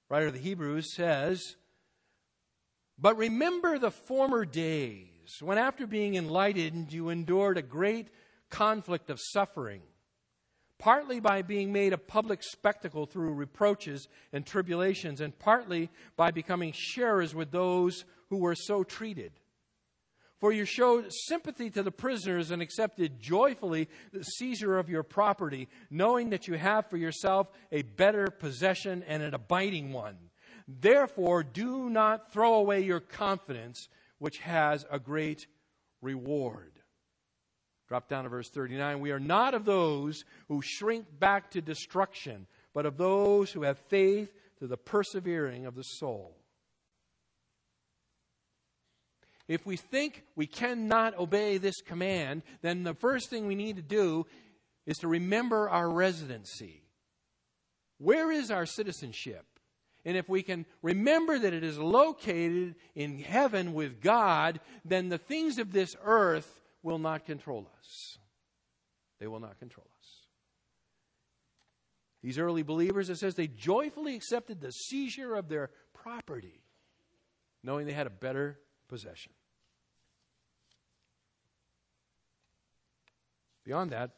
Writer 0.09 0.27
of 0.27 0.33
the 0.33 0.39
Hebrews 0.39 0.95
says, 0.95 1.55
But 2.97 3.15
remember 3.15 3.77
the 3.77 3.91
former 3.91 4.43
days, 4.43 5.37
when 5.39 5.59
after 5.59 5.85
being 5.85 6.15
enlightened, 6.15 6.91
you 6.91 7.09
endured 7.09 7.57
a 7.59 7.61
great 7.61 8.07
conflict 8.49 9.11
of 9.11 9.19
suffering 9.21 9.81
partly 10.83 11.21
by 11.21 11.41
being 11.41 11.71
made 11.71 11.93
a 11.93 11.97
public 11.97 12.43
spectacle 12.43 13.05
through 13.05 13.33
reproaches 13.33 14.09
and 14.33 14.45
tribulations, 14.45 15.21
and 15.21 15.39
partly 15.39 15.89
by 16.17 16.29
becoming 16.29 16.73
sharers 16.75 17.33
with 17.33 17.49
those 17.51 18.03
who 18.29 18.35
were 18.35 18.53
so 18.53 18.83
treated. 18.83 19.31
For 20.41 20.51
you 20.51 20.65
showed 20.65 21.09
sympathy 21.09 21.69
to 21.69 21.83
the 21.83 21.91
prisoners 21.91 22.51
and 22.51 22.61
accepted 22.61 23.21
joyfully 23.21 23.87
the 24.11 24.25
seizure 24.25 24.77
of 24.77 24.89
your 24.89 25.03
property, 25.03 25.69
knowing 25.89 26.31
that 26.31 26.49
you 26.49 26.55
have 26.55 26.89
for 26.89 26.97
yourself 26.97 27.47
a 27.71 27.83
better 27.83 28.27
possession 28.27 29.05
and 29.07 29.23
an 29.23 29.33
abiding 29.33 29.93
one. 29.93 30.17
Therefore, 30.67 31.43
do 31.43 31.89
not 31.89 32.33
throw 32.33 32.55
away 32.55 32.81
your 32.81 32.99
confidence, 32.99 33.87
which 34.17 34.39
has 34.39 34.85
a 34.91 34.99
great 34.99 35.47
reward. 36.01 36.82
Drop 37.87 38.07
down 38.07 38.23
to 38.23 38.29
verse 38.29 38.49
39. 38.49 38.99
We 38.99 39.11
are 39.11 39.19
not 39.19 39.53
of 39.53 39.65
those 39.65 40.23
who 40.47 40.61
shrink 40.63 41.05
back 41.19 41.51
to 41.51 41.61
destruction, 41.61 42.47
but 42.73 42.85
of 42.85 42.97
those 42.97 43.51
who 43.51 43.63
have 43.63 43.77
faith 43.77 44.31
to 44.59 44.67
the 44.67 44.77
persevering 44.77 45.65
of 45.65 45.75
the 45.75 45.83
soul. 45.83 46.37
If 49.47 49.65
we 49.65 49.75
think 49.75 50.23
we 50.35 50.47
cannot 50.47 51.17
obey 51.17 51.57
this 51.57 51.81
command, 51.81 52.43
then 52.61 52.83
the 52.83 52.93
first 52.93 53.29
thing 53.29 53.45
we 53.45 53.55
need 53.55 53.75
to 53.75 53.81
do 53.81 54.25
is 54.85 54.97
to 54.97 55.07
remember 55.07 55.69
our 55.69 55.89
residency. 55.89 56.83
Where 57.97 58.31
is 58.31 58.51
our 58.51 58.65
citizenship? 58.65 59.45
And 60.05 60.17
if 60.17 60.27
we 60.27 60.43
can 60.43 60.65
remember 60.81 61.39
that 61.39 61.53
it 61.53 61.63
is 61.63 61.77
located 61.77 62.75
in 62.95 63.19
heaven 63.19 63.73
with 63.73 64.01
God, 64.01 64.59
then 64.83 65.09
the 65.09 65.17
things 65.17 65.57
of 65.57 65.71
this 65.71 65.95
earth 66.03 66.61
will 66.83 66.99
not 66.99 67.25
control 67.25 67.67
us. 67.79 68.17
They 69.19 69.27
will 69.27 69.39
not 69.39 69.57
control 69.57 69.87
us. 69.99 70.09
These 72.21 72.37
early 72.37 72.63
believers, 72.63 73.09
it 73.09 73.17
says, 73.17 73.35
they 73.35 73.47
joyfully 73.47 74.15
accepted 74.15 74.61
the 74.61 74.71
seizure 74.71 75.35
of 75.35 75.49
their 75.49 75.71
property, 75.93 76.61
knowing 77.63 77.85
they 77.85 77.93
had 77.93 78.07
a 78.07 78.11
better 78.11 78.59
possession. 78.87 79.31
Beyond 83.65 83.91
that, 83.91 84.11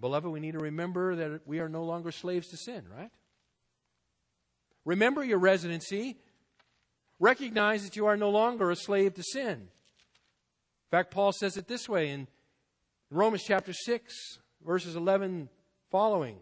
beloved, 0.00 0.28
we 0.30 0.40
need 0.40 0.52
to 0.52 0.58
remember 0.58 1.14
that 1.16 1.46
we 1.46 1.60
are 1.60 1.68
no 1.68 1.84
longer 1.84 2.10
slaves 2.10 2.48
to 2.48 2.56
sin, 2.56 2.84
right? 2.96 3.10
Remember 4.84 5.24
your 5.24 5.38
residency. 5.38 6.18
Recognize 7.20 7.84
that 7.84 7.96
you 7.96 8.06
are 8.06 8.16
no 8.16 8.30
longer 8.30 8.70
a 8.70 8.76
slave 8.76 9.14
to 9.14 9.22
sin. 9.22 9.68
In 10.86 10.98
fact, 10.98 11.10
Paul 11.10 11.32
says 11.32 11.56
it 11.56 11.66
this 11.66 11.88
way 11.88 12.10
in 12.10 12.28
Romans 13.10 13.42
chapter 13.44 13.72
6, 13.72 14.38
verses 14.64 14.96
11 14.96 15.48
following. 15.90 16.38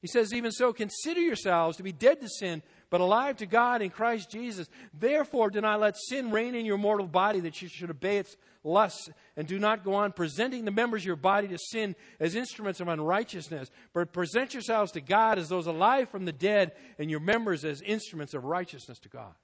He 0.00 0.08
says, 0.08 0.32
Even 0.32 0.50
so, 0.50 0.72
consider 0.72 1.20
yourselves 1.20 1.76
to 1.76 1.82
be 1.82 1.92
dead 1.92 2.20
to 2.20 2.28
sin, 2.28 2.62
but 2.88 3.00
alive 3.00 3.36
to 3.38 3.46
God 3.46 3.82
in 3.82 3.90
Christ 3.90 4.30
Jesus. 4.30 4.68
Therefore, 4.98 5.50
do 5.50 5.60
not 5.60 5.80
let 5.80 5.96
sin 5.96 6.30
reign 6.30 6.54
in 6.54 6.64
your 6.64 6.78
mortal 6.78 7.06
body 7.06 7.40
that 7.40 7.60
you 7.60 7.68
should 7.68 7.90
obey 7.90 8.18
its 8.18 8.36
lusts, 8.64 9.10
and 9.36 9.46
do 9.46 9.58
not 9.58 9.84
go 9.84 9.94
on 9.94 10.12
presenting 10.12 10.64
the 10.64 10.70
members 10.70 11.02
of 11.02 11.06
your 11.06 11.16
body 11.16 11.48
to 11.48 11.58
sin 11.58 11.94
as 12.18 12.34
instruments 12.34 12.80
of 12.80 12.88
unrighteousness, 12.88 13.70
but 13.92 14.12
present 14.12 14.54
yourselves 14.54 14.92
to 14.92 15.00
God 15.00 15.38
as 15.38 15.48
those 15.48 15.66
alive 15.66 16.08
from 16.08 16.24
the 16.24 16.32
dead, 16.32 16.72
and 16.98 17.10
your 17.10 17.20
members 17.20 17.64
as 17.64 17.82
instruments 17.82 18.34
of 18.34 18.44
righteousness 18.44 18.98
to 19.00 19.08
God. 19.08 19.34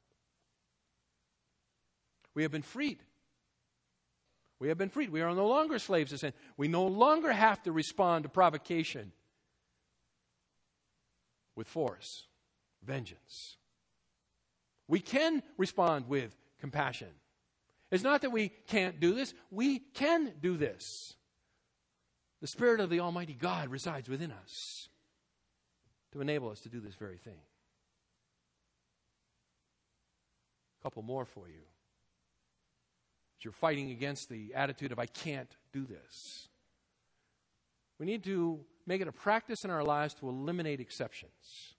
We 2.35 2.43
have 2.43 2.53
been 2.53 2.63
freed. 2.63 2.99
We 4.59 4.69
have 4.69 4.79
been 4.79 4.89
freed. 4.89 5.11
We 5.11 5.21
are 5.21 5.35
no 5.35 5.49
longer 5.49 5.79
slaves 5.79 6.13
to 6.13 6.19
sin. 6.19 6.33
We 6.57 6.69
no 6.69 6.87
longer 6.87 7.31
have 7.31 7.63
to 7.65 7.73
respond 7.73 8.23
to 8.23 8.29
provocation 8.29 9.13
with 11.55 11.69
force, 11.69 12.25
vengeance. 12.83 13.57
We 14.89 15.01
can 15.01 15.43
respond 15.59 16.09
with 16.09 16.35
compassion. 16.61 17.09
It's 17.91 18.03
not 18.03 18.23
that 18.23 18.33
we 18.33 18.49
can't 18.67 18.99
do 18.99 19.15
this, 19.15 19.35
we 19.51 19.79
can 19.79 20.33
do 20.41 20.57
this. 20.57 21.15
The 22.41 22.47
Spirit 22.47 22.81
of 22.81 22.91
the 22.91 23.01
Almighty 23.01 23.35
God 23.35 23.69
resides 23.69 24.09
within 24.09 24.31
us 24.31 24.89
to 26.13 26.21
enable 26.21 26.51
us 26.51 26.61
to 26.61 26.69
do 26.69 26.81
this 26.81 26.95
very 26.95 27.19
thing. 27.19 27.41
A 30.81 30.83
couple 30.83 31.03
more 31.03 31.25
for 31.25 31.49
you. 31.49 31.63
You're 33.43 33.53
fighting 33.53 33.91
against 33.91 34.29
the 34.29 34.55
attitude 34.55 34.93
of, 34.93 34.99
I 34.99 35.07
can't 35.07 35.55
do 35.73 35.85
this, 35.85 36.49
we 37.99 38.07
need 38.07 38.25
to 38.25 38.61
make 38.87 39.01
it 39.01 39.09
a 39.09 39.13
practice 39.13 39.65
in 39.65 39.71
our 39.71 39.85
lives 39.85 40.15
to 40.15 40.29
eliminate 40.29 40.81
exceptions. 40.81 41.75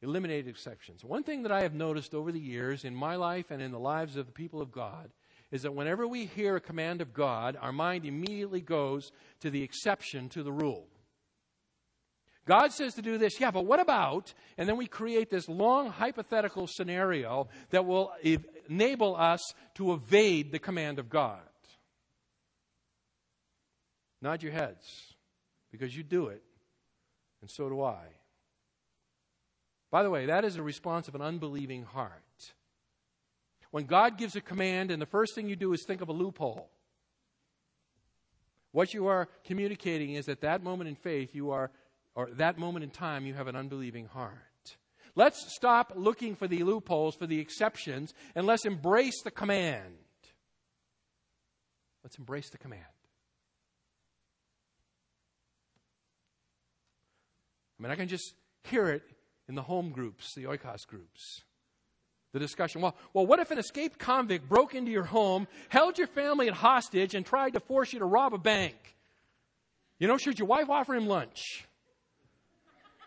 Eliminate 0.00 0.48
exceptions. 0.48 1.04
One 1.04 1.22
thing 1.22 1.42
that 1.42 1.52
I 1.52 1.62
have 1.62 1.74
noticed 1.74 2.14
over 2.14 2.32
the 2.32 2.40
years 2.40 2.84
in 2.84 2.94
my 2.94 3.16
life 3.16 3.50
and 3.50 3.62
in 3.62 3.70
the 3.70 3.78
lives 3.78 4.16
of 4.16 4.26
the 4.26 4.32
people 4.32 4.60
of 4.60 4.72
God 4.72 5.10
is 5.52 5.62
that 5.62 5.74
whenever 5.74 6.08
we 6.08 6.24
hear 6.24 6.56
a 6.56 6.60
command 6.60 7.00
of 7.00 7.12
God, 7.12 7.56
our 7.60 7.72
mind 7.72 8.06
immediately 8.06 8.60
goes 8.60 9.12
to 9.40 9.50
the 9.50 9.62
exception 9.62 10.28
to 10.30 10.42
the 10.42 10.50
rule. 10.50 10.88
God 12.44 12.72
says 12.72 12.94
to 12.94 13.02
do 13.02 13.18
this, 13.18 13.38
yeah, 13.40 13.52
but 13.52 13.66
what 13.66 13.80
about? 13.80 14.34
And 14.58 14.68
then 14.68 14.76
we 14.76 14.86
create 14.86 15.30
this 15.30 15.48
long 15.48 15.90
hypothetical 15.90 16.66
scenario 16.66 17.48
that 17.70 17.86
will 17.86 18.12
enable 18.68 19.14
us 19.14 19.40
to 19.74 19.92
evade 19.92 20.50
the 20.50 20.58
command 20.58 20.98
of 20.98 21.08
God. 21.08 21.40
Nod 24.20 24.42
your 24.42 24.52
heads 24.52 25.14
because 25.70 25.96
you 25.96 26.02
do 26.02 26.28
it, 26.28 26.42
and 27.40 27.50
so 27.50 27.68
do 27.68 27.82
I. 27.82 28.04
By 29.90 30.02
the 30.02 30.10
way, 30.10 30.26
that 30.26 30.44
is 30.44 30.56
a 30.56 30.62
response 30.62 31.06
of 31.06 31.14
an 31.14 31.22
unbelieving 31.22 31.84
heart. 31.84 32.22
When 33.70 33.84
God 33.84 34.18
gives 34.18 34.36
a 34.36 34.40
command, 34.40 34.90
and 34.90 35.00
the 35.00 35.06
first 35.06 35.34
thing 35.34 35.48
you 35.48 35.56
do 35.56 35.72
is 35.72 35.84
think 35.84 36.00
of 36.00 36.08
a 36.08 36.12
loophole. 36.12 36.70
What 38.72 38.94
you 38.94 39.06
are 39.06 39.28
communicating 39.44 40.14
is 40.14 40.28
at 40.28 40.40
that 40.40 40.62
moment 40.62 40.88
in 40.88 40.96
faith, 40.96 41.34
you 41.34 41.50
are, 41.50 41.70
or 42.14 42.28
that 42.32 42.58
moment 42.58 42.84
in 42.84 42.90
time, 42.90 43.26
you 43.26 43.34
have 43.34 43.46
an 43.46 43.56
unbelieving 43.56 44.06
heart. 44.06 44.36
Let's 45.14 45.54
stop 45.54 45.92
looking 45.94 46.34
for 46.36 46.48
the 46.48 46.62
loopholes, 46.62 47.14
for 47.14 47.26
the 47.26 47.38
exceptions, 47.38 48.14
and 48.34 48.46
let's 48.46 48.64
embrace 48.64 49.22
the 49.22 49.30
command. 49.30 49.94
Let's 52.02 52.18
embrace 52.18 52.50
the 52.50 52.58
command. 52.58 52.82
I 57.78 57.82
mean, 57.82 57.92
I 57.92 57.96
can 57.96 58.08
just 58.08 58.34
hear 58.64 58.88
it 58.88 59.02
in 59.48 59.54
the 59.54 59.62
home 59.62 59.90
groups, 59.90 60.34
the 60.34 60.44
oikos 60.44 60.86
groups. 60.86 61.42
The 62.32 62.38
discussion. 62.38 62.80
Well, 62.80 62.96
well, 63.12 63.26
what 63.26 63.40
if 63.40 63.50
an 63.50 63.58
escaped 63.58 63.98
convict 63.98 64.48
broke 64.48 64.74
into 64.74 64.90
your 64.90 65.04
home, 65.04 65.46
held 65.68 65.98
your 65.98 66.06
family 66.06 66.48
at 66.48 66.54
hostage, 66.54 67.14
and 67.14 67.26
tried 67.26 67.52
to 67.54 67.60
force 67.60 67.92
you 67.92 67.98
to 67.98 68.06
rob 68.06 68.32
a 68.32 68.38
bank? 68.38 68.76
You 69.98 70.08
know, 70.08 70.16
should 70.16 70.38
your 70.38 70.48
wife 70.48 70.70
offer 70.70 70.94
him 70.94 71.06
lunch? 71.06 71.66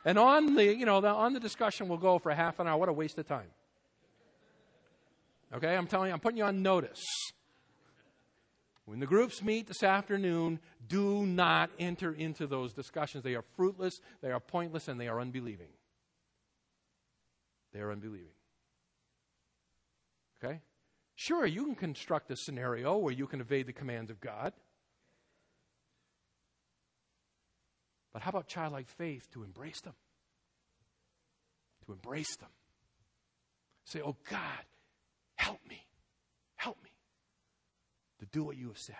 And 0.05 0.19
on 0.19 0.53
the, 0.55 0.63
you 0.63 0.85
know, 0.85 1.01
the, 1.01 1.09
on 1.09 1.33
the 1.33 1.39
discussion, 1.39 1.89
we'll 1.89 1.97
go 1.97 2.19
for 2.19 2.31
half 2.31 2.59
an 2.59 2.67
hour. 2.67 2.77
What 2.77 2.89
a 2.89 2.93
waste 2.93 3.17
of 3.17 3.27
time. 3.27 3.49
Okay, 5.53 5.75
I'm 5.75 5.87
telling 5.87 6.09
you, 6.09 6.13
I'm 6.13 6.19
putting 6.19 6.37
you 6.37 6.43
on 6.43 6.61
notice. 6.61 7.03
When 8.85 8.99
the 8.99 9.07
groups 9.07 9.41
meet 9.41 9.67
this 9.67 9.81
afternoon, 9.81 10.59
do 10.87 11.25
not 11.25 11.71
enter 11.79 12.11
into 12.11 12.45
those 12.45 12.71
discussions. 12.71 13.23
They 13.23 13.33
are 13.33 13.43
fruitless, 13.55 13.99
they 14.21 14.31
are 14.31 14.39
pointless, 14.39 14.87
and 14.87 15.01
they 15.01 15.07
are 15.07 15.19
unbelieving. 15.19 15.69
They 17.73 17.79
are 17.79 17.91
unbelieving. 17.91 18.27
Okay? 20.43 20.61
Sure, 21.15 21.47
you 21.47 21.65
can 21.65 21.75
construct 21.75 22.29
a 22.29 22.35
scenario 22.35 22.97
where 22.97 23.13
you 23.13 23.25
can 23.25 23.41
evade 23.41 23.65
the 23.65 23.73
commands 23.73 24.11
of 24.11 24.21
God. 24.21 24.53
But 28.15 28.21
how 28.21 28.29
about 28.29 28.47
childlike 28.47 28.87
faith 28.87 29.27
to 29.33 29.43
embrace 29.43 29.81
them? 29.81 29.93
To 31.85 31.91
embrace 31.91 32.37
them. 32.37 32.49
Say, 33.83 33.99
oh 34.01 34.15
God, 34.29 34.65
help 35.35 35.59
me 35.69 35.85
Help 36.65 36.83
me 36.83 36.89
to 38.17 38.25
do 38.25 38.43
what 38.43 38.57
you 38.57 38.69
have 38.69 38.79
said. 38.79 38.95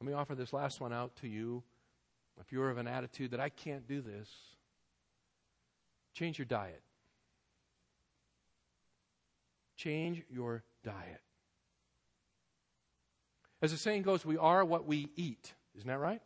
Let 0.00 0.08
me 0.08 0.14
offer 0.14 0.34
this 0.34 0.52
last 0.52 0.80
one 0.80 0.92
out 0.92 1.14
to 1.20 1.28
you. 1.28 1.62
If 2.40 2.50
you're 2.50 2.70
of 2.70 2.78
an 2.78 2.88
attitude 2.88 3.30
that 3.30 3.38
I 3.38 3.50
can't 3.50 3.86
do 3.86 4.00
this, 4.00 4.28
change 6.12 6.40
your 6.40 6.46
diet. 6.46 6.82
Change 9.76 10.24
your 10.28 10.64
diet. 10.82 11.20
As 13.62 13.70
the 13.70 13.78
saying 13.78 14.02
goes, 14.02 14.24
we 14.24 14.36
are 14.36 14.64
what 14.64 14.86
we 14.86 15.08
eat. 15.14 15.54
Isn't 15.76 15.88
that 15.88 15.98
right? 15.98 16.22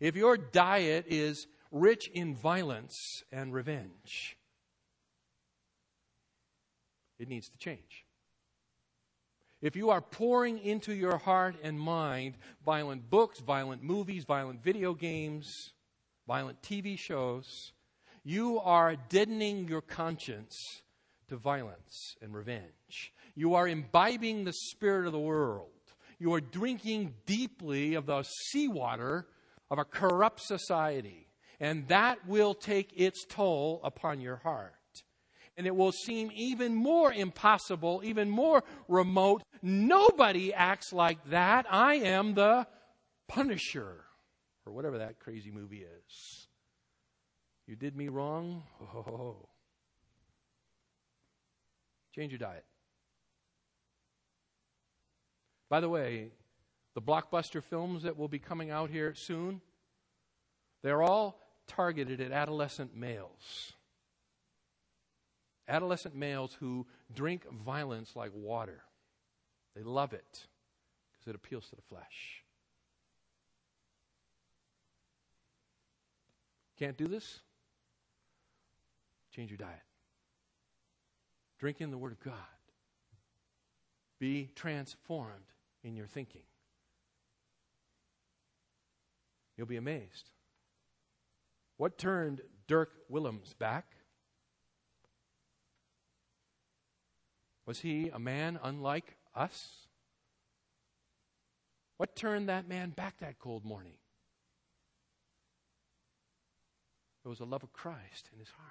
If 0.00 0.16
your 0.16 0.36
diet 0.36 1.06
is 1.08 1.46
rich 1.70 2.08
in 2.08 2.34
violence 2.34 3.22
and 3.30 3.52
revenge, 3.52 4.36
it 7.18 7.28
needs 7.28 7.48
to 7.50 7.58
change. 7.58 8.04
If 9.60 9.76
you 9.76 9.90
are 9.90 10.02
pouring 10.02 10.58
into 10.58 10.92
your 10.92 11.16
heart 11.16 11.56
and 11.62 11.80
mind 11.80 12.36
violent 12.66 13.08
books, 13.08 13.40
violent 13.40 13.82
movies, 13.82 14.24
violent 14.24 14.62
video 14.62 14.92
games, 14.92 15.72
violent 16.26 16.60
TV 16.60 16.98
shows, 16.98 17.72
You 18.24 18.58
are 18.60 18.96
deadening 18.96 19.68
your 19.68 19.82
conscience 19.82 20.82
to 21.28 21.36
violence 21.36 22.16
and 22.22 22.34
revenge. 22.34 23.12
You 23.34 23.54
are 23.54 23.68
imbibing 23.68 24.44
the 24.44 24.52
spirit 24.52 25.06
of 25.06 25.12
the 25.12 25.18
world. 25.18 25.73
You 26.24 26.32
are 26.32 26.40
drinking 26.40 27.12
deeply 27.26 27.96
of 27.96 28.06
the 28.06 28.22
seawater 28.22 29.26
of 29.70 29.78
a 29.78 29.84
corrupt 29.84 30.40
society. 30.40 31.28
And 31.60 31.86
that 31.88 32.26
will 32.26 32.54
take 32.54 32.98
its 32.98 33.26
toll 33.28 33.82
upon 33.84 34.22
your 34.22 34.36
heart. 34.36 34.72
And 35.58 35.66
it 35.66 35.76
will 35.76 35.92
seem 35.92 36.30
even 36.34 36.74
more 36.74 37.12
impossible, 37.12 38.00
even 38.04 38.30
more 38.30 38.64
remote. 38.88 39.42
Nobody 39.60 40.54
acts 40.54 40.94
like 40.94 41.22
that. 41.28 41.66
I 41.68 41.96
am 41.96 42.32
the 42.32 42.66
punisher, 43.28 44.06
or 44.64 44.72
whatever 44.72 44.96
that 44.96 45.18
crazy 45.18 45.50
movie 45.50 45.84
is. 45.84 46.48
You 47.66 47.76
did 47.76 47.94
me 47.94 48.08
wrong? 48.08 48.62
Oh. 48.96 49.50
Change 52.14 52.32
your 52.32 52.38
diet. 52.38 52.64
By 55.74 55.80
the 55.80 55.88
way, 55.88 56.28
the 56.94 57.02
blockbuster 57.02 57.60
films 57.60 58.04
that 58.04 58.16
will 58.16 58.28
be 58.28 58.38
coming 58.38 58.70
out 58.70 58.90
here 58.90 59.12
soon, 59.12 59.60
they're 60.84 61.02
all 61.02 61.40
targeted 61.66 62.20
at 62.20 62.30
adolescent 62.30 62.96
males. 62.96 63.72
Adolescent 65.66 66.14
males 66.14 66.56
who 66.60 66.86
drink 67.12 67.42
violence 67.50 68.14
like 68.14 68.30
water. 68.32 68.84
They 69.74 69.82
love 69.82 70.12
it 70.12 70.46
because 71.12 71.30
it 71.30 71.34
appeals 71.34 71.68
to 71.70 71.74
the 71.74 71.82
flesh. 71.82 72.44
Can't 76.78 76.96
do 76.96 77.08
this? 77.08 77.40
Change 79.34 79.50
your 79.50 79.58
diet. 79.58 79.82
Drink 81.58 81.80
in 81.80 81.90
the 81.90 81.98
Word 81.98 82.12
of 82.12 82.20
God. 82.20 82.36
Be 84.20 84.50
transformed 84.54 85.53
in 85.84 85.94
your 85.94 86.06
thinking. 86.06 86.42
You'll 89.56 89.66
be 89.68 89.76
amazed. 89.76 90.30
What 91.76 91.98
turned 91.98 92.40
Dirk 92.66 92.90
Willems 93.08 93.54
back? 93.54 93.86
Was 97.66 97.80
he 97.80 98.08
a 98.08 98.18
man 98.18 98.58
unlike 98.62 99.16
us? 99.34 99.86
What 101.96 102.16
turned 102.16 102.48
that 102.48 102.68
man 102.68 102.90
back 102.90 103.18
that 103.20 103.38
cold 103.38 103.64
morning? 103.64 103.98
It 107.24 107.28
was 107.28 107.38
the 107.38 107.46
love 107.46 107.62
of 107.62 107.72
Christ 107.72 108.28
in 108.32 108.38
his 108.38 108.50
heart. 108.50 108.70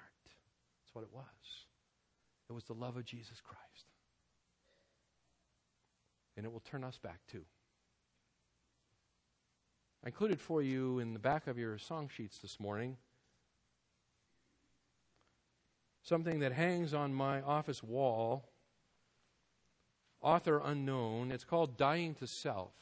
That's 0.82 0.94
what 0.94 1.02
it 1.02 1.12
was. 1.12 1.24
It 2.48 2.52
was 2.52 2.64
the 2.64 2.74
love 2.74 2.96
of 2.96 3.04
Jesus 3.04 3.40
Christ. 3.40 3.93
And 6.36 6.44
it 6.44 6.52
will 6.52 6.60
turn 6.60 6.84
us 6.84 6.98
back 6.98 7.20
too. 7.30 7.44
I 10.02 10.08
included 10.08 10.40
for 10.40 10.62
you 10.62 10.98
in 10.98 11.12
the 11.12 11.18
back 11.18 11.46
of 11.46 11.58
your 11.58 11.78
song 11.78 12.10
sheets 12.14 12.38
this 12.38 12.60
morning 12.60 12.96
something 16.04 16.40
that 16.40 16.52
hangs 16.52 16.94
on 16.94 17.12
my 17.12 17.40
office 17.42 17.82
wall, 17.82 18.44
author 20.20 20.60
unknown. 20.62 21.32
It's 21.32 21.44
called 21.44 21.76
Dying 21.76 22.14
to 22.16 22.26
Self. 22.26 22.72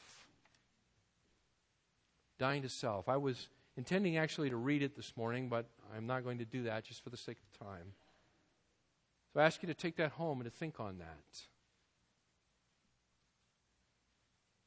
Dying 2.37 2.61
to 2.61 2.69
Self. 2.69 3.07
I 3.09 3.17
was 3.17 3.47
intending 3.77 4.17
actually 4.17 4.49
to 4.49 4.57
read 4.57 4.83
it 4.83 4.95
this 4.95 5.13
morning, 5.15 5.49
but 5.49 5.65
I'm 5.95 6.05
not 6.05 6.23
going 6.23 6.37
to 6.39 6.45
do 6.45 6.63
that 6.63 6.83
just 6.83 7.03
for 7.03 7.09
the 7.09 7.17
sake 7.17 7.37
of 7.37 7.65
time. 7.65 7.93
So 9.33 9.39
I 9.39 9.45
ask 9.45 9.63
you 9.63 9.67
to 9.67 9.73
take 9.73 9.95
that 9.95 10.11
home 10.11 10.41
and 10.41 10.51
to 10.51 10.55
think 10.55 10.79
on 10.79 10.99
that. 10.99 11.41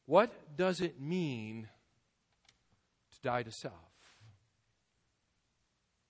What 0.06 0.56
does 0.56 0.80
it 0.80 1.00
mean 1.00 1.68
to 3.12 3.20
die 3.20 3.42
to 3.42 3.50
self? 3.50 3.74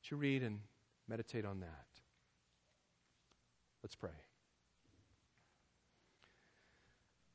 To 0.09 0.17
read 0.17 0.43
and 0.43 0.61
meditate 1.09 1.45
on 1.45 1.61
that. 1.61 1.87
Let's 3.83 3.97
pray. 3.97 4.11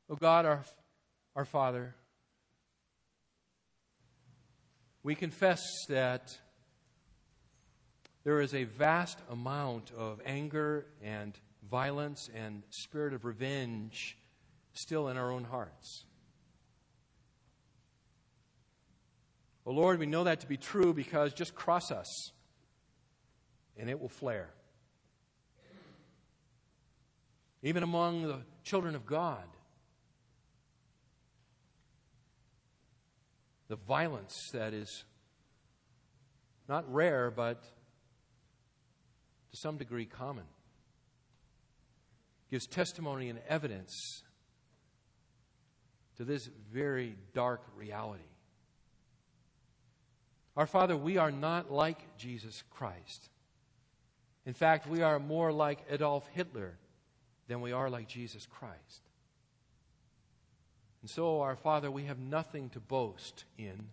Oh 0.08 0.16
God, 0.16 0.46
our, 0.46 0.64
our 1.34 1.44
Father, 1.44 1.94
we 5.02 5.14
confess 5.14 5.60
that 5.88 6.38
there 8.24 8.40
is 8.40 8.54
a 8.54 8.64
vast 8.64 9.18
amount 9.30 9.90
of 9.96 10.20
anger 10.24 10.86
and 11.02 11.36
violence 11.68 12.30
and 12.34 12.62
spirit 12.70 13.14
of 13.14 13.24
revenge 13.24 14.16
still 14.74 15.08
in 15.08 15.16
our 15.16 15.32
own 15.32 15.44
hearts. 15.44 16.04
Oh 19.64 19.72
Lord, 19.72 19.98
we 19.98 20.06
know 20.06 20.24
that 20.24 20.40
to 20.40 20.46
be 20.46 20.56
true 20.56 20.92
because 20.92 21.32
just 21.32 21.54
cross 21.54 21.90
us 21.90 22.32
and 23.78 23.88
it 23.88 24.00
will 24.00 24.08
flare. 24.08 24.50
Even 27.62 27.82
among 27.82 28.22
the 28.22 28.40
children 28.64 28.96
of 28.96 29.06
God, 29.06 29.44
the 33.68 33.76
violence 33.76 34.50
that 34.52 34.74
is 34.74 35.04
not 36.68 36.92
rare, 36.92 37.30
but 37.30 37.62
to 39.50 39.56
some 39.56 39.76
degree 39.76 40.06
common. 40.06 40.44
Gives 42.50 42.66
testimony 42.66 43.28
and 43.28 43.38
evidence 43.48 44.22
to 46.16 46.24
this 46.24 46.50
very 46.72 47.16
dark 47.32 47.62
reality. 47.76 48.22
Our 50.56 50.66
Father, 50.66 50.96
we 50.96 51.16
are 51.16 51.30
not 51.30 51.72
like 51.72 52.16
Jesus 52.18 52.62
Christ. 52.70 53.30
In 54.44 54.52
fact, 54.54 54.86
we 54.86 55.02
are 55.02 55.18
more 55.18 55.52
like 55.52 55.78
Adolf 55.88 56.26
Hitler 56.34 56.76
than 57.48 57.60
we 57.60 57.72
are 57.72 57.88
like 57.88 58.08
Jesus 58.08 58.46
Christ. 58.46 59.02
And 61.00 61.10
so, 61.10 61.40
our 61.40 61.56
Father, 61.56 61.90
we 61.90 62.04
have 62.04 62.18
nothing 62.18 62.68
to 62.70 62.80
boast 62.80 63.44
in. 63.56 63.88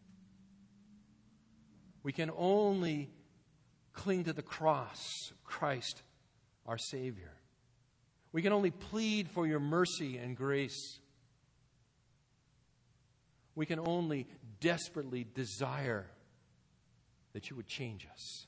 We 2.03 2.12
can 2.12 2.32
only 2.38 3.10
cling 3.93 4.26
to 4.26 4.34
the 4.34 4.41
cross 4.41 5.32
of 5.32 5.43
Christ, 5.43 6.01
our 6.66 6.78
Savior. 6.78 7.34
We 8.32 8.41
can 8.41 8.53
only 8.53 8.72
plead 8.72 9.30
for 9.30 9.47
your 9.47 9.60
mercy 9.60 10.18
and 10.18 10.36
grace. 10.36 10.99
We 13.55 13.66
can 13.66 13.80
only 13.80 14.28
desperately 14.60 15.26
desire 15.34 16.05
that 17.34 17.50
you 17.50 17.56
would 17.56 17.68
change 17.68 18.08
us. 18.12 18.48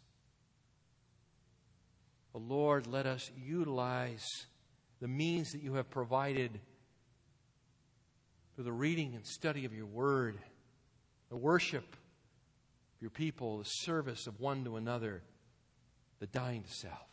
Oh 2.33 2.39
Lord, 2.39 2.87
let 2.87 3.05
us 3.05 3.29
utilize 3.37 4.25
the 4.99 5.07
means 5.07 5.51
that 5.51 5.61
you 5.61 5.73
have 5.75 5.89
provided 5.89 6.59
through 8.55 8.63
the 8.63 8.71
reading 8.71 9.15
and 9.15 9.25
study 9.25 9.65
of 9.65 9.73
your 9.73 9.85
word, 9.85 10.37
the 11.29 11.37
worship 11.37 11.83
of 11.83 13.01
your 13.01 13.09
people, 13.09 13.59
the 13.59 13.65
service 13.65 14.27
of 14.27 14.39
one 14.39 14.63
to 14.63 14.77
another 14.77 15.21
the 16.21 16.27
dying 16.27 16.61
to 16.61 16.71
self. 16.71 17.07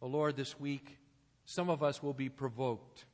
Oh 0.00 0.06
Lord, 0.06 0.36
this 0.36 0.58
week, 0.58 0.96
some 1.44 1.68
of 1.68 1.82
us 1.82 2.00
will 2.00 2.14
be 2.14 2.28
provoked. 2.28 3.04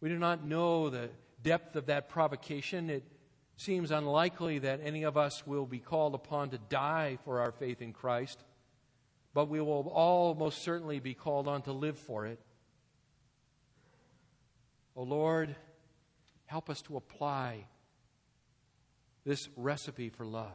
We 0.00 0.10
do 0.10 0.18
not 0.18 0.44
know 0.44 0.90
the 0.90 1.08
depth 1.42 1.74
of 1.74 1.86
that 1.86 2.10
provocation. 2.10 2.90
It 2.90 3.04
seems 3.56 3.90
unlikely 3.90 4.60
that 4.60 4.80
any 4.82 5.04
of 5.04 5.16
us 5.16 5.46
will 5.46 5.66
be 5.66 5.78
called 5.78 6.14
upon 6.14 6.50
to 6.50 6.58
die 6.58 7.18
for 7.24 7.40
our 7.40 7.52
faith 7.52 7.80
in 7.80 7.92
Christ, 7.92 8.42
but 9.34 9.48
we 9.48 9.60
will 9.60 9.88
all 9.88 10.34
most 10.34 10.62
certainly 10.62 11.00
be 11.00 11.14
called 11.14 11.48
on 11.48 11.62
to 11.62 11.72
live 11.72 11.98
for 11.98 12.26
it. 12.26 12.40
Oh 14.96 15.04
Lord, 15.04 15.54
help 16.46 16.68
us 16.68 16.82
to 16.82 16.96
apply 16.96 17.66
this 19.24 19.48
recipe 19.56 20.08
for 20.08 20.26
love. 20.26 20.52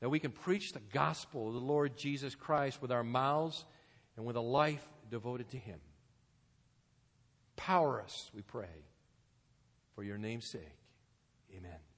that 0.00 0.10
we 0.10 0.18
can 0.18 0.30
preach 0.30 0.72
the 0.72 0.80
gospel 0.92 1.48
of 1.48 1.54
the 1.54 1.60
Lord 1.60 1.96
Jesus 1.96 2.34
Christ 2.34 2.82
with 2.82 2.92
our 2.92 3.02
mouths 3.02 3.64
and 4.16 4.26
with 4.26 4.36
a 4.36 4.40
life 4.40 4.86
devoted 5.10 5.48
to 5.50 5.56
Him. 5.56 5.80
Power 7.56 8.02
us, 8.02 8.30
we 8.34 8.42
pray, 8.42 8.84
for 9.96 10.04
your 10.04 10.18
name's 10.18 10.44
sake. 10.44 10.78
Amen. 11.56 11.95